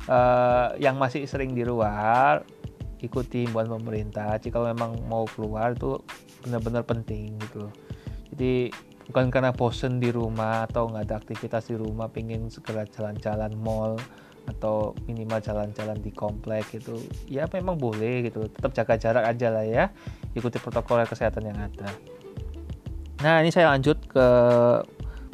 uh, 0.06 0.76
yang 0.78 1.00
masih 1.00 1.26
sering 1.26 1.50
di 1.50 1.66
luar 1.66 2.46
ikuti 3.02 3.48
buat 3.50 3.66
pemerintah. 3.66 4.38
Jika 4.38 4.62
memang 4.62 5.02
mau 5.10 5.26
keluar 5.26 5.74
itu 5.74 5.98
benar-benar 6.46 6.86
penting 6.86 7.34
gitu 7.42 7.66
loh. 7.66 7.74
Jadi 8.30 8.70
bukan 9.08 9.28
karena 9.28 9.52
bosen 9.52 10.00
di 10.00 10.08
rumah 10.08 10.64
atau 10.68 10.88
nggak 10.88 11.04
ada 11.08 11.16
aktivitas 11.20 11.68
di 11.68 11.76
rumah 11.76 12.08
pengen 12.08 12.48
segera 12.48 12.88
jalan-jalan 12.88 13.52
mall 13.56 14.00
atau 14.44 14.92
minimal 15.08 15.40
jalan-jalan 15.40 15.96
di 16.04 16.12
komplek 16.12 16.68
gitu. 16.72 17.00
Ya 17.28 17.48
memang 17.48 17.80
boleh 17.80 18.28
gitu. 18.28 18.44
Tetap 18.48 18.76
jaga 18.76 18.94
jarak 19.00 19.24
aja 19.24 19.48
lah 19.48 19.64
ya. 19.64 19.84
Ikuti 20.36 20.60
protokol 20.60 21.04
kesehatan 21.08 21.48
yang 21.48 21.56
ada. 21.56 21.88
Nah 23.24 23.40
ini 23.40 23.48
saya 23.48 23.72
lanjut 23.72 23.96
ke 24.04 24.26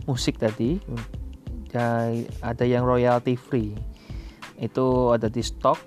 musik 0.06 0.38
tadi. 0.38 0.78
Ada 1.74 2.62
yang 2.62 2.86
royalty 2.86 3.34
free. 3.34 3.74
Itu 4.62 5.10
ada 5.10 5.26
di 5.26 5.42
stok 5.42 5.78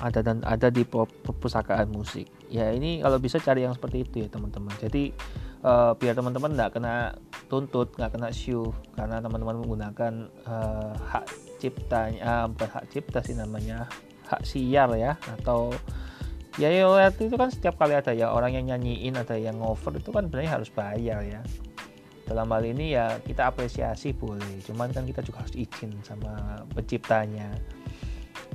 ada 0.00 0.24
dan 0.24 0.40
ada 0.48 0.72
di 0.72 0.80
perpustakaan 0.88 1.92
musik. 1.92 2.24
Ya 2.48 2.72
ini 2.72 3.04
kalau 3.04 3.20
bisa 3.20 3.36
cari 3.36 3.68
yang 3.68 3.76
seperti 3.76 4.08
itu 4.08 4.24
ya 4.24 4.28
teman-teman. 4.32 4.72
Jadi 4.80 5.12
uh, 5.64 5.92
biar 5.96 6.14
teman-teman 6.16 6.56
nggak 6.56 6.70
kena 6.76 7.16
tuntut 7.50 7.92
nggak 7.96 8.12
kena 8.16 8.28
shoe 8.32 8.72
karena 8.96 9.20
teman-teman 9.20 9.60
menggunakan 9.64 10.12
uh, 10.46 10.94
hak 10.96 11.26
ciptanya 11.60 12.20
uh, 12.22 12.46
bukan 12.48 12.68
hak 12.68 12.84
cipta 12.88 13.20
sih 13.20 13.36
namanya 13.36 13.88
hak 14.30 14.42
siar 14.46 14.90
ya. 14.96 15.18
Atau 15.40 15.74
ya 16.58 16.68
royalty 16.84 17.30
itu 17.30 17.36
kan 17.36 17.50
setiap 17.50 17.78
kali 17.78 17.94
ada 17.96 18.12
ya 18.12 18.32
orang 18.32 18.54
yang 18.56 18.74
nyanyiin 18.74 19.16
ada 19.16 19.36
yang 19.38 19.58
ngover 19.58 19.96
itu 19.96 20.10
kan 20.10 20.26
sebenarnya 20.28 20.52
harus 20.60 20.70
bayar 20.72 21.20
ya. 21.26 21.40
Dalam 22.30 22.46
hal 22.46 22.62
ini 22.62 22.94
ya 22.94 23.18
kita 23.26 23.50
apresiasi 23.50 24.14
boleh. 24.14 24.62
Cuman 24.62 24.94
kan 24.94 25.02
kita 25.02 25.18
juga 25.26 25.42
harus 25.42 25.58
izin 25.58 25.98
sama 26.06 26.62
penciptanya 26.70 27.50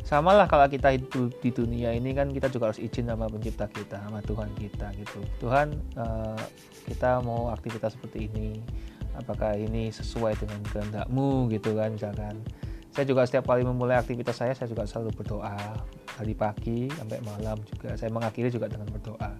sama 0.05 0.35
lah 0.37 0.45
kalau 0.45 0.67
kita 0.69 0.93
hidup 0.93 1.33
di 1.41 1.49
dunia 1.49 1.89
ini 1.95 2.13
kan 2.13 2.29
kita 2.29 2.51
juga 2.51 2.69
harus 2.69 2.77
izin 2.77 3.09
sama 3.09 3.25
pencipta 3.25 3.65
kita 3.71 3.97
sama 4.05 4.21
Tuhan 4.21 4.49
kita 4.53 4.93
gitu. 5.01 5.19
Tuhan 5.41 5.73
uh, 5.97 6.37
kita 6.85 7.25
mau 7.25 7.49
aktivitas 7.49 7.97
seperti 7.97 8.29
ini 8.29 8.61
apakah 9.17 9.55
ini 9.55 9.89
sesuai 9.89 10.35
dengan 10.37 10.61
kehendakmu 10.69 11.49
gitu 11.55 11.73
kan 11.79 11.95
misalkan. 11.95 12.37
Saya 12.95 13.11
juga 13.11 13.27
setiap 13.27 13.51
kali 13.51 13.67
memulai 13.67 13.99
aktivitas 13.99 14.39
saya 14.39 14.53
saya 14.55 14.71
juga 14.71 14.87
selalu 14.87 15.11
berdoa. 15.19 15.57
Dari 16.15 16.31
pagi 16.31 16.87
sampai 16.95 17.19
malam 17.27 17.59
juga 17.67 17.97
saya 17.99 18.07
mengakhiri 18.07 18.47
juga 18.47 18.71
dengan 18.71 18.87
berdoa. 18.87 19.35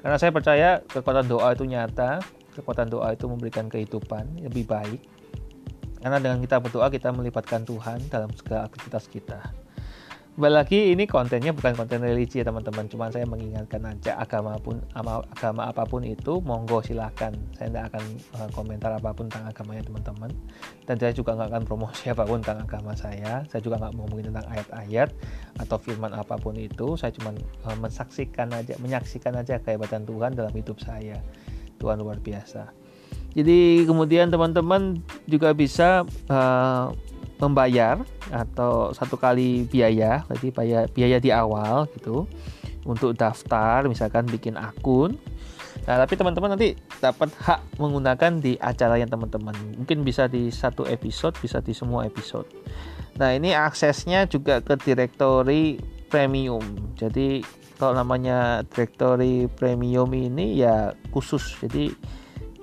Karena 0.00 0.16
saya 0.20 0.32
percaya 0.32 0.68
kekuatan 0.84 1.28
doa 1.28 1.48
itu 1.52 1.64
nyata 1.64 2.20
kekuatan 2.60 2.90
doa 2.90 3.14
itu 3.14 3.24
memberikan 3.30 3.70
kehidupan 3.70 4.42
lebih 4.42 4.68
baik. 4.68 5.00
Karena 6.02 6.18
dengan 6.18 6.42
kita 6.42 6.60
berdoa 6.60 6.88
kita 6.90 7.12
melibatkan 7.12 7.64
Tuhan 7.64 8.10
dalam 8.10 8.28
segala 8.36 8.68
aktivitas 8.68 9.06
kita 9.06 9.59
Kembali 10.30 10.54
lagi 10.62 10.94
ini 10.94 11.10
kontennya 11.10 11.50
bukan 11.50 11.74
konten 11.74 12.06
religi 12.06 12.38
ya 12.38 12.46
teman-teman. 12.46 12.86
Cuma 12.86 13.10
saya 13.10 13.26
mengingatkan 13.26 13.82
aja 13.82 14.14
agama 14.14 14.54
pun 14.62 14.78
agama 14.94 15.66
apa 15.66 15.82
pun 15.82 16.06
itu 16.06 16.38
monggo 16.46 16.78
silahkan 16.86 17.34
saya 17.58 17.66
tidak 17.66 17.84
akan 17.90 18.04
uh, 18.38 18.48
komentar 18.54 18.94
apa 18.94 19.10
pun 19.10 19.26
tentang 19.26 19.50
agamanya 19.50 19.90
teman-teman. 19.90 20.30
Dan 20.86 20.96
saya 21.02 21.10
juga 21.10 21.34
nggak 21.34 21.50
akan 21.50 21.62
promosi 21.66 22.04
apa 22.14 22.22
pun 22.22 22.38
tentang 22.46 22.62
agama 22.62 22.94
saya. 22.94 23.42
Saya 23.50 23.58
juga 23.58 23.82
nggak 23.82 23.92
mau 23.98 24.06
ngomongin 24.06 24.30
tentang 24.30 24.46
ayat-ayat 24.54 25.08
atau 25.66 25.76
firman 25.82 26.14
apa 26.14 26.38
pun 26.38 26.54
itu. 26.54 26.94
Saya 26.94 27.10
cuma 27.10 27.34
uh, 27.66 27.76
mensaksikan 27.82 28.54
aja 28.54 28.78
menyaksikan 28.78 29.34
aja 29.34 29.58
kehebatan 29.58 30.06
Tuhan 30.06 30.38
dalam 30.38 30.54
hidup 30.54 30.78
saya. 30.78 31.18
Tuhan 31.82 31.98
luar 31.98 32.22
biasa 32.22 32.79
jadi 33.34 33.86
kemudian 33.86 34.28
teman-teman 34.28 34.98
juga 35.30 35.54
bisa 35.54 36.02
uh, 36.26 36.90
membayar 37.40 38.02
atau 38.28 38.92
satu 38.92 39.16
kali 39.16 39.64
biaya, 39.66 40.22
jadi 40.36 40.48
biaya, 40.52 40.80
biaya 40.92 41.18
di 41.18 41.30
awal 41.32 41.88
gitu 41.96 42.28
untuk 42.84 43.16
daftar, 43.16 43.88
misalkan 43.88 44.28
bikin 44.28 44.60
akun. 44.60 45.16
Nah, 45.88 45.96
tapi 45.96 46.12
teman-teman 46.18 46.54
nanti 46.54 46.76
dapat 47.00 47.32
hak 47.40 47.80
menggunakan 47.80 48.36
di 48.36 48.60
acara 48.60 49.00
yang 49.00 49.08
teman-teman. 49.08 49.56
Mungkin 49.80 50.04
bisa 50.04 50.28
di 50.28 50.52
satu 50.52 50.84
episode, 50.84 51.32
bisa 51.40 51.64
di 51.64 51.72
semua 51.72 52.04
episode. 52.04 52.44
Nah, 53.16 53.32
ini 53.32 53.56
aksesnya 53.56 54.28
juga 54.28 54.60
ke 54.60 54.76
directory 54.76 55.80
premium. 56.12 56.62
Jadi 57.00 57.40
kalau 57.80 57.96
namanya 57.96 58.60
directory 58.68 59.48
premium 59.48 60.12
ini 60.12 60.60
ya 60.60 60.92
khusus. 61.16 61.56
Jadi 61.64 61.96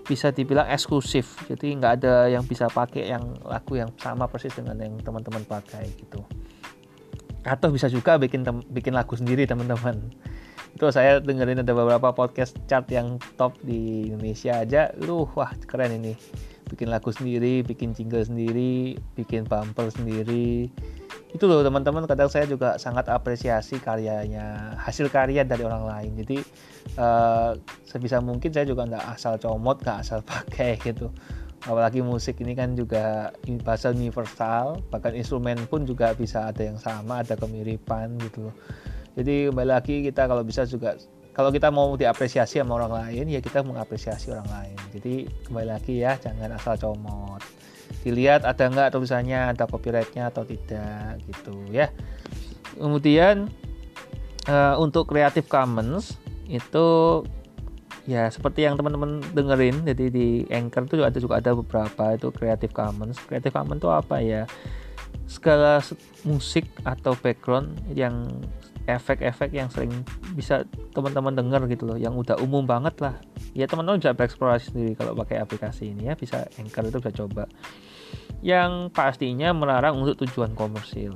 bisa 0.08 0.32
dibilang 0.32 0.66
eksklusif. 0.72 1.36
Jadi 1.46 1.76
nggak 1.76 1.94
ada 2.02 2.32
yang 2.32 2.48
bisa 2.48 2.72
pakai 2.72 3.12
yang 3.12 3.36
lagu 3.44 3.76
yang 3.76 3.92
sama 4.00 4.26
persis 4.26 4.56
dengan 4.56 4.80
yang 4.80 4.96
teman-teman 5.04 5.44
pakai 5.44 5.86
gitu. 6.00 6.24
Atau 7.44 7.70
bisa 7.76 7.92
juga 7.92 8.16
bikin 8.16 8.48
bikin 8.72 8.96
lagu 8.96 9.14
sendiri 9.14 9.44
teman-teman. 9.44 10.00
Itu 10.74 10.88
saya 10.90 11.20
dengerin 11.20 11.62
ada 11.62 11.74
beberapa 11.76 12.16
podcast 12.16 12.56
chart 12.66 12.88
yang 12.90 13.20
top 13.36 13.60
di 13.62 14.10
Indonesia 14.10 14.64
aja. 14.64 14.96
Lu 14.96 15.28
wah 15.36 15.52
keren 15.68 16.00
ini 16.00 16.16
bikin 16.68 16.92
lagu 16.92 17.10
sendiri 17.10 17.64
bikin 17.64 17.96
jingle 17.96 18.22
sendiri 18.22 19.00
bikin 19.16 19.48
bumper 19.48 19.90
sendiri. 19.90 20.70
Itu 21.32 21.48
loh 21.48 21.64
teman-teman. 21.64 22.06
Kadang 22.06 22.28
saya 22.28 22.46
juga 22.48 22.76
sangat 22.78 23.08
apresiasi 23.08 23.80
karyanya 23.80 24.76
hasil 24.80 25.10
karya 25.10 25.48
dari 25.48 25.64
orang 25.64 25.88
lain. 25.88 26.12
Jadi 26.20 26.38
uh, 27.00 27.56
sebisa 27.88 28.20
mungkin 28.20 28.52
saya 28.52 28.68
juga 28.68 28.86
nggak 28.86 29.06
asal 29.18 29.40
comot 29.40 29.80
nggak 29.82 29.98
asal 30.04 30.20
pakai 30.30 30.78
gitu. 30.84 31.10
Apalagi 31.66 32.06
musik 32.06 32.38
ini 32.44 32.54
kan 32.54 32.78
juga 32.78 33.34
bahasa 33.66 33.90
universal. 33.90 34.84
Bahkan 34.94 35.18
instrumen 35.18 35.58
pun 35.66 35.84
juga 35.88 36.14
bisa 36.14 36.48
ada 36.48 36.62
yang 36.62 36.78
sama 36.78 37.26
ada 37.26 37.34
kemiripan 37.34 38.20
gitu 38.22 38.54
jadi 39.18 39.50
kembali 39.50 39.70
lagi 39.74 40.06
kita 40.06 40.30
kalau 40.30 40.46
bisa 40.46 40.62
juga 40.70 40.94
kalau 41.38 41.54
kita 41.54 41.70
mau 41.70 41.94
diapresiasi 41.94 42.58
sama 42.58 42.82
orang 42.82 42.98
lain 42.98 43.30
ya 43.30 43.38
kita 43.38 43.62
mengapresiasi 43.62 44.34
orang 44.34 44.50
lain. 44.50 44.78
Jadi 44.90 45.30
kembali 45.46 45.70
lagi 45.70 46.02
ya 46.02 46.18
jangan 46.18 46.58
asal 46.58 46.82
comot. 46.82 47.46
Dilihat 48.02 48.42
ada 48.42 48.66
nggak 48.66 48.98
tulisannya 48.98 49.54
ada 49.54 49.70
copyrightnya 49.70 50.34
atau 50.34 50.42
tidak 50.42 51.22
gitu 51.30 51.62
ya. 51.70 51.94
Kemudian 52.74 53.54
uh, 54.50 54.82
untuk 54.82 55.14
Creative 55.14 55.46
Commons 55.46 56.18
itu 56.50 57.22
ya 58.10 58.34
seperti 58.34 58.66
yang 58.66 58.74
teman-teman 58.74 59.22
dengerin 59.38 59.86
jadi 59.86 60.10
di 60.10 60.48
Anchor 60.50 60.90
itu 60.90 61.06
ada 61.06 61.20
juga 61.22 61.38
ada 61.38 61.54
beberapa 61.54 62.18
itu 62.18 62.34
Creative 62.34 62.74
Commons. 62.74 63.22
Creative 63.30 63.54
Commons 63.54 63.78
itu 63.86 63.90
apa 63.94 64.26
ya? 64.26 64.50
Segala 65.30 65.86
musik 66.26 66.66
atau 66.82 67.14
background 67.14 67.78
yang 67.94 68.26
efek-efek 68.88 69.52
yang 69.52 69.68
sering 69.68 69.92
bisa 70.34 70.64
teman-teman 70.96 71.36
dengar 71.36 71.68
gitu 71.68 71.84
loh 71.84 72.00
yang 72.00 72.16
udah 72.16 72.40
umum 72.40 72.64
banget 72.64 72.96
lah. 73.04 73.16
Ya 73.52 73.68
teman-teman 73.68 74.00
bisa 74.00 74.16
bereksplorasi 74.16 74.72
sendiri 74.72 74.96
kalau 74.96 75.14
pakai 75.14 75.44
aplikasi 75.44 75.92
ini 75.92 76.08
ya 76.08 76.16
bisa 76.16 76.48
Anchor 76.56 76.88
itu 76.88 76.98
bisa 77.04 77.14
coba. 77.14 77.44
Yang 78.40 78.96
pastinya 78.96 79.52
melarang 79.52 80.00
untuk 80.00 80.24
tujuan 80.24 80.56
komersil. 80.56 81.14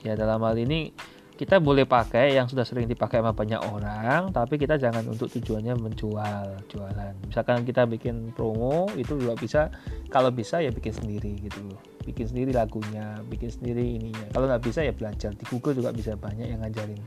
Ya 0.00 0.16
dalam 0.16 0.40
hal 0.40 0.56
ini 0.56 0.96
kita 1.36 1.60
boleh 1.60 1.84
pakai 1.84 2.32
yang 2.32 2.48
sudah 2.48 2.64
sering 2.64 2.88
dipakai 2.88 3.20
sama 3.20 3.36
banyak 3.36 3.60
orang 3.60 4.32
tapi 4.32 4.56
kita 4.56 4.80
jangan 4.80 5.04
untuk 5.04 5.28
tujuannya 5.28 5.76
menjual 5.76 6.64
jualan. 6.72 7.14
Misalkan 7.28 7.60
kita 7.68 7.84
bikin 7.84 8.32
promo 8.32 8.88
itu 8.96 9.20
juga 9.20 9.36
bisa. 9.36 9.68
Kalau 10.08 10.32
bisa 10.32 10.64
ya 10.64 10.72
bikin 10.72 10.96
sendiri 10.96 11.36
gitu 11.44 11.60
loh. 11.68 11.80
Bikin 12.08 12.32
sendiri 12.32 12.56
lagunya 12.56 13.20
bikin 13.28 13.52
sendiri 13.52 13.84
ininya. 13.84 14.32
Kalau 14.32 14.48
nggak 14.48 14.64
bisa 14.64 14.80
ya 14.80 14.96
belajar. 14.96 15.36
Di 15.36 15.44
Google 15.52 15.76
juga 15.76 15.92
bisa 15.92 16.16
banyak 16.16 16.48
yang 16.48 16.64
ngajarin 16.64 17.00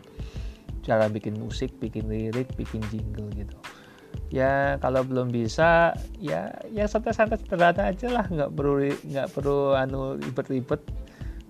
cara 0.86 1.10
bikin 1.10 1.36
musik 1.36 1.74
bikin 1.82 2.06
lirik 2.06 2.54
bikin 2.54 2.86
jingle 2.94 3.34
gitu. 3.34 3.58
Ya 4.30 4.78
kalau 4.78 5.02
belum 5.02 5.34
bisa 5.34 5.98
ya 6.22 6.54
yang 6.70 6.86
santai-santai 6.86 7.42
sederhana 7.42 7.90
aja 7.90 8.14
lah. 8.14 8.26
Nggak 8.30 8.54
perlu 8.54 8.94
nggak 9.10 9.28
perlu 9.34 9.74
anu 9.74 10.22
ribet-ribet 10.22 10.86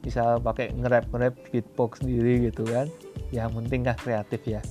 bisa 0.09 0.41
pakai 0.41 0.73
nge-rap 0.73 1.05
nge-rap 1.13 1.35
beatbox 1.53 2.01
sendiri 2.01 2.49
gitu 2.49 2.65
kan. 2.65 2.89
Yang 3.29 3.49
penting 3.61 3.81
kan 3.85 3.95
kreatif 3.95 4.41
ya. 4.49 4.61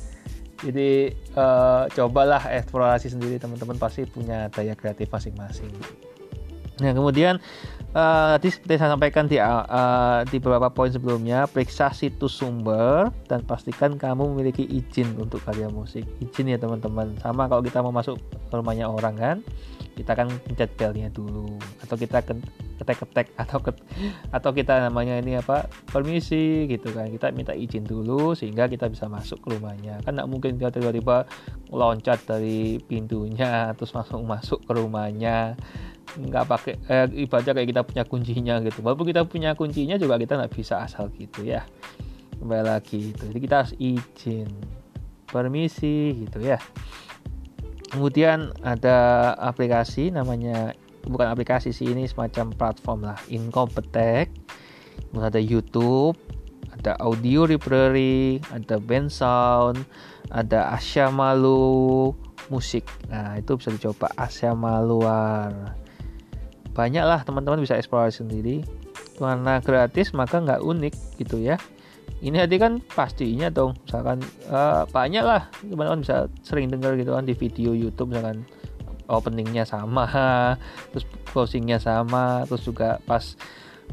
Jadi 0.58 1.14
uh, 1.38 1.86
cobalah 1.94 2.42
eksplorasi 2.50 3.14
sendiri 3.14 3.38
teman-teman 3.38 3.78
pasti 3.78 4.02
punya 4.10 4.50
daya 4.50 4.74
kreatif 4.74 5.06
masing-masing. 5.06 5.70
Nah 6.82 6.94
kemudian 6.94 7.38
uh, 7.94 8.34
tadi 8.38 8.50
seperti 8.54 8.74
saya 8.78 8.94
sampaikan 8.94 9.30
di 9.30 9.38
uh, 9.38 10.26
di 10.26 10.42
beberapa 10.42 10.70
poin 10.70 10.90
sebelumnya 10.90 11.46
periksa 11.46 11.94
situs 11.94 12.34
sumber 12.34 13.10
dan 13.30 13.46
pastikan 13.46 13.94
kamu 13.94 14.34
memiliki 14.34 14.66
izin 14.66 15.14
untuk 15.18 15.42
karya 15.46 15.70
musik. 15.70 16.02
Izin 16.18 16.50
ya 16.50 16.58
teman-teman. 16.58 17.14
Sama 17.22 17.46
kalau 17.46 17.62
kita 17.62 17.78
mau 17.78 17.94
masuk 17.94 18.18
rumahnya 18.50 18.90
orang 18.90 19.14
kan 19.14 19.36
kita 19.98 20.14
kan 20.14 20.30
pencet 20.46 20.70
belnya 20.78 21.10
dulu 21.10 21.58
atau 21.82 21.98
kita 21.98 22.22
ketek-ketek 22.78 23.34
atau 23.42 23.58
ket, 23.58 23.76
atau 24.30 24.50
kita 24.54 24.86
namanya 24.86 25.18
ini 25.18 25.34
apa 25.42 25.66
permisi 25.90 26.70
gitu 26.70 26.94
kan. 26.94 27.10
Kita 27.10 27.34
minta 27.34 27.50
izin 27.50 27.82
dulu 27.82 28.38
sehingga 28.38 28.70
kita 28.70 28.86
bisa 28.86 29.10
masuk 29.10 29.42
ke 29.42 29.58
rumahnya. 29.58 29.98
Kan 30.06 30.14
nggak 30.14 30.30
mungkin 30.30 30.54
kita 30.54 30.78
tiba-tiba 30.78 31.26
loncat 31.74 32.22
dari 32.22 32.78
pintunya 32.78 33.66
terus 33.76 33.90
masuk 33.90 34.22
masuk 34.22 34.60
ke 34.62 34.72
rumahnya. 34.78 35.58
Nggak 36.14 36.44
pakai 36.46 36.74
eh, 36.86 37.06
ibaratnya 37.26 37.52
kayak 37.58 37.68
kita 37.74 37.82
punya 37.82 38.04
kuncinya 38.06 38.54
gitu. 38.62 38.78
Walaupun 38.86 39.10
kita 39.10 39.26
punya 39.26 39.58
kuncinya 39.58 39.98
juga 39.98 40.14
kita 40.14 40.38
nggak 40.38 40.54
bisa 40.54 40.86
asal 40.86 41.10
gitu 41.18 41.42
ya. 41.42 41.66
Kembali 42.38 42.62
lagi 42.70 43.10
itu 43.10 43.34
jadi 43.34 43.40
kita 43.42 43.54
harus 43.66 43.74
izin 43.82 44.46
permisi 45.26 46.24
gitu 46.24 46.38
ya 46.40 46.56
kemudian 47.88 48.52
ada 48.60 49.32
aplikasi 49.36 50.12
namanya 50.12 50.76
bukan 51.08 51.28
aplikasi 51.28 51.72
sih 51.72 51.90
ini 51.90 52.04
semacam 52.04 52.52
platform 52.52 53.00
lah. 53.08 53.18
Incompetech. 53.32 54.28
Ada 55.14 55.40
YouTube 55.40 56.18
ada 56.78 56.94
audio 57.02 57.42
library 57.42 58.38
ada 58.54 58.78
band 58.78 59.10
sound 59.10 59.82
ada 60.30 60.70
Asia 60.70 61.10
Malu 61.10 62.14
musik 62.48 62.86
nah 63.10 63.34
itu 63.34 63.58
bisa 63.58 63.74
dicoba 63.74 64.08
Asia 64.14 64.54
Maluar. 64.54 65.74
Banyak 66.72 67.04
lah 67.04 67.26
teman-teman 67.26 67.58
bisa 67.58 67.74
eksplorasi 67.74 68.22
sendiri. 68.22 68.62
Karena 69.18 69.58
gratis 69.58 70.14
maka 70.14 70.38
nggak 70.38 70.62
unik 70.62 70.94
gitu 71.18 71.42
ya 71.42 71.58
ini 72.18 72.36
hati 72.38 72.58
kan 72.58 72.82
pastinya 72.94 73.46
dong 73.46 73.78
misalkan 73.86 74.18
uh, 74.50 74.82
banyak 74.90 75.22
lah 75.22 75.46
teman-teman 75.62 76.02
bisa 76.02 76.26
sering 76.42 76.66
dengar 76.66 76.98
gitu 76.98 77.14
kan 77.14 77.22
di 77.22 77.34
video 77.34 77.70
YouTube 77.70 78.10
misalkan 78.10 78.42
openingnya 79.06 79.62
sama 79.62 80.04
terus 80.90 81.06
closingnya 81.30 81.78
sama 81.78 82.42
terus 82.50 82.66
juga 82.66 82.98
pas 83.06 83.38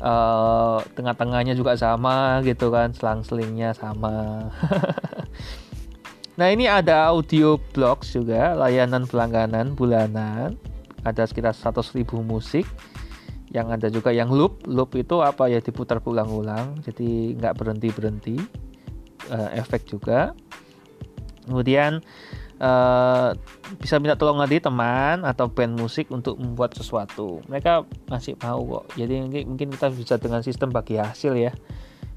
uh, 0.01 0.81
tengah-tengahnya 0.97 1.53
juga 1.55 1.77
sama 1.77 2.41
gitu 2.43 2.71
kan 2.73 2.91
selang-selingnya 2.91 3.75
sama. 3.77 4.49
Nah 6.35 6.51
ini 6.51 6.67
ada 6.67 7.15
audio 7.15 7.55
blogs 7.71 8.11
juga 8.11 8.59
layanan 8.59 9.07
pelangganan 9.07 9.71
bulanan 9.71 10.59
ada 11.07 11.23
sekitar 11.23 11.55
100.000 11.55 12.03
musik 12.27 12.67
yang 13.55 13.71
ada 13.71 13.87
juga 13.87 14.11
yang 14.11 14.27
loop 14.27 14.67
loop 14.67 14.99
itu 14.99 15.23
apa 15.23 15.47
ya 15.47 15.63
diputar 15.63 16.03
ulang-ulang 16.03 16.75
jadi 16.83 17.39
nggak 17.39 17.55
berhenti 17.55 17.87
berhenti 17.95 18.35
uh, 19.31 19.49
efek 19.55 19.87
juga. 19.87 20.35
Kemudian 21.45 22.01
uh, 22.57 23.29
bisa 23.77 24.01
minta 24.01 24.17
tolong 24.17 24.41
lagi 24.41 24.57
teman 24.57 25.21
atau 25.21 25.45
band 25.47 25.77
musik 25.77 26.09
untuk 26.09 26.35
membuat 26.41 26.73
sesuatu. 26.73 27.39
Mereka 27.45 27.85
masih 28.09 28.33
mau 28.41 28.59
kok. 28.65 28.85
Jadi 28.97 29.45
mungkin 29.45 29.69
kita 29.71 29.93
bisa 29.93 30.17
dengan 30.17 30.41
sistem 30.41 30.73
bagi 30.73 30.97
hasil 30.97 31.37
ya 31.37 31.53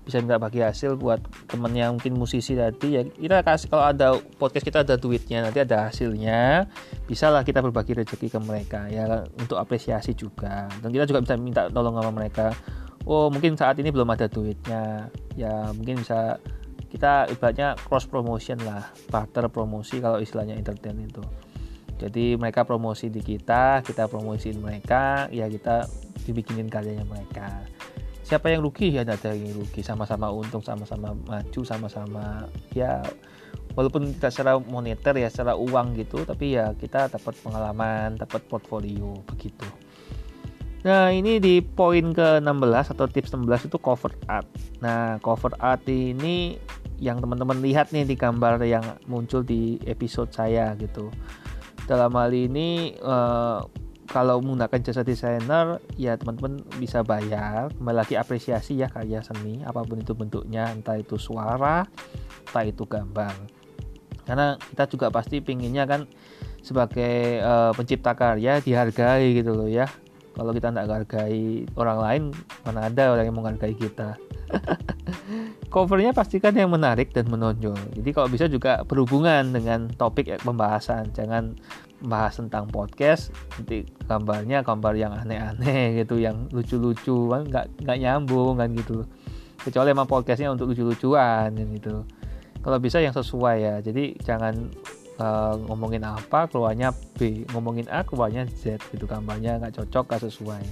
bisa 0.09 0.25
minta 0.25 0.41
bagi 0.41 0.65
hasil 0.65 0.97
buat 0.97 1.21
temen 1.45 1.69
yang 1.77 2.01
mungkin 2.01 2.17
musisi 2.17 2.57
tadi 2.57 2.97
ya 2.97 3.05
kita 3.05 3.45
kasih 3.45 3.69
kalau 3.69 3.85
ada 3.85 4.17
podcast 4.41 4.65
kita 4.65 4.81
ada 4.81 4.97
duitnya 4.97 5.45
nanti 5.45 5.61
ada 5.61 5.93
hasilnya 5.93 6.65
bisa 7.05 7.29
lah 7.29 7.45
kita 7.45 7.61
berbagi 7.61 7.93
rezeki 7.93 8.33
ke 8.33 8.41
mereka 8.41 8.89
ya 8.89 9.29
untuk 9.37 9.61
apresiasi 9.61 10.17
juga. 10.17 10.73
Dan 10.81 10.97
kita 10.97 11.05
juga 11.05 11.21
bisa 11.21 11.37
minta 11.37 11.69
tolong 11.69 12.01
sama 12.01 12.09
mereka 12.09 12.57
oh 13.05 13.29
mungkin 13.29 13.53
saat 13.61 13.77
ini 13.77 13.93
belum 13.93 14.09
ada 14.09 14.33
duitnya 14.33 15.13
ya 15.37 15.77
mungkin 15.77 16.01
bisa 16.01 16.41
kita 16.89 17.29
ibaratnya 17.29 17.77
cross 17.77 18.09
promotion 18.09 18.57
lah 18.65 18.89
barter 19.13 19.45
promosi 19.53 20.01
kalau 20.01 20.25
istilahnya 20.25 20.57
entertain 20.57 20.97
itu. 21.05 21.21
Jadi 22.01 22.41
mereka 22.41 22.65
promosi 22.65 23.13
di 23.13 23.21
kita 23.21 23.85
kita 23.85 24.09
promosiin 24.09 24.57
mereka 24.65 25.29
ya 25.29 25.45
kita 25.53 25.85
dibikinin 26.25 26.73
karyanya 26.73 27.05
mereka 27.05 27.69
siapa 28.29 28.53
yang 28.53 28.61
rugi? 28.61 28.93
Ya 28.93 29.09
ada 29.09 29.33
yang 29.33 29.57
rugi. 29.57 29.81
Sama-sama 29.81 30.29
untung 30.29 30.61
sama-sama 30.61 31.17
maju 31.25 31.61
sama-sama 31.65 32.45
ya 32.77 33.01
walaupun 33.73 34.13
tidak 34.21 34.37
secara 34.37 34.61
moneter 34.61 35.17
ya 35.17 35.33
secara 35.33 35.57
uang 35.57 35.97
gitu 35.97 36.27
tapi 36.29 36.59
ya 36.59 36.77
kita 36.77 37.09
dapat 37.09 37.33
pengalaman 37.41 38.21
dapat 38.21 38.45
portfolio 38.45 39.17
begitu. 39.25 39.65
Nah 40.85 41.11
ini 41.11 41.43
di 41.43 41.59
poin 41.65 42.13
ke 42.15 42.39
16 42.39 42.93
atau 42.95 43.07
tips 43.09 43.33
16 43.35 43.73
itu 43.73 43.79
cover 43.81 44.13
art. 44.29 44.47
Nah 44.85 45.17
cover 45.25 45.57
art 45.59 45.83
ini 45.89 46.61
yang 46.99 47.23
teman-teman 47.23 47.63
lihat 47.65 47.95
nih 47.95 48.05
di 48.05 48.15
gambar 48.19 48.61
yang 48.67 48.85
muncul 49.09 49.41
di 49.41 49.81
episode 49.89 50.31
saya 50.31 50.77
gitu. 50.77 51.09
Dalam 51.89 52.13
hal 52.15 52.31
ini 52.37 52.93
uh, 53.01 53.65
kalau 54.09 54.41
menggunakan 54.41 54.81
jasa 54.81 55.05
desainer 55.05 55.85
ya 56.01 56.17
teman-teman 56.17 56.65
bisa 56.81 57.05
bayar 57.05 57.69
kembali 57.77 57.97
lagi 57.97 58.17
apresiasi 58.17 58.81
ya 58.81 58.89
karya 58.89 59.21
seni 59.21 59.61
apa 59.69 59.85
pun 59.85 60.01
itu 60.01 60.17
bentuknya 60.17 60.73
entah 60.73 60.97
itu 60.97 61.21
suara 61.21 61.85
entah 62.49 62.65
itu 62.65 62.89
gambar. 62.89 63.37
Karena 64.25 64.57
kita 64.73 64.85
juga 64.89 65.07
pasti 65.13 65.41
pinginnya 65.41 65.85
kan 65.85 66.09
sebagai 66.65 67.41
uh, 67.41 67.73
pencipta 67.77 68.13
karya 68.17 68.61
dihargai 68.65 69.37
gitu 69.37 69.53
loh 69.57 69.69
ya. 69.69 69.89
Kalau 70.37 70.55
kita 70.55 70.71
tidak 70.71 70.87
hargai 70.89 71.67
orang 71.75 71.99
lain 71.99 72.23
mana 72.65 72.89
ada 72.89 73.13
orang 73.13 73.29
yang 73.29 73.37
menghargai 73.37 73.77
kita. 73.77 74.17
Covernya 75.73 76.17
pastikan 76.17 76.57
yang 76.57 76.73
menarik 76.73 77.13
dan 77.13 77.29
menonjol. 77.29 77.77
Jadi 77.93 78.11
kalau 78.17 78.29
bisa 78.33 78.49
juga 78.49 78.81
berhubungan 78.89 79.53
dengan 79.53 79.93
topik 79.93 80.41
pembahasan. 80.41 81.13
Jangan 81.13 81.59
bahas 81.99 82.39
tentang 82.39 82.71
podcast 82.71 83.35
nanti 83.59 83.83
gambarnya 84.07 84.63
gambar 84.63 84.95
yang 84.95 85.13
aneh-aneh 85.15 85.99
gitu 86.03 86.23
yang 86.23 86.47
lucu-lucu 86.55 87.27
kan 87.31 87.43
nggak 87.47 87.67
nggak 87.83 87.99
nyambung 87.99 88.59
kan 88.59 88.71
gitu. 88.75 89.03
Kecuali 89.59 89.91
emang 89.91 90.07
podcastnya 90.07 90.55
untuk 90.55 90.71
lucu-lucuan 90.71 91.51
kan 91.51 91.69
gitu. 91.75 92.07
Kalau 92.63 92.79
bisa 92.79 93.03
yang 93.03 93.15
sesuai 93.15 93.57
ya. 93.59 93.75
Jadi 93.83 94.15
jangan 94.23 94.55
uh, 95.19 95.55
ngomongin 95.67 96.07
apa 96.07 96.47
keluarnya 96.47 96.95
B. 97.19 97.43
Ngomongin 97.51 97.91
A 97.91 98.07
keluarnya 98.07 98.47
Z 98.47 98.79
gitu 98.95 99.11
gambarnya 99.11 99.59
nggak 99.59 99.83
cocok 99.83 100.05
nggak 100.07 100.23
sesuai. 100.31 100.65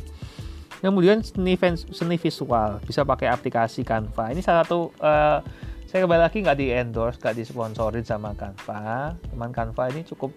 Kemudian 0.79 1.19
seni, 1.25 1.59
seni 1.91 2.15
visual. 2.15 2.79
Bisa 2.87 3.03
pakai 3.03 3.27
aplikasi 3.27 3.83
Canva. 3.83 4.31
Ini 4.31 4.39
salah 4.45 4.63
satu 4.63 4.95
uh, 5.03 5.43
saya 5.87 6.03
kembali 6.03 6.19
lagi 6.19 6.43
nggak 6.43 6.59
di 6.59 6.67
endorse 6.75 7.23
nggak 7.23 7.39
disponsorin 7.39 8.03
sama 8.03 8.35
Canva. 8.35 9.15
Teman 9.15 9.55
Canva 9.55 9.87
ini 9.95 10.03
cukup 10.03 10.35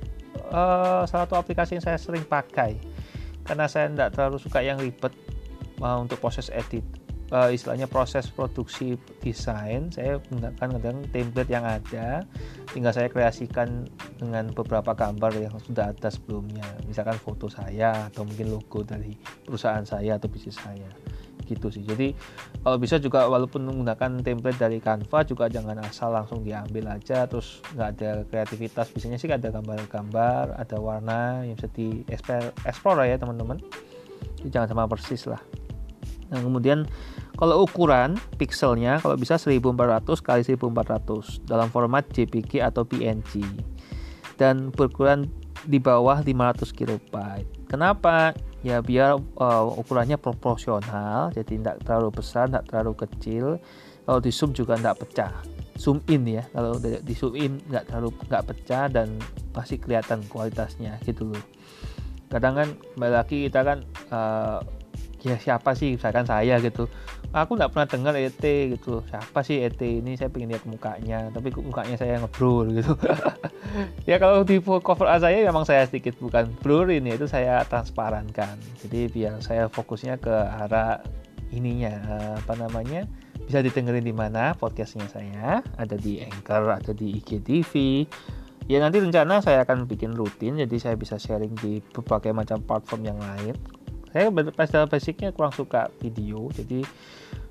uh, 0.54 1.10
salah 1.10 1.26
satu 1.26 1.42
aplikasi 1.42 1.82
yang 1.82 1.86
saya 1.86 1.98
sering 1.98 2.22
pakai. 2.22 2.78
Karena 3.42 3.66
saya 3.66 3.90
tidak 3.90 4.14
terlalu 4.14 4.38
suka 4.38 4.62
yang 4.62 4.78
ribet 4.78 5.10
uh, 5.82 5.98
untuk 5.98 6.22
proses 6.22 6.54
edit 6.54 6.86
uh, 7.34 7.50
istilahnya 7.50 7.90
proses 7.90 8.30
produksi 8.30 8.94
desain. 9.26 9.90
Saya 9.90 10.22
menggunakan 10.30 10.68
kadang 10.78 10.98
template 11.10 11.50
yang 11.50 11.66
ada 11.66 12.22
tinggal 12.70 12.94
saya 12.94 13.10
kreasikan 13.10 13.90
dengan 14.22 14.54
beberapa 14.54 14.94
gambar 14.94 15.34
yang 15.34 15.58
sudah 15.66 15.90
ada 15.90 16.14
sebelumnya. 16.14 16.66
Misalkan 16.86 17.18
foto 17.18 17.50
saya 17.50 18.06
atau 18.14 18.22
mungkin 18.22 18.54
logo 18.54 18.86
dari 18.86 19.18
perusahaan 19.50 19.82
saya 19.82 20.22
atau 20.22 20.30
bisnis 20.30 20.62
saya 20.62 21.09
gitu 21.50 21.74
sih. 21.74 21.82
Jadi 21.82 22.14
kalau 22.62 22.78
bisa 22.78 23.02
juga 23.02 23.26
walaupun 23.26 23.66
menggunakan 23.66 24.22
template 24.22 24.62
dari 24.62 24.78
Canva 24.78 25.26
juga 25.26 25.50
jangan 25.50 25.82
asal 25.82 26.14
langsung 26.14 26.46
diambil 26.46 26.94
aja 26.94 27.26
terus 27.26 27.66
nggak 27.74 27.90
ada 27.98 28.12
kreativitas. 28.30 28.94
Biasanya 28.94 29.18
sih 29.18 29.26
ada 29.28 29.50
gambar-gambar 29.50 30.54
ada 30.54 30.78
warna 30.78 31.42
yang 31.42 31.58
bisa 31.58 31.70
di 31.74 32.06
explore 32.64 33.10
ya 33.10 33.18
teman-teman. 33.18 33.58
Jangan 34.46 34.70
sama 34.70 34.86
persis 34.86 35.26
lah. 35.26 35.42
Nah 36.30 36.40
kemudian 36.40 36.86
kalau 37.42 37.66
ukuran 37.66 38.20
pixelnya 38.38 39.02
kalau 39.02 39.18
bisa 39.18 39.42
1400 39.42 40.06
kali 40.22 40.42
1400 40.46 41.50
dalam 41.50 41.68
format 41.74 42.06
JPG 42.14 42.62
atau 42.62 42.86
PNG 42.86 43.42
dan 44.38 44.70
berukuran 44.72 45.28
di 45.68 45.80
bawah 45.80 46.24
500 46.24 46.72
kilobyte. 46.72 47.48
Kenapa 47.68 48.32
ya 48.60 48.84
biar 48.84 49.16
uh, 49.40 49.66
ukurannya 49.80 50.20
proporsional 50.20 51.32
jadi 51.32 51.48
tidak 51.48 51.78
terlalu 51.88 52.10
besar 52.20 52.52
tidak 52.52 52.66
terlalu 52.68 52.94
kecil. 53.08 53.46
Kalau 54.10 54.20
di 54.26 54.32
zoom 54.34 54.52
juga 54.58 54.74
tidak 54.74 55.06
pecah. 55.06 55.34
Zoom 55.78 56.02
in 56.10 56.26
ya 56.26 56.44
kalau 56.52 56.76
di 56.82 57.14
zoom 57.14 57.38
in 57.38 57.62
nggak 57.70 57.88
terlalu 57.88 58.10
nggak 58.26 58.44
pecah 58.52 58.90
dan 58.90 59.16
masih 59.54 59.78
kelihatan 59.80 60.26
kualitasnya 60.28 60.98
gitu 61.06 61.30
loh. 61.30 61.44
Kadang 62.30 62.54
kan 62.58 62.70
kembali 62.96 63.14
lagi 63.14 63.38
kita 63.48 63.62
kan 63.64 63.80
uh, 64.12 64.60
ya 65.22 65.38
siapa 65.38 65.76
sih? 65.76 66.00
Misalkan 66.00 66.24
saya 66.24 66.58
gitu. 66.64 66.88
Aku 67.30 67.54
nggak 67.60 67.76
pernah 67.76 67.88
dengar 67.88 68.14
ET 68.18 68.42
gitu 68.42 69.06
siapa 69.06 69.46
sih 69.46 69.62
ET 69.62 69.78
ini? 69.82 70.18
Saya 70.18 70.34
pengen 70.34 70.56
lihat 70.56 70.66
mukanya 70.66 71.30
tapi 71.30 71.54
mukanya 71.54 71.96
saya 72.00 72.20
ngebrul 72.22 72.74
gitu. 72.80 72.94
Ya 74.10 74.18
kalau 74.18 74.42
di 74.42 74.58
cover 74.66 75.06
A 75.06 75.22
saya 75.22 75.46
memang 75.46 75.62
saya 75.62 75.86
sedikit 75.86 76.18
bukan 76.18 76.50
blur 76.66 76.90
ini 76.90 77.14
itu 77.14 77.30
saya 77.30 77.62
transparankan. 77.70 78.58
Jadi 78.82 79.06
biar 79.14 79.38
saya 79.46 79.70
fokusnya 79.70 80.18
ke 80.18 80.34
arah 80.34 81.06
ininya 81.54 81.94
apa 82.42 82.58
namanya? 82.58 83.06
Bisa 83.46 83.62
didengerin 83.62 84.02
di 84.02 84.16
mana 84.16 84.58
podcastnya 84.58 85.06
saya? 85.06 85.62
Ada 85.78 86.02
di 86.02 86.18
Anchor 86.18 86.66
ada 86.82 86.92
di 86.98 87.22
IGTV 87.22 87.74
ya 88.70 88.78
nanti 88.78 89.02
rencana 89.02 89.42
saya 89.42 89.66
akan 89.66 89.90
bikin 89.90 90.14
rutin 90.14 90.62
jadi 90.62 90.76
saya 90.78 90.94
bisa 90.94 91.18
sharing 91.18 91.58
di 91.58 91.82
berbagai 91.90 92.30
macam 92.38 92.62
platform 92.62 93.02
yang 93.02 93.18
lain 93.18 93.58
saya 94.10 94.34
pada 94.34 94.90
basicnya 94.90 95.30
kurang 95.32 95.54
suka 95.54 95.94
video 96.02 96.50
jadi 96.54 96.82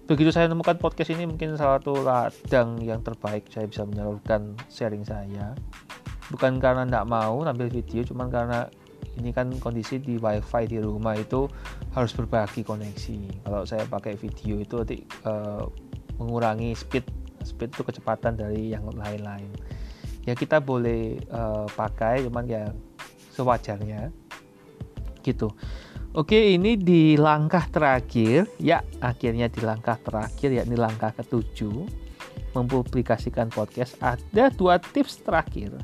begitu 0.08 0.32
saya 0.32 0.48
menemukan 0.48 0.80
podcast 0.80 1.12
ini 1.12 1.28
mungkin 1.28 1.52
salah 1.60 1.76
satu 1.76 2.00
ladang 2.00 2.80
yang 2.80 3.04
terbaik 3.04 3.44
saya 3.52 3.68
bisa 3.68 3.84
menyalurkan 3.84 4.56
sharing 4.72 5.04
saya. 5.04 5.52
Bukan 6.32 6.56
karena 6.56 6.88
tidak 6.88 7.04
mau 7.12 7.44
ambil 7.44 7.68
video 7.68 8.00
cuman 8.08 8.32
karena 8.32 8.72
ini 9.20 9.36
kan 9.36 9.52
kondisi 9.60 10.00
di 10.00 10.16
wifi 10.16 10.64
di 10.64 10.80
rumah 10.80 11.12
itu 11.12 11.44
harus 11.92 12.16
berbagi 12.16 12.64
koneksi. 12.64 13.44
Kalau 13.44 13.62
saya 13.68 13.84
pakai 13.84 14.16
video 14.16 14.56
itu 14.56 14.80
nanti 14.80 15.04
uh, 15.28 15.68
mengurangi 16.16 16.72
speed 16.72 17.04
speed 17.44 17.76
itu 17.76 17.84
kecepatan 17.84 18.40
dari 18.40 18.72
yang 18.72 18.88
lain-lain. 18.88 19.52
Ya 20.24 20.32
kita 20.32 20.56
boleh 20.64 21.20
uh, 21.28 21.68
pakai 21.68 22.24
cuman 22.24 22.48
ya 22.48 22.64
sewajarnya. 23.36 24.08
Gitu 25.20 25.52
Oke, 26.16 26.56
ini 26.56 26.80
di 26.80 27.20
langkah 27.20 27.68
terakhir, 27.68 28.48
ya 28.56 28.80
akhirnya 29.04 29.44
di 29.52 29.60
langkah 29.60 30.00
terakhir 30.00 30.56
yakni 30.56 30.72
langkah 30.72 31.12
ketujuh. 31.12 31.84
Mempublikasikan 32.56 33.52
podcast. 33.52 33.92
Ada 34.00 34.48
dua 34.48 34.80
tips 34.80 35.20
terakhir. 35.20 35.76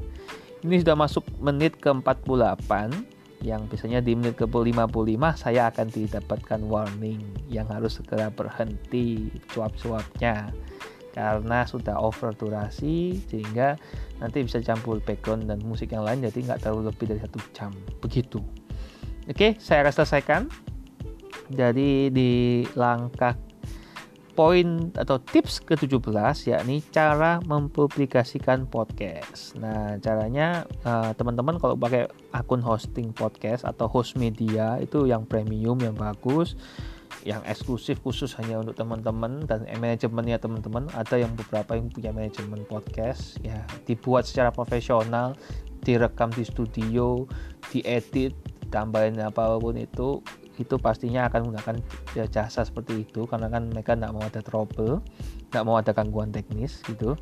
Ini 0.65 0.81
sudah 0.81 0.97
masuk 0.97 1.29
menit 1.45 1.77
ke-48 1.77 2.73
yang 3.45 3.69
biasanya 3.69 4.01
di 4.01 4.17
menit 4.17 4.41
ke-55 4.41 5.21
saya 5.37 5.69
akan 5.69 5.93
didapatkan 5.93 6.61
warning 6.65 7.21
yang 7.53 7.69
harus 7.69 8.01
segera 8.01 8.33
berhenti 8.33 9.29
cuap-cuapnya. 9.53 10.57
Karena 11.13 11.69
sudah 11.69 12.01
over 12.01 12.33
durasi 12.33 13.21
sehingga 13.29 13.77
nanti 14.25 14.41
bisa 14.41 14.65
campur 14.65 15.05
background 15.05 15.53
dan 15.53 15.61
musik 15.61 15.93
yang 15.93 16.09
lain 16.09 16.25
jadi 16.25 16.49
nggak 16.49 16.65
terlalu 16.65 16.89
lebih 16.89 17.13
dari 17.13 17.21
satu 17.21 17.39
jam. 17.53 17.71
Begitu 18.01 18.64
Oke, 19.25 19.57
saya 19.57 19.81
akan 19.81 19.95
selesaikan. 19.97 20.43
Jadi 21.49 22.13
di 22.13 22.65
langkah 22.77 23.37
poin 24.35 24.91
atau 24.99 25.17
tips 25.23 25.63
ke-17 25.63 26.51
yakni 26.51 26.83
cara 26.91 27.39
mempublikasikan 27.47 28.67
podcast. 28.67 29.55
Nah, 29.57 29.97
caranya 30.03 30.67
uh, 30.83 31.15
teman-teman 31.15 31.57
kalau 31.57 31.79
pakai 31.79 32.11
akun 32.35 32.61
hosting 32.61 33.15
podcast 33.15 33.63
atau 33.63 33.87
host 33.87 34.19
media 34.19 34.77
itu 34.83 35.07
yang 35.07 35.23
premium 35.25 35.79
yang 35.81 35.95
bagus, 35.95 36.59
yang 37.23 37.41
eksklusif 37.47 38.03
khusus 38.03 38.35
hanya 38.37 38.59
untuk 38.61 38.75
teman-teman 38.75 39.47
dan 39.47 39.65
manajemennya 39.79 40.43
teman-teman. 40.43 40.91
Ada 40.93 41.23
yang 41.23 41.33
beberapa 41.39 41.79
yang 41.79 41.89
punya 41.89 42.11
manajemen 42.11 42.67
podcast 42.67 43.39
ya 43.41 43.63
dibuat 43.87 44.27
secara 44.27 44.51
profesional, 44.51 45.39
direkam 45.87 46.35
di 46.35 46.43
studio, 46.43 47.23
diedit, 47.71 48.35
tambahin 48.69 49.19
apa 49.21 49.57
pun 49.59 49.77
itu 49.77 50.21
itu 50.55 50.79
pastinya 50.79 51.27
akan 51.27 51.51
menggunakan 51.51 51.77
jasa 52.31 52.63
seperti 52.63 53.03
itu 53.03 53.27
karena 53.27 53.51
kan 53.51 53.67
mereka 53.67 53.99
tidak 53.99 54.15
mau 54.15 54.23
ada 54.23 54.39
trouble 54.39 55.03
tidak 55.51 55.65
mau 55.67 55.77
ada 55.79 55.91
gangguan 55.91 56.31
teknis 56.31 56.79
gitu 56.87 57.19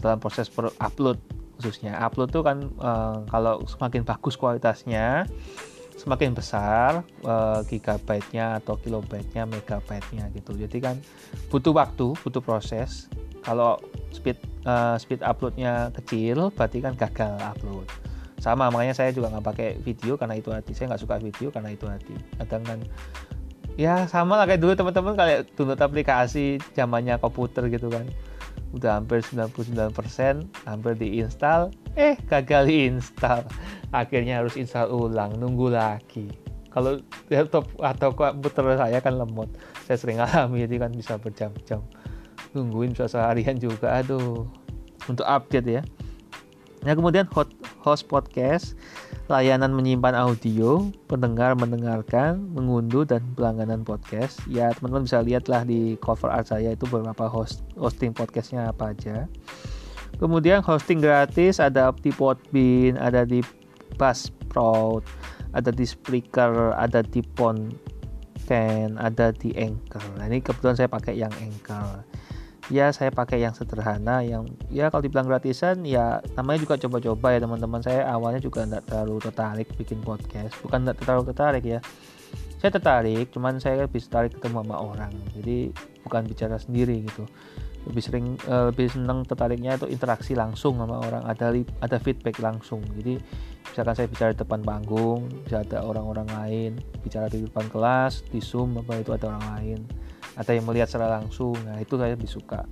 dalam 0.00 0.18
proses 0.18 0.48
per 0.48 0.72
upload 0.80 1.20
khususnya. 1.60 1.92
Upload 2.00 2.32
tuh 2.32 2.40
kan 2.40 2.72
uh, 2.80 3.20
kalau 3.28 3.60
semakin 3.68 4.00
bagus 4.02 4.34
kualitasnya 4.40 5.28
semakin 6.00 6.32
besar 6.32 7.04
uh, 7.28 7.60
gigabyte-nya 7.68 8.56
atau 8.64 8.80
kilobyte-nya 8.80 9.44
megabyte-nya 9.44 10.32
gitu. 10.32 10.56
Jadi 10.56 10.80
kan 10.80 10.96
butuh 11.52 11.76
waktu 11.76 12.16
butuh 12.24 12.40
proses. 12.40 13.12
Kalau 13.44 13.76
speed 14.08 14.40
uh, 14.64 14.96
speed 14.96 15.20
uploadnya 15.20 15.92
kecil 16.00 16.48
berarti 16.56 16.80
kan 16.80 16.96
gagal 16.96 17.36
upload 17.44 17.88
sama 18.40 18.72
makanya 18.72 18.96
saya 18.96 19.12
juga 19.12 19.28
nggak 19.28 19.44
pakai 19.44 19.68
video 19.84 20.16
karena 20.16 20.40
itu 20.40 20.48
hati. 20.48 20.72
Saya 20.72 20.96
nggak 20.96 21.02
suka 21.04 21.20
video 21.20 21.52
karena 21.52 21.76
itu 21.76 21.84
hati. 21.84 22.16
Kadang 22.40 22.64
kan 22.64 22.78
ya 23.76 24.08
sama 24.08 24.40
lah 24.40 24.48
kayak 24.48 24.64
dulu 24.64 24.72
teman-teman 24.72 25.12
kayak 25.14 25.52
download 25.54 25.80
aplikasi 25.80 26.56
zamannya 26.72 27.20
komputer 27.20 27.68
gitu 27.68 27.92
kan. 27.92 28.08
Udah 28.72 28.96
hampir 28.96 29.20
99% 29.20 29.92
hampir 30.64 30.92
diinstal. 30.96 31.68
Eh 32.00 32.16
gagal 32.32 32.64
diinstal. 32.64 33.44
Akhirnya 33.92 34.40
harus 34.40 34.56
install 34.56 34.88
ulang 34.88 35.36
nunggu 35.36 35.76
lagi. 35.76 36.32
Kalau 36.72 36.96
laptop 37.28 37.68
atau 37.76 38.08
komputer 38.16 38.80
saya 38.80 39.04
kan 39.04 39.20
lemot. 39.20 39.52
Saya 39.84 40.00
sering 40.00 40.16
alami 40.16 40.64
jadi 40.64 40.88
kan 40.88 40.96
bisa 40.96 41.20
berjam-jam. 41.20 41.84
Nungguin 42.56 42.96
bisa 42.96 43.04
seharian 43.04 43.60
juga 43.60 44.00
aduh. 44.00 44.48
Untuk 45.12 45.28
update 45.28 45.68
ya 45.68 45.84
Nah, 46.80 46.96
kemudian 46.96 47.28
host 47.84 48.08
podcast, 48.08 48.72
layanan 49.28 49.76
menyimpan 49.76 50.16
audio, 50.16 50.88
pendengar 51.12 51.52
mendengarkan, 51.52 52.40
mengunduh 52.56 53.04
dan 53.04 53.20
pelangganan 53.36 53.84
podcast. 53.84 54.40
Ya, 54.48 54.72
teman-teman 54.72 55.04
bisa 55.04 55.20
lihatlah 55.20 55.68
di 55.68 56.00
cover 56.00 56.32
art 56.32 56.48
saya 56.48 56.72
itu 56.72 56.88
beberapa 56.88 57.28
host 57.28 57.60
hosting 57.76 58.16
podcastnya 58.16 58.72
apa 58.72 58.96
aja. 58.96 59.28
Kemudian 60.16 60.64
hosting 60.64 61.04
gratis 61.04 61.60
ada 61.60 61.92
di 61.92 62.12
Podbean, 62.16 62.96
ada 62.96 63.28
di 63.28 63.44
Buzzsprout, 64.00 65.04
ada 65.52 65.68
di 65.68 65.84
Spreaker, 65.84 66.72
ada 66.80 67.04
di 67.04 67.20
Ponken, 67.36 68.96
ada 68.96 69.36
di 69.36 69.52
Anchor. 69.52 70.16
Nah, 70.16 70.32
ini 70.32 70.40
kebetulan 70.40 70.80
saya 70.80 70.88
pakai 70.88 71.20
yang 71.20 71.32
Anchor 71.44 72.08
ya 72.70 72.94
saya 72.94 73.10
pakai 73.10 73.42
yang 73.42 73.52
sederhana 73.52 74.22
yang 74.22 74.46
ya 74.70 74.88
kalau 74.88 75.02
dibilang 75.02 75.26
gratisan 75.26 75.82
ya 75.82 76.22
namanya 76.38 76.62
juga 76.62 76.78
coba-coba 76.78 77.34
ya 77.34 77.38
teman-teman. 77.42 77.80
Saya 77.82 78.06
awalnya 78.06 78.40
juga 78.40 78.62
tidak 78.64 78.86
terlalu 78.86 79.18
tertarik 79.18 79.68
bikin 79.74 79.98
podcast. 80.00 80.54
Bukan 80.62 80.86
tidak 80.86 80.96
terlalu 81.02 81.22
tertarik 81.34 81.64
ya. 81.66 81.78
Saya 82.62 82.70
tertarik 82.70 83.26
cuman 83.34 83.58
saya 83.58 83.84
lebih 83.84 84.00
tertarik 84.00 84.38
ketemu 84.38 84.62
sama 84.62 84.76
orang. 84.78 85.12
Jadi 85.34 85.74
bukan 86.06 86.22
bicara 86.24 86.56
sendiri 86.56 87.04
gitu. 87.04 87.26
Lebih 87.90 88.02
sering 88.04 88.26
uh, 88.46 88.70
lebih 88.70 88.86
senang 88.86 89.26
tertariknya 89.26 89.74
itu 89.74 89.90
interaksi 89.90 90.38
langsung 90.38 90.78
sama 90.78 91.02
orang. 91.02 91.26
Ada 91.26 91.58
ada 91.82 91.96
feedback 91.98 92.38
langsung. 92.38 92.86
Jadi 92.94 93.18
misalkan 93.70 93.94
saya 93.94 94.08
bicara 94.10 94.30
di 94.34 94.38
depan 94.42 94.60
panggung 94.66 95.30
bisa 95.46 95.62
ada 95.62 95.86
orang-orang 95.86 96.26
lain 96.26 96.70
bicara 97.06 97.30
di 97.30 97.46
depan 97.46 97.70
kelas 97.70 98.26
di 98.26 98.42
zoom 98.42 98.74
apa 98.82 98.98
itu 98.98 99.14
ada 99.14 99.30
orang 99.30 99.46
lain 99.56 99.80
atau 100.36 100.52
yang 100.54 100.66
melihat 100.66 100.86
secara 100.90 101.20
langsung. 101.20 101.56
Nah 101.66 101.78
itu 101.82 101.98
saya 101.98 102.14
lebih 102.14 102.30
suka. 102.30 102.66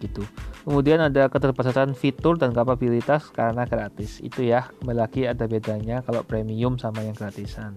Gitu. 0.00 0.24
Kemudian 0.64 1.00
ada 1.00 1.28
keterbatasan 1.28 1.92
fitur 1.92 2.40
dan 2.40 2.56
kapabilitas 2.56 3.28
karena 3.30 3.68
gratis. 3.68 4.18
Itu 4.24 4.40
ya 4.40 4.72
kembali 4.80 4.96
lagi 4.96 5.28
ada 5.28 5.44
bedanya 5.44 6.00
kalau 6.00 6.24
premium 6.24 6.80
sama 6.80 7.04
yang 7.04 7.12
gratisan. 7.12 7.76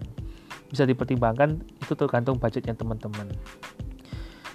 Bisa 0.72 0.88
dipertimbangkan 0.88 1.60
itu 1.60 1.92
tergantung 1.94 2.40
budgetnya 2.40 2.72
teman-teman. 2.72 3.28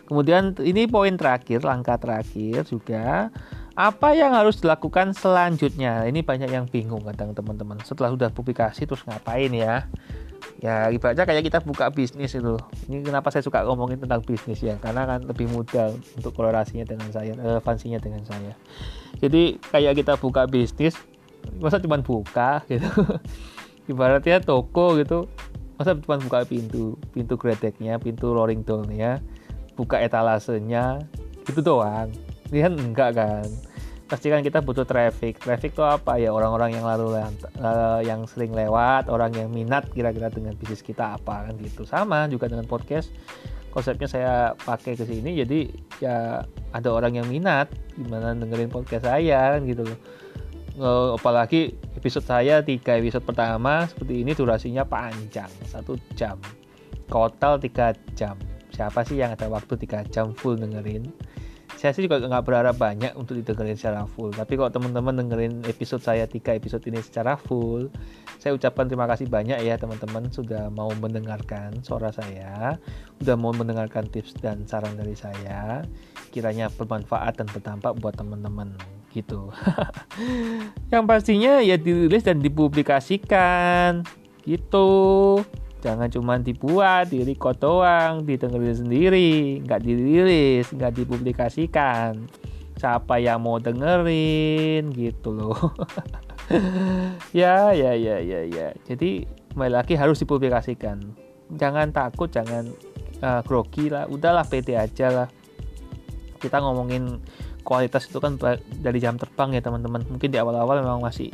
Kemudian 0.10 0.58
ini 0.66 0.90
poin 0.90 1.14
terakhir 1.14 1.62
langkah 1.62 2.02
terakhir 2.02 2.66
juga. 2.66 3.30
Apa 3.78 4.12
yang 4.18 4.36
harus 4.36 4.60
dilakukan 4.60 5.16
selanjutnya? 5.16 6.04
Ini 6.10 6.26
banyak 6.26 6.50
yang 6.52 6.66
bingung 6.68 7.06
kadang 7.06 7.32
teman-teman. 7.32 7.80
Setelah 7.86 8.12
sudah 8.12 8.30
publikasi 8.34 8.90
terus 8.90 9.06
ngapain 9.06 9.54
ya 9.54 9.88
ya 10.60 10.92
ibaratnya 10.92 11.24
kayak 11.24 11.44
kita 11.48 11.60
buka 11.64 11.88
bisnis 11.88 12.36
itu 12.36 12.60
ini 12.92 13.00
kenapa 13.00 13.32
saya 13.32 13.40
suka 13.40 13.64
ngomongin 13.64 14.04
tentang 14.04 14.20
bisnis 14.24 14.60
ya? 14.60 14.76
Karena 14.80 15.08
kan 15.08 15.24
lebih 15.24 15.48
mudah 15.48 15.96
untuk 16.20 16.36
korelasinya 16.36 16.84
dengan 16.84 17.08
saya 17.16 17.32
relevansinya 17.36 18.00
dengan 18.00 18.24
saya. 18.28 18.54
Jadi 19.24 19.56
kayak 19.72 19.96
kita 20.04 20.20
buka 20.20 20.46
bisnis 20.52 21.00
masa 21.64 21.80
cuma 21.80 22.00
buka 22.04 22.64
gitu? 22.68 22.88
Ibaratnya 23.92 24.44
toko 24.44 25.00
gitu 25.00 25.32
masa 25.80 25.96
cuma 25.96 26.20
buka 26.20 26.44
pintu 26.44 27.00
pintu 27.16 27.40
gredeknya 27.40 27.96
pintu 27.96 28.36
rolling 28.36 28.68
doornya 28.68 29.24
buka 29.80 30.04
etalasenya 30.04 31.00
itu 31.48 31.64
doang. 31.64 32.12
Ini 32.52 32.68
kan 32.68 32.74
enggak 32.76 33.12
kan 33.16 33.48
pasti 34.10 34.34
kan 34.34 34.42
kita 34.42 34.66
butuh 34.66 34.84
traffic. 34.84 35.38
Traffic 35.38 35.78
itu 35.78 35.86
apa 35.86 36.18
ya? 36.18 36.34
Orang-orang 36.34 36.74
yang 36.74 36.84
lalu 36.90 37.22
uh, 37.22 38.02
yang 38.02 38.26
sering 38.26 38.52
lewat 38.52 39.08
orang 39.08 39.30
yang 39.38 39.54
minat 39.54 39.86
kira-kira 39.94 40.34
dengan 40.34 40.58
bisnis 40.58 40.82
kita 40.82 41.16
apa 41.22 41.46
kan 41.46 41.54
gitu. 41.62 41.86
Sama 41.86 42.26
juga 42.26 42.50
dengan 42.50 42.66
podcast. 42.66 43.14
Konsepnya 43.70 44.10
saya 44.10 44.34
pakai 44.58 44.98
ke 44.98 45.06
sini 45.06 45.46
jadi 45.46 45.60
ya 46.02 46.42
ada 46.74 46.90
orang 46.90 47.22
yang 47.22 47.30
minat 47.30 47.70
gimana 47.94 48.34
dengerin 48.34 48.74
podcast 48.74 49.06
saya 49.06 49.56
kan 49.56 49.62
gitu 49.70 49.86
loh. 49.86 50.00
Uh, 50.80 51.14
apalagi 51.14 51.78
episode 51.94 52.26
saya 52.26 52.66
tiga 52.66 52.98
episode 52.98 53.22
pertama 53.22 53.86
seperti 53.86 54.26
ini 54.26 54.34
durasinya 54.34 54.82
panjang 54.82 55.52
satu 55.70 56.02
jam. 56.18 56.42
Total 57.06 57.62
tiga 57.62 57.94
jam. 58.18 58.42
Siapa 58.74 59.06
sih 59.06 59.22
yang 59.22 59.38
ada 59.38 59.46
waktu 59.46 59.78
tiga 59.78 60.02
jam 60.10 60.34
full 60.34 60.58
dengerin 60.58 61.06
saya 61.78 61.92
sih 61.94 62.08
juga 62.08 62.24
nggak 62.24 62.46
berharap 62.46 62.76
banyak 62.76 63.14
untuk 63.14 63.38
didengerin 63.38 63.78
secara 63.78 64.08
full. 64.10 64.34
Tapi 64.34 64.58
kalau 64.58 64.72
teman-teman 64.74 65.22
dengerin 65.22 65.62
episode 65.70 66.02
saya 66.02 66.26
tiga 66.26 66.56
episode 66.58 66.84
ini 66.90 67.00
secara 67.04 67.38
full 67.38 67.92
saya 68.40 68.56
ucapkan 68.56 68.88
terima 68.88 69.04
kasih 69.04 69.28
banyak 69.28 69.60
ya 69.68 69.76
teman-teman 69.76 70.32
sudah 70.32 70.72
mau 70.72 70.88
mendengarkan 70.96 71.76
suara 71.84 72.08
saya 72.08 72.80
sudah 73.20 73.36
mau 73.36 73.52
mendengarkan 73.52 74.08
tips 74.08 74.40
dan 74.40 74.64
saran 74.64 74.96
dari 74.96 75.14
saya. 75.14 75.84
Kiranya 76.32 76.72
bermanfaat 76.72 77.36
dan 77.44 77.48
berdampak 77.52 78.00
buat 78.00 78.16
teman-teman 78.16 78.72
gitu. 79.12 79.52
Yang 80.94 81.04
pastinya 81.04 81.60
ya 81.60 81.76
dirilis 81.76 82.24
dan 82.24 82.40
dipublikasikan 82.40 84.08
gitu 84.48 84.90
jangan 85.80 86.12
cuma 86.12 86.36
dibuat 86.40 87.12
di 87.12 87.24
record 87.24 87.58
doang 87.60 88.28
didengerin 88.28 88.76
sendiri 88.76 89.64
nggak 89.64 89.82
dirilis 89.84 90.66
nggak 90.76 90.94
dipublikasikan. 90.96 92.28
Siapa 92.80 93.20
yang 93.20 93.44
mau 93.44 93.60
dengerin 93.60 94.92
gitu 94.94 95.36
loh. 95.36 95.60
Ya 97.30 97.78
ya 97.78 97.94
ya 97.94 98.18
ya 98.18 98.42
ya. 98.42 98.74
Jadi 98.90 99.22
kembali 99.54 99.70
lagi 99.70 99.94
harus 99.94 100.18
dipublikasikan. 100.18 100.98
Jangan 101.54 101.94
takut 101.94 102.34
jangan 102.34 102.74
uh, 103.22 103.46
grogi 103.46 103.86
lah. 103.86 104.10
Udahlah 104.10 104.50
pede 104.50 104.74
aja 104.74 105.14
lah. 105.14 105.28
Kita 106.42 106.58
ngomongin 106.58 107.22
kualitas 107.62 108.10
itu 108.10 108.18
kan 108.18 108.42
dari 108.82 108.98
jam 108.98 109.22
terbang 109.22 109.54
ya 109.54 109.62
teman-teman. 109.62 110.02
Mungkin 110.10 110.34
di 110.34 110.42
awal-awal 110.42 110.82
memang 110.82 111.06
masih 111.06 111.30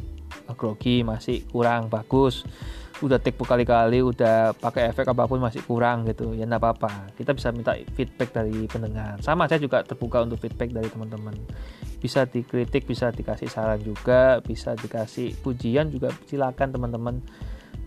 grogi 0.53 1.01
masih 1.01 1.41
kurang 1.49 1.89
bagus 1.89 2.45
udah 3.03 3.19
take 3.19 3.35
berkali-kali 3.35 3.99
udah 3.99 4.55
pakai 4.55 4.87
efek 4.87 5.11
apa 5.11 5.27
pun 5.27 5.43
masih 5.43 5.59
kurang 5.67 6.07
gitu 6.07 6.31
ya 6.31 6.47
nggak 6.47 6.61
apa-apa. 6.63 7.11
Kita 7.19 7.35
bisa 7.35 7.51
minta 7.51 7.75
feedback 7.75 8.31
dari 8.31 8.63
pendengar. 8.71 9.19
Sama 9.19 9.51
saya 9.51 9.59
juga 9.59 9.83
terbuka 9.83 10.23
untuk 10.23 10.39
feedback 10.39 10.71
dari 10.71 10.87
teman-teman. 10.87 11.35
Bisa 11.99 12.23
dikritik 12.23 12.87
bisa 12.87 13.11
dikasih 13.11 13.51
saran 13.51 13.83
juga 13.83 14.39
bisa 14.39 14.79
dikasih 14.79 15.35
pujian 15.43 15.91
juga. 15.91 16.15
Silakan 16.23 16.71
teman-teman. 16.71 17.19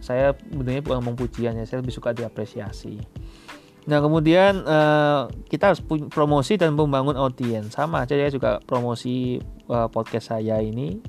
Saya 0.05 0.37
sebenarnya 0.37 0.85
bukan 0.85 0.97
ngomong 1.01 1.17
pujian 1.17 1.57
ya 1.57 1.65
saya 1.65 1.81
lebih 1.81 1.97
suka 1.97 2.13
diapresiasi. 2.13 3.01
Nah 3.89 4.05
kemudian 4.05 4.61
uh, 4.69 5.33
kita 5.49 5.73
harus 5.73 5.81
promosi 6.13 6.61
dan 6.61 6.77
membangun 6.77 7.17
audiens. 7.17 7.73
Sama 7.73 8.05
aja 8.05 8.13
saya 8.13 8.29
juga 8.29 8.61
promosi 8.61 9.41
uh, 9.73 9.89
podcast 9.89 10.37
saya 10.37 10.61
ini. 10.61 11.01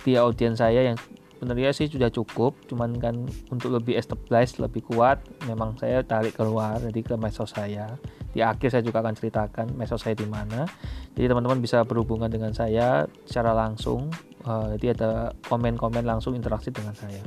Di 0.00 0.16
audiens 0.16 0.56
saya 0.56 0.86
yang 0.88 0.96
sebenarnya 1.36 1.70
sih 1.76 1.84
sudah 1.92 2.08
cukup 2.08 2.56
cuman 2.64 2.96
kan 2.96 3.28
untuk 3.52 3.76
lebih 3.76 3.92
established 4.00 4.56
lebih 4.56 4.80
kuat 4.88 5.20
memang 5.44 5.76
saya 5.76 6.00
tarik 6.00 6.32
keluar 6.32 6.80
jadi 6.80 7.00
ke 7.04 7.14
medsos 7.20 7.52
saya. 7.52 8.00
Di 8.32 8.40
akhir 8.40 8.72
saya 8.72 8.82
juga 8.84 9.04
akan 9.04 9.12
ceritakan 9.16 9.66
medsos 9.76 10.00
saya 10.00 10.16
di 10.16 10.24
mana. 10.24 10.64
Jadi 11.12 11.28
teman-teman 11.28 11.60
bisa 11.60 11.84
berhubungan 11.84 12.32
dengan 12.32 12.56
saya 12.56 13.04
secara 13.28 13.52
langsung 13.52 14.08
uh, 14.48 14.72
jadi 14.80 14.96
ada 14.96 15.36
komen-komen 15.44 16.08
langsung 16.08 16.32
interaksi 16.32 16.72
dengan 16.72 16.96
saya. 16.96 17.20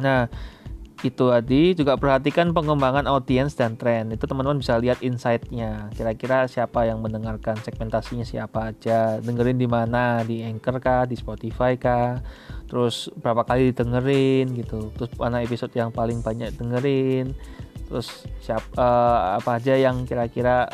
Nah 0.00 0.24
itu 1.04 1.28
tadi. 1.28 1.76
Juga 1.76 2.00
perhatikan 2.00 2.56
pengembangan 2.56 3.04
audiens 3.04 3.52
dan 3.52 3.76
tren. 3.76 4.08
Itu 4.14 4.24
teman-teman 4.24 4.62
bisa 4.62 4.80
lihat 4.80 5.04
insight-nya. 5.04 5.92
Kira-kira 5.92 6.48
siapa 6.48 6.88
yang 6.88 7.04
mendengarkan 7.04 7.60
segmentasinya 7.60 8.24
siapa 8.24 8.72
aja. 8.72 9.20
Dengerin 9.20 9.60
di 9.60 9.68
mana? 9.68 10.24
Di 10.24 10.40
Anchor 10.46 10.80
kah? 10.80 11.04
Di 11.04 11.18
Spotify 11.18 11.76
kah? 11.76 12.22
Terus 12.70 13.12
berapa 13.20 13.44
kali 13.44 13.74
didengerin 13.74 14.56
gitu. 14.56 14.88
Terus 14.96 15.12
mana 15.20 15.44
episode 15.44 15.74
yang 15.76 15.92
paling 15.92 16.24
banyak 16.24 16.56
dengerin? 16.56 17.36
Terus 17.86 18.24
siapa 18.40 18.66
uh, 18.74 18.82
eh, 18.82 19.20
apa 19.38 19.50
aja 19.60 19.74
yang 19.76 20.08
kira-kira 20.08 20.66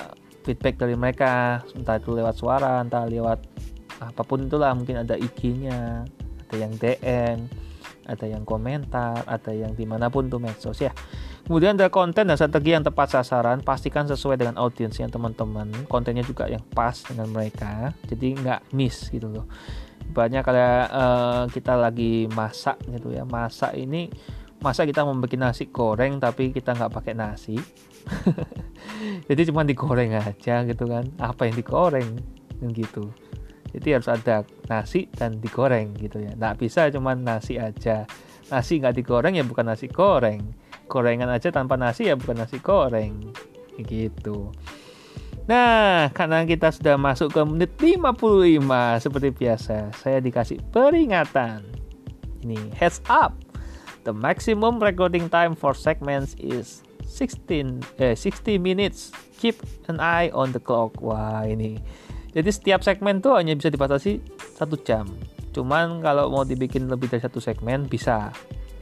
feedback 0.46 0.78
dari 0.78 0.94
mereka? 0.94 1.60
Entah 1.74 1.98
itu 1.98 2.14
lewat 2.14 2.38
suara 2.38 2.80
entah 2.80 3.04
lewat 3.04 3.42
apa 3.98 4.22
pun 4.22 4.46
itulah. 4.46 4.72
Mungkin 4.72 5.04
ada 5.04 5.18
IG-nya 5.18 6.06
ada 6.48 6.56
yang 6.56 6.72
DM 6.80 7.62
ada 8.06 8.26
yang 8.26 8.42
komentar, 8.42 9.22
ada 9.26 9.52
yang 9.52 9.72
di 9.76 9.84
mana 9.86 10.08
pun 10.08 10.26
tuh 10.26 10.42
medsos 10.42 10.78
ya. 10.80 10.90
Kemudian 11.42 11.74
ada 11.74 11.90
konten 11.90 12.30
dan 12.30 12.38
strategi 12.38 12.70
yang 12.74 12.86
tepat 12.86 13.18
sasaran, 13.18 13.66
pastikan 13.66 14.06
sesuai 14.06 14.38
dengan 14.38 14.56
audiensnya 14.62 15.10
teman-teman. 15.10 15.86
Kontennya 15.90 16.22
juga 16.22 16.46
yang 16.46 16.62
pas 16.70 16.94
dengan 17.02 17.28
mereka, 17.30 17.90
jadi 18.06 18.38
nggak 18.38 18.60
miss 18.74 19.10
gitu 19.10 19.26
loh. 19.26 19.46
Banyak 20.12 20.42
kayak 20.44 20.86
uh, 20.92 21.44
kita 21.50 21.74
lagi 21.74 22.30
masak 22.30 22.78
gitu 22.86 23.10
ya, 23.10 23.26
masak 23.26 23.74
ini 23.74 24.10
masa 24.62 24.86
kita 24.86 25.02
bikin 25.02 25.42
nasi 25.42 25.66
goreng 25.74 26.22
tapi 26.22 26.54
kita 26.54 26.78
nggak 26.78 26.94
pakai 26.94 27.18
nasi 27.18 27.58
jadi 29.28 29.50
cuma 29.50 29.66
digoreng 29.66 30.14
aja 30.14 30.62
gitu 30.62 30.86
kan 30.86 31.10
apa 31.18 31.50
yang 31.50 31.58
digoreng 31.58 32.22
gitu 32.70 33.10
jadi 33.72 33.98
harus 33.98 34.08
ada 34.08 34.44
nasi 34.68 35.08
dan 35.12 35.40
digoreng 35.40 35.96
gitu 35.96 36.20
ya 36.20 36.36
nggak 36.36 36.60
bisa 36.60 36.92
cuma 36.92 37.16
nasi 37.16 37.56
aja 37.56 38.04
nasi 38.52 38.78
nggak 38.78 39.00
digoreng 39.00 39.34
ya 39.36 39.44
bukan 39.44 39.72
nasi 39.72 39.88
goreng 39.88 40.52
gorengan 40.86 41.32
aja 41.32 41.48
tanpa 41.48 41.80
nasi 41.80 42.12
ya 42.12 42.14
bukan 42.14 42.44
nasi 42.44 42.60
goreng 42.60 43.32
gitu 43.80 44.52
Nah, 45.42 46.06
karena 46.14 46.46
kita 46.46 46.70
sudah 46.70 46.94
masuk 46.94 47.34
ke 47.34 47.42
menit 47.42 47.74
55 47.74 49.02
seperti 49.02 49.28
biasa, 49.34 49.90
saya 49.98 50.22
dikasih 50.22 50.62
peringatan. 50.70 51.66
Ini 52.46 52.70
heads 52.78 53.02
up. 53.10 53.34
The 54.06 54.14
maximum 54.14 54.78
recording 54.78 55.26
time 55.30 55.58
for 55.58 55.74
segments 55.74 56.38
is 56.38 56.86
16 57.06 57.82
eh 57.98 58.14
60 58.14 58.58
minutes. 58.58 59.10
Keep 59.38 59.62
an 59.90 59.98
eye 59.98 60.30
on 60.30 60.54
the 60.54 60.62
clock. 60.62 60.98
Wah, 61.02 61.42
ini 61.42 61.82
jadi 62.32 62.48
setiap 62.48 62.80
segmen 62.80 63.20
tuh 63.20 63.36
hanya 63.36 63.52
bisa 63.52 63.68
dibatasi 63.68 64.24
satu 64.56 64.80
jam. 64.80 65.04
Cuman 65.52 66.00
kalau 66.00 66.32
mau 66.32 66.48
dibikin 66.48 66.88
lebih 66.88 67.12
dari 67.12 67.20
satu 67.20 67.44
segmen 67.44 67.84
bisa. 67.84 68.32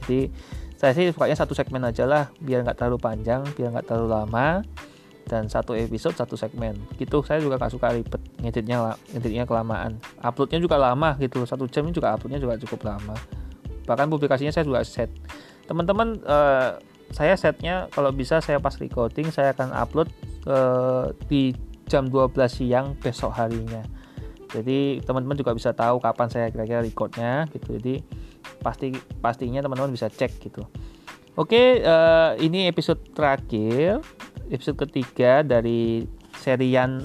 Jadi 0.03 0.31
saya 0.79 0.95
sih 0.95 1.11
sukanya 1.11 1.35
satu 1.35 1.51
segmen 1.51 1.83
aja 1.83 2.07
lah, 2.07 2.31
biar 2.39 2.63
nggak 2.63 2.79
terlalu 2.79 2.97
panjang, 2.97 3.43
biar 3.53 3.75
nggak 3.75 3.91
terlalu 3.91 4.07
lama. 4.07 4.63
Dan 5.27 5.51
satu 5.51 5.75
episode 5.75 6.15
satu 6.15 6.39
segmen. 6.39 6.79
Gitu 6.95 7.19
saya 7.27 7.43
juga 7.43 7.59
nggak 7.59 7.71
suka 7.75 7.91
ribet 7.91 8.23
ngeditnya 8.39 8.95
ngeditnya 9.11 9.43
kelamaan. 9.43 9.99
Uploadnya 10.23 10.63
juga 10.63 10.79
lama 10.79 11.19
gitu. 11.19 11.43
Satu 11.43 11.67
jam 11.67 11.91
juga 11.91 12.15
uploadnya 12.15 12.39
juga 12.39 12.55
cukup 12.55 12.87
lama. 12.87 13.19
Bahkan 13.83 14.07
publikasinya 14.07 14.55
saya 14.55 14.63
juga 14.63 14.79
set. 14.87 15.11
Teman-teman 15.67 16.23
uh, 16.23 16.79
saya 17.11 17.35
setnya 17.35 17.91
kalau 17.91 18.15
bisa 18.15 18.39
saya 18.39 18.63
pas 18.63 18.79
recording 18.79 19.27
saya 19.27 19.51
akan 19.51 19.75
upload 19.75 20.07
uh, 20.47 21.11
di 21.27 21.51
jam 21.91 22.07
12 22.07 22.31
siang 22.47 22.95
besok 22.95 23.35
harinya. 23.35 23.83
Jadi 24.51 25.03
teman-teman 25.03 25.35
juga 25.35 25.51
bisa 25.51 25.75
tahu 25.75 25.99
kapan 25.99 26.27
saya 26.31 26.47
kira-kira 26.47 26.79
recordnya 26.79 27.51
gitu. 27.51 27.75
Jadi 27.75 27.99
pasti 28.63 28.95
pastinya 29.19 29.59
teman-teman 29.59 29.91
bisa 29.91 30.07
cek 30.07 30.39
gitu. 30.39 30.63
Oke 31.35 31.83
uh, 31.83 32.35
ini 32.39 32.67
episode 32.71 32.99
terakhir 33.11 33.99
episode 34.51 34.79
ketiga 34.87 35.43
dari 35.43 36.03
serian 36.39 37.03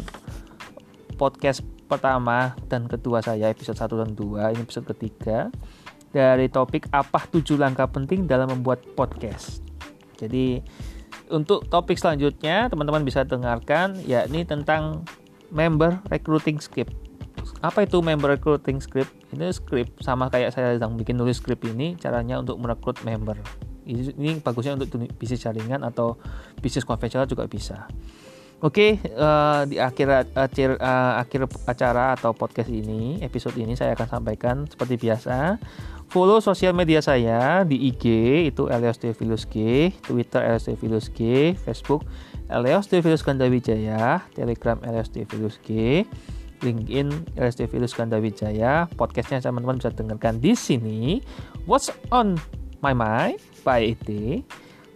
podcast 1.15 1.63
pertama 1.87 2.59
dan 2.67 2.91
kedua 2.91 3.23
saya 3.23 3.47
episode 3.55 3.79
1 3.79 4.03
dan 4.03 4.11
2 4.19 4.55
ini 4.59 4.63
episode 4.67 4.87
ketiga 4.91 5.47
dari 6.11 6.51
topik 6.51 6.91
apa 6.91 7.23
tujuh 7.31 7.55
langkah 7.55 7.87
penting 7.87 8.27
dalam 8.27 8.51
membuat 8.51 8.83
podcast. 8.99 9.63
Jadi 10.19 10.65
untuk 11.31 11.67
topik 11.67 11.99
selanjutnya 11.99 12.71
teman-teman 12.71 13.03
bisa 13.03 13.27
dengarkan 13.27 13.99
yakni 14.07 14.47
tentang 14.47 15.03
member 15.51 15.99
recruiting 16.11 16.59
script. 16.63 16.95
Apa 17.63 17.87
itu 17.87 18.03
member 18.03 18.35
recruiting 18.35 18.83
script? 18.83 19.13
Ini 19.31 19.55
script 19.55 20.03
sama 20.03 20.27
kayak 20.31 20.55
saya 20.55 20.75
sedang 20.75 20.99
bikin 20.99 21.15
nulis 21.15 21.39
script 21.39 21.63
ini 21.67 21.95
caranya 21.99 22.43
untuk 22.43 22.59
merekrut 22.59 22.99
member. 23.07 23.39
Ini, 23.87 24.43
bagusnya 24.43 24.75
untuk 24.75 24.99
bisnis 25.15 25.47
jaringan 25.47 25.87
atau 25.87 26.19
bisnis 26.59 26.83
konvensional 26.83 27.31
juga 27.31 27.47
bisa. 27.47 27.87
Oke, 28.65 28.97
uh, 29.13 29.69
di 29.69 29.77
akhir 29.77 30.33
akhir 30.33 30.81
uh, 30.81 31.21
akhir 31.21 31.45
acara 31.69 32.17
atau 32.17 32.33
podcast 32.33 32.73
ini, 32.73 33.21
episode 33.21 33.53
ini 33.61 33.77
saya 33.77 33.93
akan 33.93 34.09
sampaikan 34.09 34.65
seperti 34.65 34.97
biasa 34.97 35.61
Follow 36.07 36.39
sosial 36.39 36.71
media 36.71 37.03
saya 37.03 37.67
di 37.67 37.91
IG 37.91 38.07
itu 38.55 38.71
Elios 38.71 39.03
Devilus 39.03 39.43
G, 39.43 39.91
Twitter 40.07 40.39
Elios 40.39 40.71
Devilus 40.71 41.11
G, 41.11 41.51
Facebook 41.67 42.07
Elios 42.47 42.87
Devilus 42.87 43.27
Gandawijaya, 43.27 44.23
Telegram 44.31 44.79
Elios 44.87 45.11
Devilus 45.11 45.59
G, 45.67 46.07
LinkedIn 46.63 47.11
Elios 47.35 47.59
Devilus 47.59 47.91
Gandawijaya. 47.91 48.87
Podcastnya 48.95 49.43
teman-teman 49.43 49.83
bisa 49.83 49.91
dengarkan 49.91 50.39
di 50.39 50.55
sini. 50.55 51.19
What's 51.67 51.91
on 52.15 52.39
my 52.87 52.95
mind 52.95 53.43
by 53.67 53.83
IT. 53.91 54.07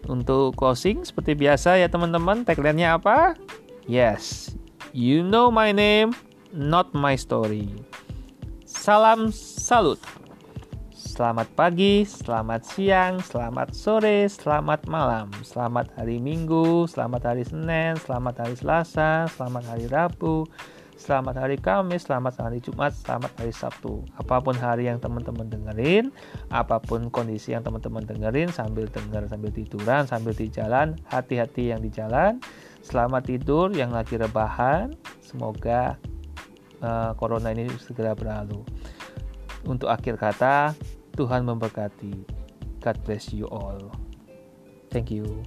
Untuk 0.09 0.57
closing 0.57 1.05
seperti 1.05 1.37
biasa 1.37 1.77
ya 1.77 1.91
teman-teman, 1.91 2.47
tagline-nya 2.47 2.97
apa? 2.97 3.37
Yes, 3.85 4.55
you 4.95 5.21
know 5.21 5.51
my 5.53 5.75
name, 5.75 6.17
not 6.55 6.95
my 6.97 7.19
story. 7.19 7.69
Salam 8.65 9.35
salut. 9.35 10.01
Selamat 10.95 11.53
pagi, 11.53 12.07
selamat 12.09 12.65
siang, 12.65 13.21
selamat 13.21 13.77
sore, 13.77 14.25
selamat 14.25 14.89
malam, 14.89 15.29
selamat 15.45 15.93
hari 16.01 16.17
Minggu, 16.17 16.89
selamat 16.89 17.35
hari 17.35 17.45
Senin, 17.45 18.01
selamat 18.01 18.41
hari 18.41 18.57
Selasa, 18.57 19.29
selamat 19.29 19.69
hari 19.69 19.85
Rabu, 19.91 20.49
selamat 21.01 21.41
hari 21.41 21.57
Kamis, 21.57 22.05
selamat 22.05 22.45
hari 22.45 22.61
Jumat, 22.61 22.93
selamat 22.93 23.33
hari 23.41 23.57
Sabtu. 23.57 24.05
Apa 24.21 24.45
pun 24.45 24.53
hari 24.53 24.93
yang 24.93 25.01
teman-teman 25.01 25.49
dengerin, 25.49 26.13
apa 26.53 26.77
pun 26.77 27.09
kondisi 27.09 27.57
yang 27.57 27.65
teman-teman 27.65 28.05
dengerin, 28.05 28.53
sambil 28.53 28.85
denger, 28.85 29.25
sambil 29.33 29.49
tiduran, 29.49 30.05
sambil 30.05 30.37
di 30.37 30.53
jalan, 30.53 31.01
hati-hati 31.09 31.73
yang 31.73 31.81
di 31.81 31.89
jalan. 31.89 32.37
Selamat 32.85 33.25
tidur 33.25 33.73
yang 33.73 33.97
lagi 33.97 34.21
rebahan. 34.21 34.93
Semoga 35.25 35.97
uh, 36.85 37.17
corona 37.17 37.57
ini 37.57 37.73
segera 37.81 38.13
berlalu. 38.13 38.61
Untuk 39.65 39.89
akhir 39.89 40.21
kata, 40.21 40.77
Tuhan 41.17 41.49
memberkati. 41.49 42.29
God 42.85 42.97
bless 43.09 43.33
you 43.33 43.49
all. 43.49 43.89
Thank 44.93 45.09
you. 45.09 45.45